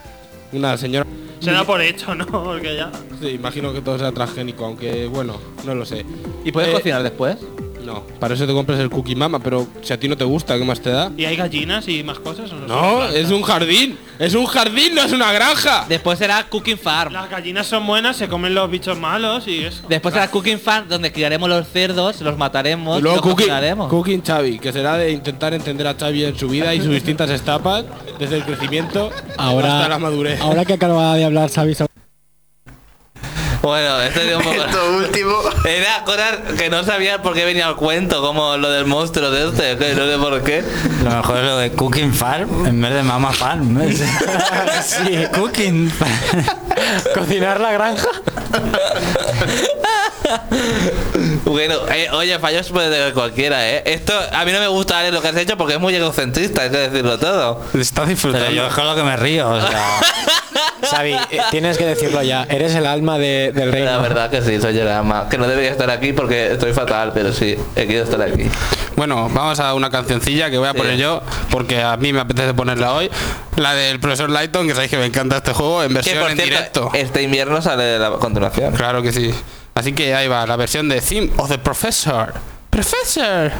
una 0.51 0.77
señora. 0.77 1.05
Se 1.39 1.51
da 1.51 1.63
por 1.65 1.81
hecho, 1.81 2.13
¿no? 2.13 2.25
Porque 2.43 2.75
ya. 2.75 2.91
Sí, 3.19 3.29
imagino 3.29 3.73
que 3.73 3.81
todo 3.81 3.97
sea 3.97 4.11
transgénico, 4.11 4.63
aunque 4.65 5.07
bueno, 5.07 5.41
no 5.65 5.73
lo 5.75 5.85
sé. 5.85 6.05
¿Y 6.45 6.51
puedes 6.51 6.69
Eh, 6.69 6.73
cocinar 6.73 7.01
después? 7.03 7.37
No, 7.85 8.03
para 8.19 8.33
eso 8.35 8.45
te 8.47 8.53
compras 8.53 8.79
el 8.79 8.89
Cookie 8.89 9.15
Mama, 9.15 9.39
pero 9.39 9.67
si 9.81 9.91
a 9.93 9.99
ti 9.99 10.07
no 10.07 10.15
te 10.17 10.23
gusta, 10.23 10.57
¿qué 10.57 10.63
más 10.63 10.79
te 10.81 10.89
da? 10.91 11.11
¿Y 11.17 11.25
hay 11.25 11.35
gallinas 11.35 11.87
y 11.87 12.03
más 12.03 12.19
cosas? 12.19 12.51
¿o 12.51 12.55
no? 12.55 13.05
Es 13.05 13.29
un 13.31 13.41
jardín. 13.41 13.97
Es 14.19 14.35
un 14.35 14.45
jardín, 14.45 14.93
no 14.95 15.01
es 15.01 15.11
una 15.11 15.31
granja. 15.31 15.85
Después 15.89 16.19
será 16.19 16.43
Cooking 16.47 16.77
Farm. 16.77 17.11
Las 17.13 17.29
gallinas 17.29 17.65
son 17.67 17.85
buenas, 17.87 18.17
se 18.17 18.27
comen 18.27 18.53
los 18.53 18.69
bichos 18.69 18.99
malos 18.99 19.47
y 19.47 19.63
eso. 19.63 19.83
Después 19.89 20.13
será 20.13 20.29
Cooking 20.29 20.59
Farm, 20.59 20.87
donde 20.87 21.11
criaremos 21.11 21.49
los 21.49 21.67
cerdos, 21.67 22.21
los 22.21 22.37
mataremos 22.37 22.99
Y 22.99 23.01
luego 23.01 23.17
los 23.17 23.23
cooking, 23.23 23.37
cocinaremos. 23.47 23.89
cooking 23.89 24.21
Xavi, 24.23 24.59
que 24.59 24.71
será 24.71 24.97
de 24.97 25.11
intentar 25.11 25.53
entender 25.53 25.87
a 25.87 25.95
Xavi 25.95 26.25
en 26.25 26.37
su 26.37 26.47
vida 26.49 26.73
y 26.75 26.81
sus 26.81 26.91
distintas 26.91 27.29
etapas, 27.31 27.83
desde 28.19 28.37
el 28.37 28.43
crecimiento 28.43 29.09
hasta 29.29 29.35
la 29.37 29.43
Ahora, 29.43 29.99
madurez. 29.99 30.39
ahora 30.39 30.65
que 30.65 30.73
acaba 30.73 31.15
de 31.15 31.25
hablar 31.25 31.49
Xavi 31.49 31.73
sobre 31.73 31.90
Bueno, 33.61 34.01
esto 34.01 34.21
es 34.21 34.35
un 34.35 34.41
poco... 34.41 34.63
Esto 34.63 34.91
último. 34.97 35.33
Era 35.65 36.03
cosas 36.03 36.37
que 36.57 36.69
no 36.69 36.83
sabía 36.83 37.21
por 37.21 37.33
qué 37.33 37.45
venía 37.45 37.67
al 37.67 37.75
cuento, 37.75 38.21
como 38.21 38.57
lo 38.57 38.71
del 38.71 38.85
monstruo 38.85 39.29
de 39.29 39.49
este, 39.49 39.77
que 39.77 39.93
no 39.93 40.07
sé 40.07 40.17
por 40.17 40.43
qué. 40.43 40.63
Lo 41.03 41.11
mejor 41.11 41.37
es 41.37 41.43
lo 41.43 41.57
de 41.57 41.71
Cooking 41.71 42.13
Farm 42.13 42.65
en 42.65 42.81
vez 42.81 42.93
de 42.93 43.03
Mama 43.03 43.31
Farm. 43.31 43.79
sí, 44.83 45.25
Cooking 45.33 45.91
Farm. 45.91 46.45
Cocinar 47.13 47.59
la 47.59 47.71
granja. 47.71 48.07
Bueno, 51.45 51.75
eh, 51.93 52.09
oye, 52.11 52.39
fallos 52.39 52.69
puede 52.69 52.89
tener 52.89 53.13
cualquiera, 53.13 53.69
¿eh? 53.69 53.83
Esto 53.85 54.13
a 54.31 54.45
mí 54.45 54.51
no 54.51 54.59
me 54.59 54.67
gusta 54.67 54.99
Ale, 54.99 55.11
lo 55.11 55.21
que 55.21 55.27
has 55.27 55.35
hecho 55.35 55.57
porque 55.57 55.75
es 55.75 55.79
muy 55.79 55.93
egocentrista, 55.93 56.63
hay 56.63 56.69
que 56.69 56.77
decirlo 56.77 57.19
todo. 57.19 57.61
Está 57.73 58.05
disfrutando. 58.05 58.47
Pero 58.47 58.55
yo 58.55 58.67
es 58.67 58.73
con 58.73 58.85
lo 58.85 58.95
que 58.95 59.03
me 59.03 59.17
río. 59.17 59.49
O 59.49 59.61
sea, 59.61 59.99
Xavi, 60.89 61.13
eh, 61.13 61.41
tienes 61.51 61.77
que 61.77 61.85
decirlo 61.85 62.21
ya. 62.23 62.43
Eres 62.49 62.73
el 62.75 62.85
alma 62.85 63.17
de- 63.17 63.51
del 63.53 63.71
reino. 63.71 63.91
La 63.91 63.97
verdad 63.99 64.29
que 64.29 64.41
sí, 64.41 64.59
soy 64.59 64.77
el 64.77 64.87
ama. 64.89 65.27
Que 65.29 65.37
no 65.37 65.47
debería 65.47 65.71
estar 65.71 65.89
aquí 65.89 66.13
porque 66.13 66.51
estoy 66.53 66.73
fatal, 66.73 67.11
pero 67.13 67.31
sí, 67.33 67.55
he 67.75 67.81
querido 67.85 68.03
estar 68.03 68.21
aquí. 68.21 68.43
Bueno, 68.95 69.29
vamos 69.33 69.59
a 69.59 69.73
una 69.73 69.89
cancioncilla 69.89 70.49
que 70.49 70.57
voy 70.57 70.67
a 70.67 70.71
Sí. 70.73 70.77
poner 70.77 70.97
yo, 70.97 71.21
porque 71.49 71.81
a 71.81 71.97
mí 71.97 72.11
me 72.13 72.19
apetece 72.19 72.53
ponerla 72.53 72.93
hoy. 72.93 73.09
La 73.55 73.73
del 73.73 73.99
profesor 73.99 74.29
Lighton, 74.29 74.67
que 74.67 74.73
sabéis 74.73 74.91
que 74.91 74.97
me 74.97 75.05
encanta 75.05 75.37
este 75.37 75.53
juego, 75.53 75.83
en 75.83 75.93
versión 75.93 76.19
por 76.19 76.29
en 76.31 76.37
cierto, 76.37 76.53
directo. 76.55 76.89
este 76.93 77.21
invierno 77.21 77.61
sale 77.61 77.97
la 77.99 78.11
continuación. 78.11 78.73
Claro 78.73 79.01
que 79.01 79.11
sí. 79.11 79.33
Así 79.73 79.93
que 79.93 80.13
ahí 80.13 80.27
va, 80.27 80.45
la 80.45 80.55
versión 80.57 80.89
de 80.89 80.99
Theme 81.01 81.31
of 81.37 81.49
the 81.49 81.57
Professor. 81.57 82.33
Professor. 82.69 83.51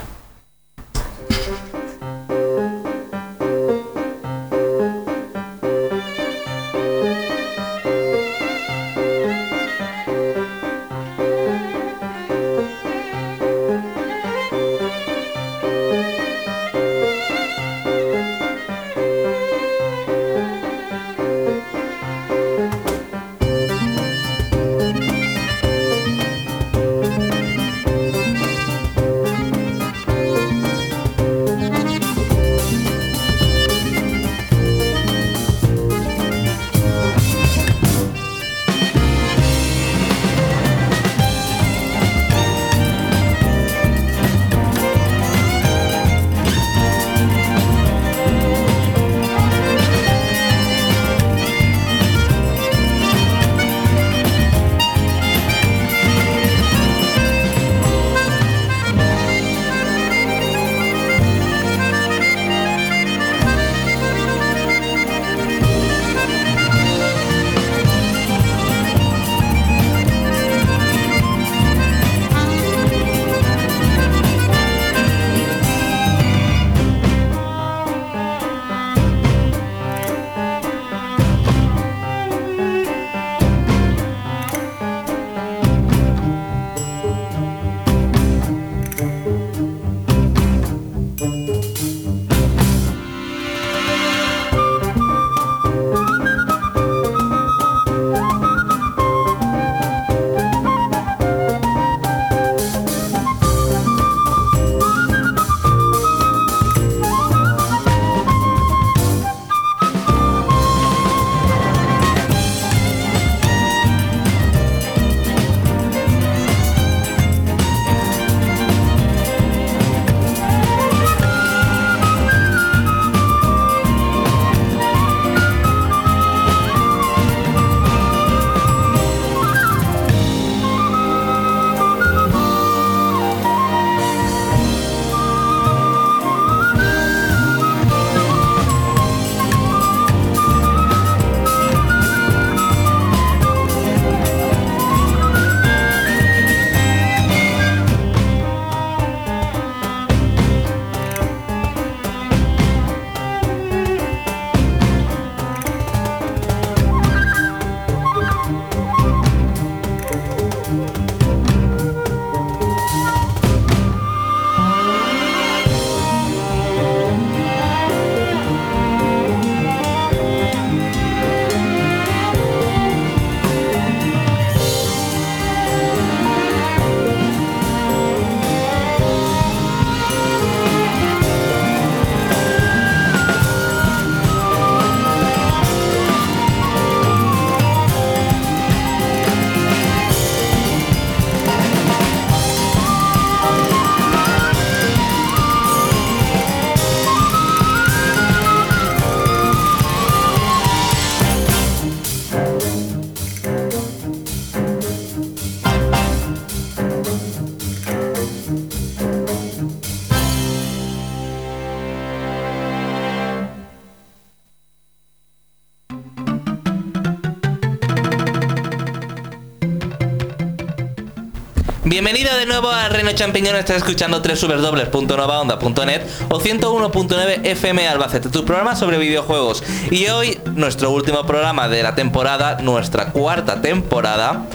Bienvenido 221.91 222.33
de 222.37 222.45
nuevo 222.45 222.69
a 222.69 222.87
Reino 222.87 223.11
Champiñón, 223.11 223.57
estás 223.57 223.75
escuchando 223.75 224.21
www.novaonda.net 224.21 226.01
o 226.29 226.39
101.9 226.39 227.45
FM 227.45 227.85
Albacete, 227.85 228.29
tu 228.29 228.45
programa 228.45 228.77
sobre 228.77 228.97
videojuegos. 228.97 229.61
Y 229.91 230.07
hoy, 230.07 230.39
nuestro 230.55 230.89
último 230.91 231.25
programa 231.25 231.67
de 231.67 231.83
la 231.83 231.93
temporada, 231.93 232.59
nuestra 232.61 233.07
cuarta 233.07 233.59
temporada, 233.61 234.45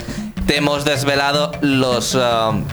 te 0.47 0.57
hemos 0.57 0.83
desvelado 0.83 1.51
los... 1.61 2.15
um, 2.15 2.63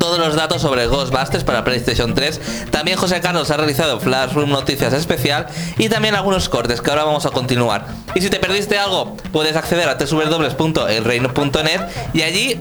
todos 0.00 0.18
los 0.18 0.34
datos 0.36 0.62
sobre 0.62 0.86
Ghostbusters 0.86 1.44
para 1.44 1.64
PlayStation 1.64 2.14
3. 2.14 2.68
También 2.70 2.96
José 2.98 3.20
Carlos 3.20 3.50
ha 3.50 3.56
realizado 3.56 3.98
Flashroom 3.98 4.50
Noticias 4.50 4.92
Especial 4.92 5.46
y 5.78 5.88
también 5.88 6.14
algunos 6.14 6.48
cortes 6.48 6.80
que 6.80 6.90
ahora 6.90 7.04
vamos 7.04 7.26
a 7.26 7.30
continuar. 7.30 7.86
Y 8.14 8.20
si 8.20 8.30
te 8.30 8.38
perdiste 8.38 8.78
algo, 8.78 9.16
puedes 9.32 9.56
acceder 9.56 9.88
a 9.88 9.96
www.elreino.net 9.96 11.80
y 12.14 12.22
allí 12.22 12.60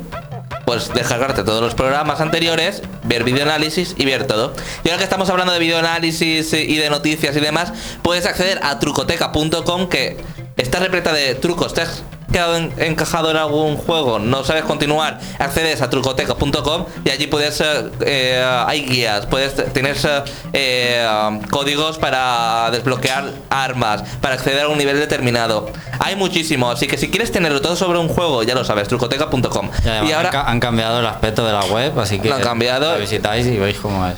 pues 0.65 0.93
descargarte 0.93 1.43
todos 1.43 1.61
los 1.61 1.75
programas 1.75 2.21
anteriores, 2.21 2.81
ver 3.03 3.23
videoanálisis 3.23 3.95
y 3.97 4.05
ver 4.05 4.27
todo. 4.27 4.53
Y 4.83 4.89
ahora 4.89 4.97
que 4.97 5.03
estamos 5.03 5.29
hablando 5.29 5.53
de 5.53 5.59
videoanálisis 5.59 6.53
y 6.53 6.75
de 6.77 6.89
noticias 6.89 7.35
y 7.35 7.39
demás, 7.39 7.73
puedes 8.01 8.25
acceder 8.25 8.59
a 8.63 8.79
trucoteca.com 8.79 9.87
que 9.89 10.17
está 10.57 10.79
repleta 10.79 11.13
de 11.13 11.35
trucos. 11.35 11.73
¿Te 11.73 11.83
quedado 12.31 12.57
en- 12.57 12.73
encajado 12.77 13.31
en 13.31 13.37
algún 13.37 13.77
juego? 13.77 14.19
¿No 14.19 14.43
sabes 14.43 14.63
continuar? 14.63 15.19
Accedes 15.39 15.81
a 15.81 15.89
trucoteca.com 15.89 16.85
y 17.03 17.09
allí 17.09 17.27
puedes... 17.27 17.61
eh, 17.61 17.89
eh, 18.01 18.63
hay 18.67 18.81
guías, 18.85 19.25
puedes 19.27 19.55
tienes 19.73 20.05
eh, 20.53 21.07
códigos 21.49 21.97
para 21.97 22.69
desbloquear 22.71 23.31
armas, 23.49 24.03
para 24.21 24.35
acceder 24.35 24.63
a 24.63 24.67
un 24.69 24.77
nivel 24.77 24.97
determinado. 24.99 25.69
Hay 25.99 26.15
muchísimo, 26.15 26.69
así 26.71 26.87
que 26.87 26.97
si 26.97 27.09
quieres 27.09 27.31
tenerlo 27.31 27.61
todo 27.61 27.75
sobre 27.75 27.99
un 27.99 28.07
juego, 28.09 28.43
ya 28.43 28.53
lo 28.55 28.63
sabes, 28.65 28.87
trucoteca.com. 28.87 29.69
Y 29.85 30.11
ahora... 30.11 30.19
han, 30.19 30.31
ca- 30.31 30.49
han 30.49 30.59
cambiado 30.59 30.99
el 30.99 31.05
aspecto 31.05 31.45
de 31.45 31.53
la 31.53 31.65
web, 31.65 31.97
así 31.99 32.19
que 32.19 32.29
Lo 32.29 32.35
han 32.35 32.41
cambiado. 32.41 32.91
la 32.91 32.97
visitáis 32.97 33.45
y 33.47 33.57
veis 33.57 33.77
cómo 33.77 34.05
es. 34.07 34.15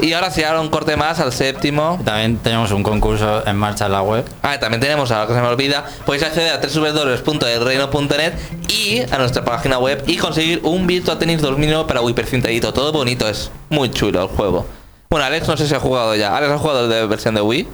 Y 0.00 0.12
ahora 0.12 0.30
sí, 0.30 0.44
ahora 0.44 0.60
un 0.60 0.68
corte 0.68 0.96
más 0.96 1.18
al 1.20 1.32
séptimo. 1.32 2.00
También 2.04 2.36
tenemos 2.38 2.70
un 2.70 2.82
concurso 2.82 3.46
en 3.46 3.56
marcha 3.56 3.86
en 3.86 3.92
la 3.92 4.02
web. 4.02 4.24
Ah, 4.42 4.58
también 4.60 4.80
tenemos, 4.80 5.10
ahora 5.10 5.26
que 5.26 5.34
se 5.34 5.40
me 5.40 5.46
olvida, 5.48 5.84
podéis 6.06 6.22
acceder 6.24 6.52
a 6.52 6.60
www.elreino.net 6.60 8.32
y 8.68 9.00
a 9.12 9.18
nuestra 9.18 9.44
página 9.44 9.78
web 9.78 10.02
y 10.06 10.16
conseguir 10.16 10.60
un 10.62 10.86
Virtua 10.86 11.18
Tennis 11.18 11.40
2009 11.42 11.84
para 11.88 12.00
Wii 12.00 12.14
precintadito. 12.14 12.72
Todo 12.72 12.92
bonito, 12.92 13.28
es 13.28 13.50
muy 13.70 13.90
chulo 13.90 14.22
el 14.22 14.28
juego. 14.28 14.66
Bueno, 15.10 15.26
Alex 15.26 15.48
no 15.48 15.56
sé 15.56 15.66
si 15.66 15.74
ha 15.74 15.80
jugado 15.80 16.14
ya. 16.14 16.36
Alex 16.36 16.52
ha 16.52 16.58
jugado 16.58 16.86
de 16.88 17.06
versión 17.06 17.34
de 17.34 17.40
Wii. 17.40 17.66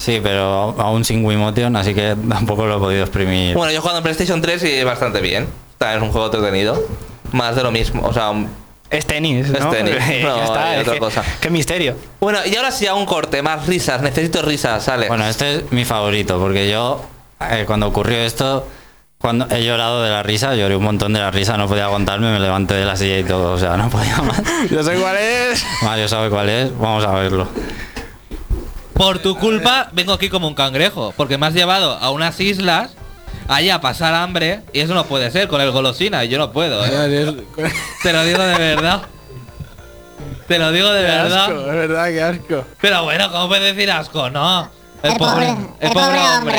Sí, 0.00 0.20
pero 0.22 0.74
aún 0.78 1.04
sin 1.04 1.24
Wiimotion, 1.24 1.76
así 1.76 1.94
que 1.94 2.16
tampoco 2.28 2.66
lo 2.66 2.76
he 2.76 2.80
podido 2.80 3.02
exprimir. 3.04 3.54
Bueno, 3.56 3.70
yo 3.72 3.78
he 3.78 3.80
jugado 3.80 3.98
en 3.98 4.02
PlayStation 4.04 4.42
3 4.42 4.62
y 4.64 4.84
bastante 4.84 5.20
bien. 5.20 5.46
También 5.78 6.02
es 6.02 6.06
un 6.06 6.12
juego 6.12 6.26
entretenido. 6.26 6.82
Más 7.32 7.56
de 7.56 7.62
lo 7.62 7.70
mismo, 7.72 8.02
o 8.06 8.12
sea, 8.12 8.30
un- 8.30 8.48
Es 8.96 9.06
tenis, 9.06 9.48
¿no? 9.48 9.58
es 9.58 9.70
tenis. 9.70 9.94
Ya 10.08 10.22
No, 10.28 10.42
está, 10.44 10.70
hay 10.70 10.74
es 10.76 10.80
otra 10.82 10.94
que- 10.94 10.98
cosa. 11.00 11.24
Qué 11.40 11.50
misterio. 11.50 11.96
Bueno, 12.20 12.38
y 12.46 12.54
ahora 12.56 12.70
sí 12.70 12.86
a 12.86 12.94
un 12.94 13.06
corte, 13.06 13.42
más 13.42 13.66
risas. 13.66 14.00
Necesito 14.02 14.42
risas, 14.42 14.88
Alex. 14.88 15.08
Bueno, 15.08 15.26
este 15.26 15.56
es 15.56 15.72
mi 15.72 15.84
favorito, 15.84 16.38
porque 16.38 16.70
yo, 16.70 17.02
eh, 17.50 17.64
cuando 17.66 17.86
ocurrió 17.88 18.18
esto, 18.18 18.66
cuando 19.18 19.46
he 19.50 19.64
llorado 19.64 20.02
de 20.02 20.10
la 20.10 20.22
risa, 20.22 20.54
lloré 20.54 20.76
un 20.76 20.84
montón 20.84 21.12
de 21.14 21.20
la 21.20 21.30
risa, 21.30 21.56
no 21.56 21.66
podía 21.66 21.84
aguantarme, 21.86 22.30
me 22.32 22.38
levanté 22.40 22.74
de 22.74 22.84
la 22.84 22.94
silla 22.96 23.18
y 23.18 23.24
todo, 23.24 23.52
o 23.54 23.58
sea, 23.58 23.76
no 23.76 23.88
podía 23.90 24.18
más. 24.22 24.42
Yo 24.70 24.82
sé 24.82 24.94
cuál 24.96 25.16
es. 25.16 25.64
Mario 25.82 26.08
sabe 26.08 26.30
cuál 26.30 26.48
es, 26.48 26.78
vamos 26.78 27.04
a 27.04 27.12
verlo. 27.14 27.48
Por 28.92 29.18
tu 29.18 29.36
culpa 29.36 29.88
vengo 29.92 30.12
aquí 30.12 30.28
como 30.28 30.46
un 30.46 30.54
cangrejo, 30.54 31.12
porque 31.16 31.36
me 31.36 31.46
has 31.46 31.54
llevado 31.54 31.92
a 31.96 32.10
unas 32.10 32.38
islas, 32.38 32.94
allá 33.48 33.76
a 33.76 33.80
pasar 33.80 34.14
hambre, 34.14 34.60
y 34.72 34.80
eso 34.80 34.94
no 34.94 35.04
puede 35.06 35.30
ser 35.30 35.48
con 35.48 35.60
el 35.60 35.70
golosina, 35.70 36.24
y 36.24 36.28
yo 36.28 36.38
no 36.38 36.52
puedo, 36.52 36.84
¿eh? 36.84 37.34
Te 38.02 38.12
lo 38.12 38.24
digo 38.24 38.42
de 38.42 38.58
verdad. 38.58 39.02
Te 40.46 40.58
lo 40.58 40.72
digo 40.72 40.90
de 40.92 41.00
Qué 41.00 41.10
verdad. 41.10 41.44
asco, 41.44 41.60
es 41.60 41.74
verdad, 41.74 42.08
qué 42.08 42.22
asco. 42.22 42.66
Pero 42.80 43.04
bueno, 43.04 43.30
¿cómo 43.32 43.48
puedes 43.48 43.74
decir 43.74 43.90
asco? 43.90 44.28
No. 44.30 44.68
El, 45.02 45.16
pobre, 45.16 45.54
el 45.80 45.90
pobre 45.90 46.18
hombre. 46.18 46.58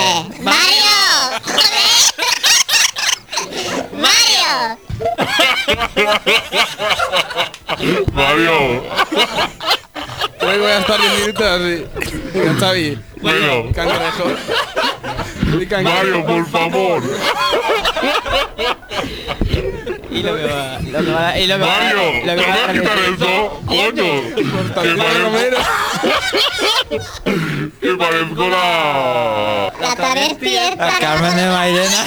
Mario. 8.13 8.83
Hoy 10.41 10.57
voy 10.59 10.71
a 10.71 10.79
estar 10.79 10.99
10 10.99 11.19
minutos 11.19 12.63
así. 12.63 12.99
Bueno. 13.21 13.71
Cangrejo. 13.73 14.23
Mario, 15.83 16.25
por 16.25 16.45
favor. 16.49 17.03
Y 20.11 20.23
lo 20.23 20.35
que 20.35 20.43
va, 20.45 20.79
lo 20.81 20.99
que 21.05 21.11
va, 21.11 21.37
y 21.39 21.47
lo 21.47 21.55
que 21.57 21.61
va- 21.61 21.67
Mario, 21.67 22.25
lo 22.25 22.35
que 22.35 22.47
va 22.47 22.55
a 22.69 22.73
quitar 22.73 22.97
eso, 22.99 23.61
coño. 23.65 24.35
Que 24.35 24.95
parezco, 24.95 25.57
que 27.81 27.95
parezco 27.95 28.49
la... 28.49 29.73
La 29.81 29.95
tarde 29.95 30.35
fiesta. 30.39 30.93
Carmen 30.99 31.35
de 31.35 31.45
Mairena. 31.47 32.05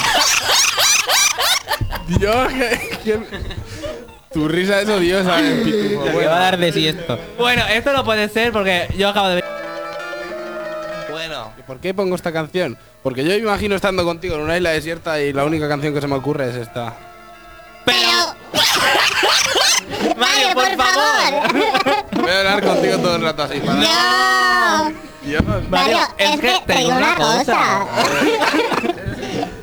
Dios, 2.07 2.47
que, 2.47 2.99
que- 3.03 3.19
Tu 4.33 4.47
risa 4.47 4.81
es 4.81 4.89
odiosa, 4.89 5.39
eh. 5.39 5.97
Lo 6.05 6.19
que 6.19 6.25
va 6.27 6.37
a 6.37 6.39
dar 6.39 6.57
de 6.57 6.89
esto. 6.89 7.19
Bueno, 7.37 7.63
esto 7.67 7.93
no 7.93 8.03
puede 8.03 8.27
ser 8.29 8.51
porque 8.51 8.87
yo 8.97 9.09
acabo 9.09 9.27
de 9.29 9.35
ver. 9.35 9.45
¿Por 11.69 11.79
qué 11.79 11.93
pongo 11.93 12.15
esta 12.15 12.31
canción? 12.31 12.79
Porque 13.03 13.23
yo 13.23 13.29
me 13.29 13.37
imagino 13.37 13.75
estando 13.75 14.03
contigo 14.03 14.33
en 14.33 14.41
una 14.41 14.57
isla 14.57 14.71
desierta 14.71 15.21
y 15.21 15.31
la 15.31 15.45
única 15.45 15.69
canción 15.69 15.93
que 15.93 16.01
se 16.01 16.07
me 16.07 16.15
ocurre 16.15 16.49
es 16.49 16.55
esta. 16.55 16.95
Pero. 17.85 18.33
Mario, 20.17 20.47
por 20.55 20.75
favor. 20.75 21.53
Voy 22.23 22.31
a 22.31 22.39
hablar 22.39 22.63
contigo 22.63 22.97
todo 22.97 23.17
el 23.17 23.21
rato 23.21 23.43
así. 23.43 23.59
Para... 23.59 23.81
No. 23.81 24.93
Dios. 25.21 25.43
Mario, 25.69 25.99
es 26.17 26.39
que 26.41 26.59
te 26.65 26.75
digo 26.79 26.89
una 26.89 27.13
cosa. 27.13 27.85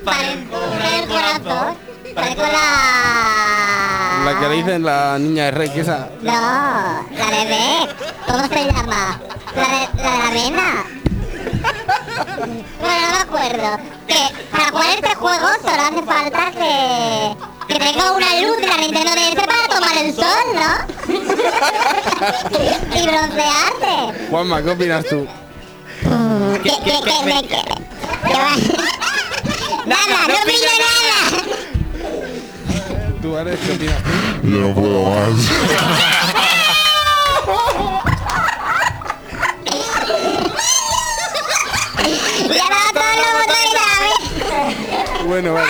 Parezco 0.04 0.60
el 1.00 1.08
corazón. 1.08 1.76
Parezco 2.14 2.42
la. 2.42 4.22
La 4.26 4.38
que 4.38 4.48
le 4.48 4.54
dicen 4.54 4.84
la 4.84 5.18
niña 5.18 5.46
de 5.46 5.50
Rey, 5.50 5.70
que 5.70 5.80
esa. 5.80 6.08
No, 6.22 6.30
la 6.30 7.30
de 7.32 7.46
Beck. 7.48 7.96
¿Cómo 8.26 8.46
se 8.46 8.64
llama? 8.64 9.20
La 9.56 9.62
de 9.64 9.70
la, 9.70 9.88
de 9.96 10.02
la 10.04 10.28
avena. 10.28 10.84
Bueno, 12.80 13.00
no 13.00 13.10
me 13.10 13.18
acuerdo. 13.20 13.78
Que 14.06 14.20
para 14.50 14.70
jugar 14.70 14.86
este 14.94 15.14
juego 15.14 15.46
solo 15.62 15.82
hace 15.82 16.02
falta 16.02 16.50
que, 16.52 17.36
que 17.68 17.78
tenga 17.78 18.12
una 18.12 18.40
luz 18.40 18.56
de 18.58 18.66
la 18.66 18.76
Nintendo 18.76 19.10
DS 19.12 19.34
para 19.46 19.68
tomar 19.68 19.96
el 19.98 20.14
sol, 20.14 20.44
¿no? 20.54 20.70
y 22.94 23.02
broncearte. 23.06 24.26
Juanma, 24.30 24.62
¿qué 24.62 24.70
opinas 24.70 25.04
tú? 25.08 25.26
¿Qué, 26.62 26.70
qué, 26.84 27.00
qué, 27.04 27.24
me- 27.24 27.42
qué- 27.48 27.64
qué 28.26 28.34
va? 28.34 28.56
Nada, 29.86 30.28
no 30.28 30.34
pillo 30.44 30.72
nada. 30.78 31.18
¿Tú, 33.22 33.36
Alex, 33.36 33.58
qué 33.66 33.72
opinas 33.72 34.02
tú? 34.02 34.48
Yo 34.48 34.56
no 34.58 34.74
puedo 34.74 35.10
más. 35.10 35.30
Le 41.96 42.04
ha 42.06 42.14
dado 42.16 42.16
todos 42.16 42.16
los 42.16 42.16
botones 42.16 42.16
a 42.16 42.18
la 42.18 42.32
vez. 42.32 42.35
Bueno, 45.26 45.54
vale. 45.54 45.68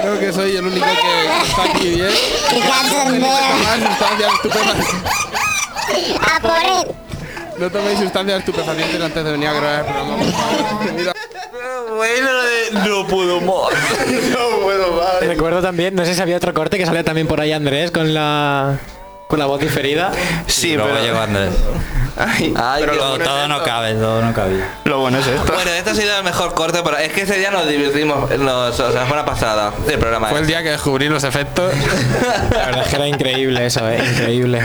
Creo 0.00 0.18
que 0.20 0.32
soy 0.32 0.56
el 0.56 0.66
único 0.66 0.86
que 0.86 1.48
está 1.48 1.62
aquí 1.64 1.88
bien. 1.90 2.08
Qué 2.50 2.60
cachondeo. 2.60 3.28
Tomar 3.28 3.88
sustancias 3.88 4.32
estupefacientes. 4.34 5.10
A 6.20 6.40
por 6.40 6.50
él. 6.50 6.94
No 7.58 7.70
toméis 7.70 7.98
sustancias 7.98 8.38
estupefacientes 8.38 9.00
antes 9.00 9.24
de 9.24 9.32
venir 9.32 9.48
a 9.48 9.52
grabar 9.52 9.78
el 9.80 9.84
programa, 9.84 10.16
por 10.16 10.32
favor. 10.32 11.14
Bueno, 11.96 12.30
no 12.86 13.06
puedo 13.06 13.40
más. 13.40 13.74
No 14.30 14.60
puedo 14.62 14.92
más. 14.92 15.20
Recuerdo 15.20 15.60
también, 15.62 15.94
no 15.94 16.04
sé 16.04 16.14
si 16.14 16.22
había 16.22 16.36
otro 16.36 16.54
corte 16.54 16.78
que 16.78 16.86
sale 16.86 17.04
también 17.04 17.26
por 17.26 17.40
ahí 17.40 17.52
Andrés 17.52 17.90
con 17.90 18.14
la 18.14 18.78
con 19.32 19.38
la 19.38 19.46
voz 19.46 19.60
diferida. 19.60 20.12
Sí, 20.46 20.74
Luego 20.74 20.90
pero. 20.92 21.02
llegó 21.02 21.18
Andrés. 21.20 21.54
Ay, 22.18 22.52
Ay, 22.54 22.84
pero 22.84 23.16
Todo, 23.18 23.48
no 23.48 23.62
cabe, 23.62 23.94
todo 23.94 24.20
no 24.20 24.34
cabía. 24.34 24.68
lo 24.84 24.98
bueno 25.00 25.16
es 25.18 25.26
esto. 25.26 25.50
Bueno, 25.54 25.70
este 25.70 25.90
ha 25.90 25.94
sido 25.94 26.18
el 26.18 26.22
mejor 26.24 26.52
corte, 26.52 26.80
pero 26.84 26.98
es 26.98 27.10
que 27.14 27.22
ese 27.22 27.38
día 27.38 27.50
nos 27.50 27.66
divertimos 27.66 28.30
nos, 28.38 28.78
o 28.78 28.90
sea, 28.92 29.00
la 29.00 29.04
semana 29.04 29.24
pasada 29.24 29.72
del 29.86 29.98
programa. 29.98 30.28
Fue 30.28 30.40
el 30.40 30.46
día 30.46 30.62
que 30.62 30.68
descubrí 30.72 31.08
los 31.08 31.24
efectos. 31.24 31.72
La 32.50 32.66
verdad 32.66 32.82
es 32.84 32.88
que 32.90 32.96
era 32.96 33.08
increíble 33.08 33.64
eso, 33.64 33.88
eh, 33.88 34.04
increíble. 34.12 34.60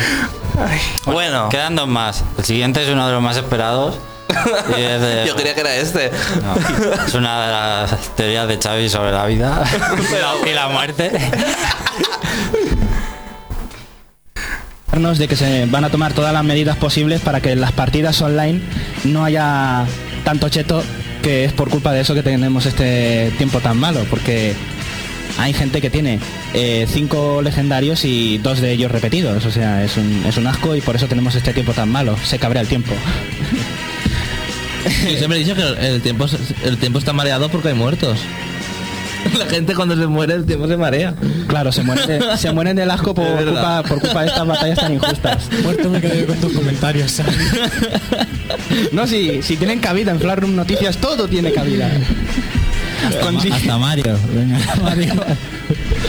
Bueno, 1.06 1.48
Quedan 1.48 1.78
dos 1.78 1.88
más. 1.88 2.24
El 2.38 2.44
siguiente 2.44 2.84
es 2.84 2.90
uno 2.90 3.08
de 3.08 3.14
los 3.14 3.22
más 3.22 3.38
esperados. 3.38 3.96
Y 4.78 4.82
es, 4.82 5.00
de- 5.02 5.24
yo 5.28 5.36
creía 5.38 5.56
que 5.56 5.62
era 5.62 5.74
este. 5.76 6.12
no, 6.44 7.06
es 7.08 7.14
una 7.14 7.46
de 7.46 7.52
las 7.94 8.16
teorías 8.16 8.46
de 8.50 8.58
Xavi 8.62 8.90
sobre 8.90 9.14
la 9.14 9.26
vida 9.26 9.64
y 9.98 10.44
la- 10.46 10.52
y 10.52 10.54
la 10.54 10.68
muerte. 10.68 11.12
De 14.92 15.28
que 15.28 15.36
se 15.36 15.68
van 15.68 15.86
a 15.86 15.90
tomar 15.90 16.14
todas 16.14 16.34
las 16.34 16.44
medidas 16.44 16.76
posibles 16.76 17.22
para 17.22 17.40
que 17.40 17.52
en 17.52 17.62
las 17.62 17.72
partidas 17.72 18.20
online 18.22 18.60
no 19.04 19.24
haya 19.24 19.86
tanto 20.24 20.50
cheto 20.50 20.84
que 21.22 21.46
es 21.46 21.54
por 21.54 21.70
culpa 21.70 21.94
de 21.94 22.02
eso 22.02 22.16
que 22.16 22.24
tenemos 22.24 22.66
este 22.66 23.32
tiempo 23.38 23.60
tan 23.60 23.78
malo 23.78 24.04
porque 24.10 24.56
hay 25.38 25.54
gente 25.54 25.82
que 25.82 25.92
tiene 25.92 26.20
eh, 26.54 26.88
cinco 26.92 27.44
legendarios 27.44 28.06
y 28.06 28.40
dos 28.40 28.60
de 28.60 28.72
ellos 28.72 28.92
repetidos. 28.92 29.46
O 29.46 29.52
sea 29.52 29.84
es 29.84 29.98
un, 29.98 30.24
es 30.26 30.36
un 30.38 30.48
asco 30.48 30.76
y 30.76 30.82
por 30.82 30.96
eso 30.96 31.08
tenemos 31.08 31.36
este 31.36 31.54
tiempo 31.54 31.74
tan 31.74 31.90
malo. 31.90 32.18
Se 32.24 32.40
cabrea 32.40 32.64
el 32.64 32.68
tiempo. 32.68 32.94
Siempre 35.18 35.38
he 35.38 35.44
dicho 35.44 35.56
que 35.56 35.62
el 35.62 36.02
tiempo, 36.02 36.26
el 36.64 36.78
tiempo 36.78 36.98
está 36.98 37.14
mareado 37.14 37.50
porque 37.50 37.70
hay 37.70 37.76
muertos. 37.76 38.20
La 39.38 39.46
gente 39.46 39.74
cuando 39.76 39.96
se 39.96 40.08
muere 40.08 40.34
el 40.36 40.46
tiempo 40.46 40.68
se 40.68 40.78
marea. 40.78 41.14
Claro, 41.48 41.72
se 41.72 41.84
mueren 41.84 42.08
de, 42.08 42.38
se 42.38 42.52
mueren 42.52 42.76
del 42.76 42.90
asco 42.92 43.14
por 43.14 43.26
Es 43.28 43.32
culpa, 43.36 43.52
verdad. 43.52 43.86
por 43.86 44.00
culpa 44.00 44.22
de 44.22 44.28
estas 44.28 44.48
batallas 44.48 44.80
tan 44.80 44.94
injustas. 44.94 45.50
Muerto 45.64 45.90
me 45.90 46.02
quedé 46.02 46.26
con 46.26 46.36
tus 46.38 46.54
comentarios, 46.54 47.12
Sam. 47.12 47.26
No, 48.92 49.08
si, 49.08 49.42
si 49.42 49.58
tienen 49.58 49.80
cabida 49.80 50.12
en 50.12 50.20
Flash 50.20 50.40
Room 50.40 50.56
Noticias, 50.56 50.98
todo 50.98 51.28
tiene 51.28 51.52
cabida. 51.52 51.90
Con- 53.22 53.38
Hasta 53.38 53.78
Mario. 53.78 54.18
Venga, 54.34 54.58
Mario. 54.82 55.14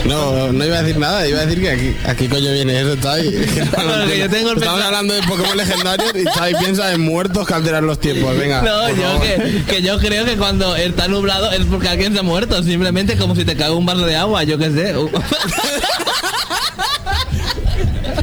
No, 0.05 0.51
no 0.51 0.65
iba 0.65 0.77
a 0.77 0.81
decir 0.81 0.97
nada, 0.97 1.27
iba 1.27 1.39
a 1.39 1.45
decir 1.45 1.61
que 1.61 1.69
aquí, 1.69 1.95
aquí 2.05 2.27
coño 2.27 2.51
viene 2.51 2.79
eso. 2.79 2.95
Bueno, 2.95 4.05
que 4.07 4.19
yo 4.19 4.29
tengo 4.29 4.51
el 4.51 4.57
Estamos 4.57 4.81
hablando 4.81 5.13
de 5.13 5.21
Pokémon 5.23 5.57
legendarios 5.57 6.11
y 6.15 6.25
Xavi 6.25 6.55
piensa 6.55 6.93
en 6.93 7.01
muertos 7.01 7.47
que 7.47 7.53
alteran 7.53 7.85
los 7.85 7.99
tiempos. 7.99 8.37
Venga. 8.37 8.61
No, 8.61 8.89
yo 8.89 9.21
que, 9.21 9.63
que 9.67 9.81
yo 9.81 9.99
creo 9.99 10.25
que 10.25 10.37
cuando 10.37 10.75
está 10.75 11.07
nublado 11.07 11.51
es 11.51 11.65
porque 11.65 11.89
alguien 11.89 12.13
se 12.13 12.19
ha 12.19 12.23
muerto. 12.23 12.61
Simplemente 12.63 13.17
como 13.17 13.35
si 13.35 13.45
te 13.45 13.55
cae 13.55 13.71
un 13.71 13.85
vaso 13.85 14.05
de 14.05 14.15
agua, 14.15 14.43
yo 14.43 14.57
qué 14.57 14.71
sé. 14.71 14.95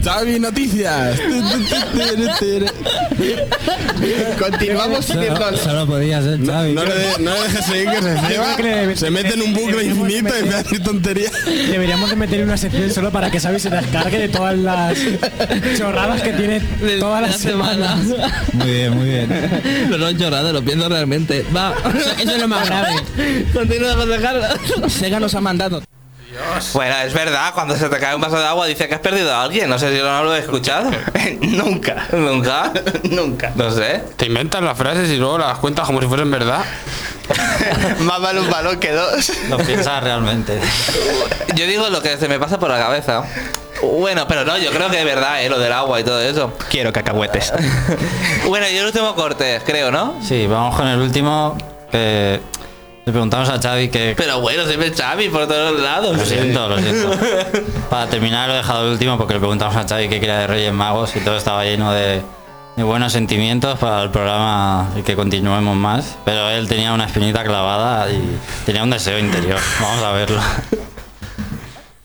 Xavi, 0.02 0.38
noticias. 0.40 1.18
Continuamos 4.38 5.04
Solo, 5.06 5.56
solo 5.56 5.86
podía 5.86 6.22
ser 6.22 6.44
Xavi. 6.44 6.72
No 6.74 6.84
le, 6.84 6.94
de- 6.94 7.18
no 7.20 7.32
le 7.34 7.40
dejes 7.42 7.64
seguir 7.66 7.90
que 7.90 8.02
se 8.02 8.18
ceba. 8.28 8.96
Se 8.96 9.10
mete 9.10 9.34
en 9.34 9.42
un 9.42 9.54
bucle 9.54 9.84
infinito 9.84 10.28
y 10.34 10.38
empieza 10.38 10.58
a 10.58 10.62
decir 10.62 10.82
tonterías. 10.82 11.32
Deberíamos 11.44 12.10
de 12.10 12.16
meter 12.16 12.42
una 12.44 12.56
sección 12.56 12.90
solo 12.92 13.10
para 13.10 13.30
que 13.30 13.40
Xavi 13.40 13.58
se 13.58 13.70
descargue 13.70 14.18
de 14.18 14.28
todas 14.28 14.56
las 14.56 14.96
chorradas 15.78 16.22
que 16.22 16.32
tiene 16.32 16.60
todas 17.00 17.22
las 17.22 17.36
semanas. 17.36 17.98
Muy 18.52 18.70
bien, 18.70 18.94
muy 18.96 19.08
bien. 19.08 19.62
No 19.90 19.98
lo 19.98 20.08
he 20.08 20.14
llorado, 20.14 20.52
lo 20.52 20.62
pienso 20.62 20.88
realmente. 20.88 21.44
Va. 21.54 21.74
Eso 22.18 22.30
es 22.34 22.40
lo 22.40 22.48
más 22.48 22.66
grave. 22.66 22.90
Continúa 23.52 23.94
José 23.94 24.18
Carlos. 24.20 24.46
Sega 24.92 25.20
nos 25.20 25.34
ha 25.34 25.40
mandado. 25.40 25.82
Bueno, 26.74 26.96
es 26.98 27.12
verdad, 27.12 27.52
cuando 27.54 27.76
se 27.76 27.88
te 27.88 27.98
cae 27.98 28.14
un 28.14 28.20
vaso 28.20 28.38
de 28.38 28.44
agua 28.44 28.66
dice 28.66 28.88
que 28.88 28.94
has 28.94 29.00
perdido 29.00 29.34
a 29.34 29.42
alguien. 29.42 29.68
No 29.68 29.78
sé 29.78 29.94
si 29.94 30.02
no 30.02 30.24
lo 30.24 30.34
he 30.34 30.40
escuchado. 30.40 30.90
Nunca. 31.40 32.06
¿Nunca? 32.12 32.72
Nunca. 33.04 33.52
No 33.54 33.70
sé. 33.70 34.02
Te 34.16 34.26
inventas 34.26 34.62
las 34.62 34.76
frases 34.76 35.10
y 35.10 35.16
luego 35.16 35.38
las 35.38 35.58
cuentas 35.58 35.86
como 35.86 36.00
si 36.00 36.06
fuesen 36.06 36.30
verdad. 36.30 36.64
Más 38.00 38.20
vale 38.20 38.40
un 38.40 38.50
balón 38.50 38.78
que 38.78 38.92
dos. 38.92 39.32
Lo 39.48 39.58
piensas 39.58 40.02
realmente. 40.02 40.60
Yo 41.54 41.66
digo 41.66 41.88
lo 41.88 42.02
que 42.02 42.16
se 42.18 42.28
me 42.28 42.38
pasa 42.38 42.58
por 42.58 42.70
la 42.70 42.78
cabeza. 42.78 43.24
Bueno, 43.82 44.26
pero 44.26 44.44
no, 44.44 44.56
yo 44.58 44.70
creo 44.70 44.88
que 44.90 44.98
es 44.98 45.04
verdad, 45.04 45.42
¿eh? 45.42 45.50
lo 45.50 45.58
del 45.58 45.72
agua 45.72 46.00
y 46.00 46.04
todo 46.04 46.20
eso. 46.20 46.52
Quiero 46.70 46.92
cacahuetes. 46.92 47.52
Bueno, 48.46 48.66
y 48.68 48.76
el 48.76 48.86
último 48.86 49.14
corte, 49.14 49.60
creo, 49.66 49.90
¿no? 49.90 50.18
Sí, 50.22 50.46
vamos 50.46 50.76
con 50.76 50.86
el 50.88 50.98
último 50.98 51.58
que 51.90 52.40
le 53.06 53.12
preguntamos 53.12 53.48
a 53.48 53.60
Xavi 53.60 53.88
que... 53.88 54.14
Pero 54.16 54.40
bueno, 54.40 54.66
siempre 54.66 54.92
Xavi 54.92 55.28
por 55.28 55.46
todos 55.46 55.80
lados. 55.80 56.16
Lo 56.16 56.26
siento, 56.26 56.68
lo 56.68 56.76
siento. 56.76 57.12
Para 57.90 58.10
terminar 58.10 58.48
lo 58.48 58.54
he 58.54 58.56
dejado 58.56 58.84
el 58.84 58.92
último 58.94 59.16
porque 59.16 59.34
le 59.34 59.38
preguntamos 59.38 59.76
a 59.76 59.86
Xavi 59.86 60.08
qué 60.08 60.18
quería 60.18 60.40
de 60.40 60.46
Reyes 60.48 60.72
Magos 60.72 61.14
y 61.14 61.20
todo 61.20 61.36
estaba 61.36 61.62
lleno 61.64 61.92
de, 61.92 62.20
de 62.76 62.82
buenos 62.82 63.12
sentimientos 63.12 63.78
para 63.78 64.02
el 64.02 64.10
programa 64.10 64.90
y 64.96 65.02
que 65.02 65.14
continuemos 65.14 65.76
más. 65.76 66.18
Pero 66.24 66.50
él 66.50 66.66
tenía 66.66 66.92
una 66.92 67.06
espinita 67.06 67.44
clavada 67.44 68.10
y 68.10 68.20
tenía 68.64 68.82
un 68.82 68.90
deseo 68.90 69.20
interior. 69.20 69.60
Vamos 69.80 70.02
a 70.02 70.10
verlo. 70.10 70.40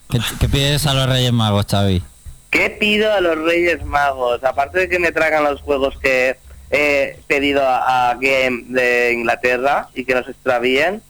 ¿Qué, 0.07 0.19
qué 0.39 0.49
pides 0.49 0.85
a 0.85 0.93
los 0.93 1.09
Reyes 1.09 1.33
Magos, 1.33 1.65
Xavi? 1.67 2.03
¿Qué 2.51 2.69
pido 2.79 3.11
a 3.11 3.21
los 3.21 3.39
Reyes 3.39 3.83
Magos? 3.85 4.43
Aparte 4.43 4.81
de 4.81 4.89
que 4.89 4.99
me 4.99 5.11
traigan 5.11 5.45
los 5.45 5.61
juegos 5.61 5.97
que 5.97 6.37
he 6.72 7.19
pedido 7.28 7.61
a, 7.67 8.11
a 8.11 8.15
Game 8.15 8.63
de 8.67 9.13
Inglaterra 9.13 9.89
y 9.93 10.05
que 10.05 10.15
los 10.15 10.28
extravíen. 10.28 11.01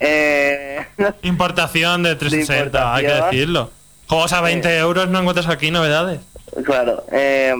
Eh, 0.00 0.84
Importación 1.22 2.02
de 2.02 2.14
360, 2.14 2.94
hay 2.94 3.06
que 3.06 3.12
decirlo. 3.12 3.70
Juegos 4.06 4.32
a 4.32 4.40
20 4.40 4.78
euros 4.78 5.08
no 5.08 5.20
encuentras 5.20 5.48
aquí 5.48 5.70
novedades. 5.70 6.20
claro. 6.64 7.04
eh, 7.12 7.54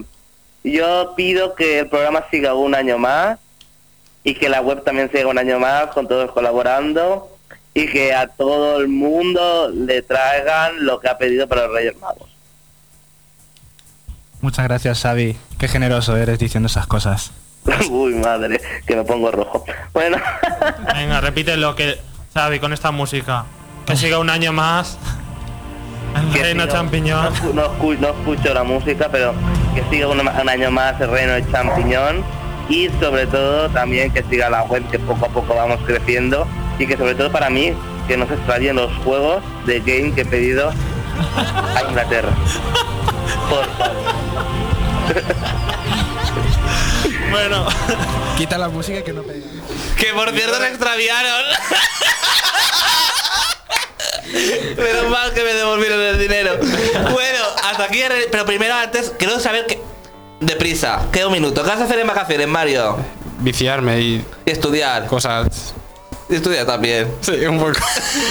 yo 0.64 1.14
pido 1.16 1.54
que 1.54 1.80
el 1.80 1.88
programa 1.88 2.24
siga 2.30 2.54
un 2.54 2.74
año 2.74 2.98
más 2.98 3.38
y 4.24 4.34
que 4.34 4.48
la 4.48 4.60
web 4.60 4.82
también 4.84 5.10
siga 5.10 5.26
un 5.28 5.38
año 5.38 5.58
más 5.58 5.86
con 5.88 6.08
todos 6.08 6.32
colaborando 6.32 7.30
y 7.74 7.86
que 7.86 8.12
a 8.12 8.26
todo 8.26 8.80
el 8.80 8.88
mundo 8.88 9.70
le 9.70 10.02
traigan 10.02 10.84
lo 10.84 11.00
que 11.00 11.08
ha 11.08 11.16
pedido 11.16 11.46
para 11.46 11.66
los 11.66 11.74
Reyes 11.74 11.96
Magos. 11.98 12.27
Muchas 14.40 14.64
gracias, 14.66 15.00
Xavi. 15.02 15.36
Qué 15.58 15.68
generoso 15.68 16.16
eres 16.16 16.38
diciendo 16.38 16.66
esas 16.68 16.86
cosas. 16.86 17.32
Uy, 17.90 18.14
madre, 18.14 18.60
que 18.86 18.96
me 18.96 19.04
pongo 19.04 19.30
rojo. 19.30 19.64
Bueno. 19.92 20.16
Venga, 20.94 21.20
repite 21.20 21.56
lo 21.56 21.74
que 21.74 21.98
Xavi 22.34 22.60
con 22.60 22.72
esta 22.72 22.90
música. 22.90 23.44
Que 23.86 23.96
siga 23.96 24.18
un 24.18 24.30
año 24.30 24.52
más. 24.52 24.98
El 26.16 26.30
que 26.32 26.42
reino 26.42 26.66
champiñón. 26.66 27.24
No, 27.24 27.30
escu- 27.30 27.52
no 27.54 27.78
escu- 27.78 27.98
no 27.98 28.08
escucho 28.08 28.54
la 28.54 28.64
música, 28.64 29.08
pero 29.10 29.34
que 29.74 29.82
siga 29.90 30.08
un, 30.08 30.20
un 30.20 30.48
año 30.48 30.70
más 30.70 31.00
el 31.00 31.10
reino 31.10 31.32
de 31.34 31.50
champiñón 31.50 32.22
y 32.68 32.88
sobre 33.00 33.26
todo 33.26 33.68
también 33.70 34.10
que 34.10 34.22
siga 34.24 34.50
la 34.50 34.62
web 34.64 34.88
que 34.90 34.98
poco 34.98 35.26
a 35.26 35.28
poco 35.28 35.54
vamos 35.54 35.78
creciendo 35.86 36.46
y 36.78 36.86
que 36.86 36.96
sobre 36.96 37.14
todo 37.14 37.30
para 37.32 37.48
mí 37.50 37.72
que 38.06 38.16
no 38.16 38.26
se 38.26 38.72
los 38.72 38.92
juegos 39.04 39.42
de 39.66 39.80
game 39.80 40.12
que 40.14 40.22
he 40.22 40.26
pedido 40.26 40.70
a 40.70 41.82
Inglaterra. 41.88 42.30
Por 43.48 43.64
favor. 43.76 44.17
Bueno. 47.30 47.66
Quita 48.36 48.58
la 48.58 48.68
música 48.68 49.02
que 49.02 49.12
no 49.12 49.22
pega. 49.22 49.46
Que 49.98 50.12
por 50.14 50.30
cierto 50.32 50.56
se 50.58 50.68
extraviaron. 50.68 51.42
Menos 54.76 55.10
mal 55.10 55.32
que 55.32 55.42
me 55.42 55.54
devolvieron 55.54 56.00
el 56.00 56.18
dinero. 56.18 56.56
Bueno, 57.12 57.38
hasta 57.64 57.84
aquí. 57.84 58.00
Pero 58.30 58.44
primero 58.46 58.74
antes, 58.74 59.12
quiero 59.18 59.38
saber 59.40 59.66
que. 59.66 59.80
Deprisa, 60.40 61.06
queda 61.12 61.26
un 61.26 61.32
minuto. 61.32 61.62
¿Qué 61.62 61.68
vas 61.68 61.80
a 61.80 61.84
hacer 61.84 61.98
en 61.98 62.06
vacaciones, 62.06 62.46
Mario? 62.46 62.96
Viciarme 63.40 64.00
y 64.00 64.24
Y 64.46 64.50
estudiar. 64.50 65.06
cosas. 65.06 65.74
Y 66.30 66.34
estudiar 66.34 66.66
también. 66.66 67.10
Sí, 67.22 67.32
un 67.46 67.58
poco. 67.58 67.72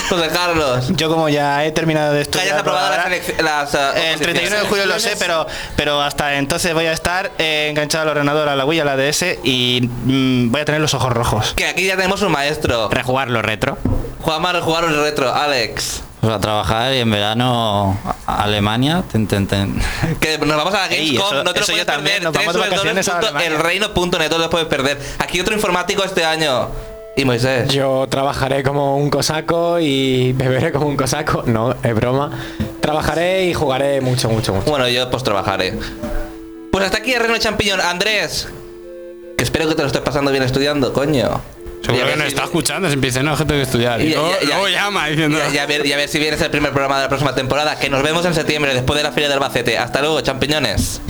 José 0.09 0.27
Carlos. 0.31 0.85
Yo 0.89 1.09
como 1.09 1.29
ya 1.29 1.65
he 1.65 1.71
terminado 1.71 2.13
de 2.13 2.21
estudiar... 2.21 2.45
hayas 2.47 2.59
aprobado 2.59 2.85
ahora, 2.93 3.09
las, 3.09 3.73
las 3.73 3.95
el 3.95 4.19
31 4.19 4.55
de 4.55 4.61
julio 4.67 4.85
lo 4.85 4.99
sé, 4.99 5.15
pero, 5.17 5.47
pero 5.75 6.01
hasta 6.01 6.35
entonces 6.37 6.73
voy 6.75 6.85
a 6.85 6.91
estar 6.93 7.31
eh, 7.39 7.67
enganchado 7.69 8.03
al 8.03 8.09
ordenador, 8.09 8.49
a 8.49 8.55
la 8.55 8.65
Wii, 8.65 8.79
a 8.81 8.85
la 8.85 8.95
DS 8.97 9.37
y 9.43 9.89
mm, 10.05 10.51
voy 10.51 10.61
a 10.61 10.65
tener 10.65 10.79
los 10.79 10.93
ojos 10.93 11.11
rojos. 11.11 11.53
Que 11.55 11.65
aquí 11.65 11.85
ya 11.87 11.95
tenemos 11.95 12.21
un 12.21 12.31
maestro. 12.31 12.89
Rejugarlo 12.89 13.41
retro. 13.41 13.77
Juanma 14.21 14.51
rejugar 14.53 14.83
el 14.83 14.95
retro, 14.99 15.33
Alex. 15.33 16.03
Pues 16.21 16.33
a 16.33 16.39
trabajar 16.39 16.93
y 16.93 16.99
en 16.99 17.09
verano 17.09 17.97
a 18.27 18.43
Alemania. 18.43 19.03
ten, 19.11 19.27
ten, 19.27 19.47
ten. 19.47 19.79
Que 20.19 20.37
nos 20.37 20.55
vamos 20.57 20.73
a 20.73 20.81
la 20.81 20.87
Ey, 20.87 21.15
Gamescom, 21.15 21.33
eso- 21.33 21.43
no 21.43 21.53
te 21.53 21.59
lo 21.59 21.63
eso 21.65 21.71
yo 21.71 21.77
puedes 21.77 21.85
también, 21.87 22.15
perder. 22.17 22.23
nos 22.23 22.33
vamos 22.33 22.53
de 22.53 22.59
vacaciones 22.59 23.07
a 23.09 23.17
Alemania. 23.17 23.47
elreino.net, 23.47 24.29
no 24.29 24.37
lo 24.37 24.49
puedes 24.51 24.67
perder. 24.67 24.99
Aquí 25.19 25.39
otro 25.39 25.53
informático 25.55 26.03
este 26.03 26.23
año. 26.25 26.69
Y 27.17 27.25
Moisés. 27.25 27.67
Yo 27.73 28.07
trabajaré 28.09 28.63
como 28.63 28.95
un 28.97 29.09
cosaco 29.09 29.79
y 29.79 30.31
beberé 30.33 30.71
como 30.71 30.85
un 30.87 30.95
cosaco. 30.95 31.43
No, 31.47 31.75
es 31.83 31.95
broma. 31.95 32.31
Trabajaré 32.79 33.45
y 33.47 33.53
jugaré 33.53 33.99
mucho, 34.01 34.29
mucho, 34.29 34.53
mucho. 34.53 34.69
Bueno, 34.69 34.87
yo 34.87 35.09
pues 35.09 35.23
trabajaré. 35.23 35.73
Pues 36.71 36.85
hasta 36.85 36.99
aquí 36.99 37.13
el 37.13 37.21
Reno 37.21 37.37
Champiñón. 37.39 37.81
Andrés, 37.81 38.47
que 39.35 39.43
espero 39.43 39.67
que 39.67 39.73
te 39.75 39.81
lo 39.81 39.87
estés 39.87 40.01
pasando 40.01 40.29
bien 40.31 40.43
estudiando, 40.43 40.93
coño. 40.93 41.41
Seguro 41.83 42.05
a 42.05 42.09
que 42.09 42.15
no 42.17 42.21
si- 42.23 42.27
está 42.29 42.43
escuchando, 42.43 42.87
se 42.87 42.93
empieza, 42.95 43.23
no, 43.23 43.35
gente 43.35 43.53
que 43.55 43.61
estudiar. 43.63 43.99
Y, 44.01 44.05
Y- 44.05 44.09
luego, 44.13 44.29
ya- 44.31 44.39
ya- 44.41 44.45
luego 44.47 44.67
llama 44.67 45.07
diciendo. 45.07 45.39
Y 45.53 45.57
a, 45.57 45.65
ver, 45.65 45.85
y 45.85 45.93
a 45.93 45.97
ver 45.97 46.09
si 46.09 46.19
vienes 46.19 46.39
el 46.41 46.51
primer 46.51 46.71
programa 46.71 46.97
de 46.97 47.03
la 47.03 47.09
próxima 47.09 47.33
temporada. 47.33 47.79
Que 47.79 47.89
nos 47.89 48.03
vemos 48.03 48.25
en 48.25 48.35
septiembre, 48.35 48.73
después 48.75 48.95
de 48.97 49.03
la 49.03 49.11
Feria 49.11 49.27
del 49.29 49.37
Albacete. 49.37 49.77
Hasta 49.79 50.01
luego, 50.01 50.21
champiñones. 50.21 51.01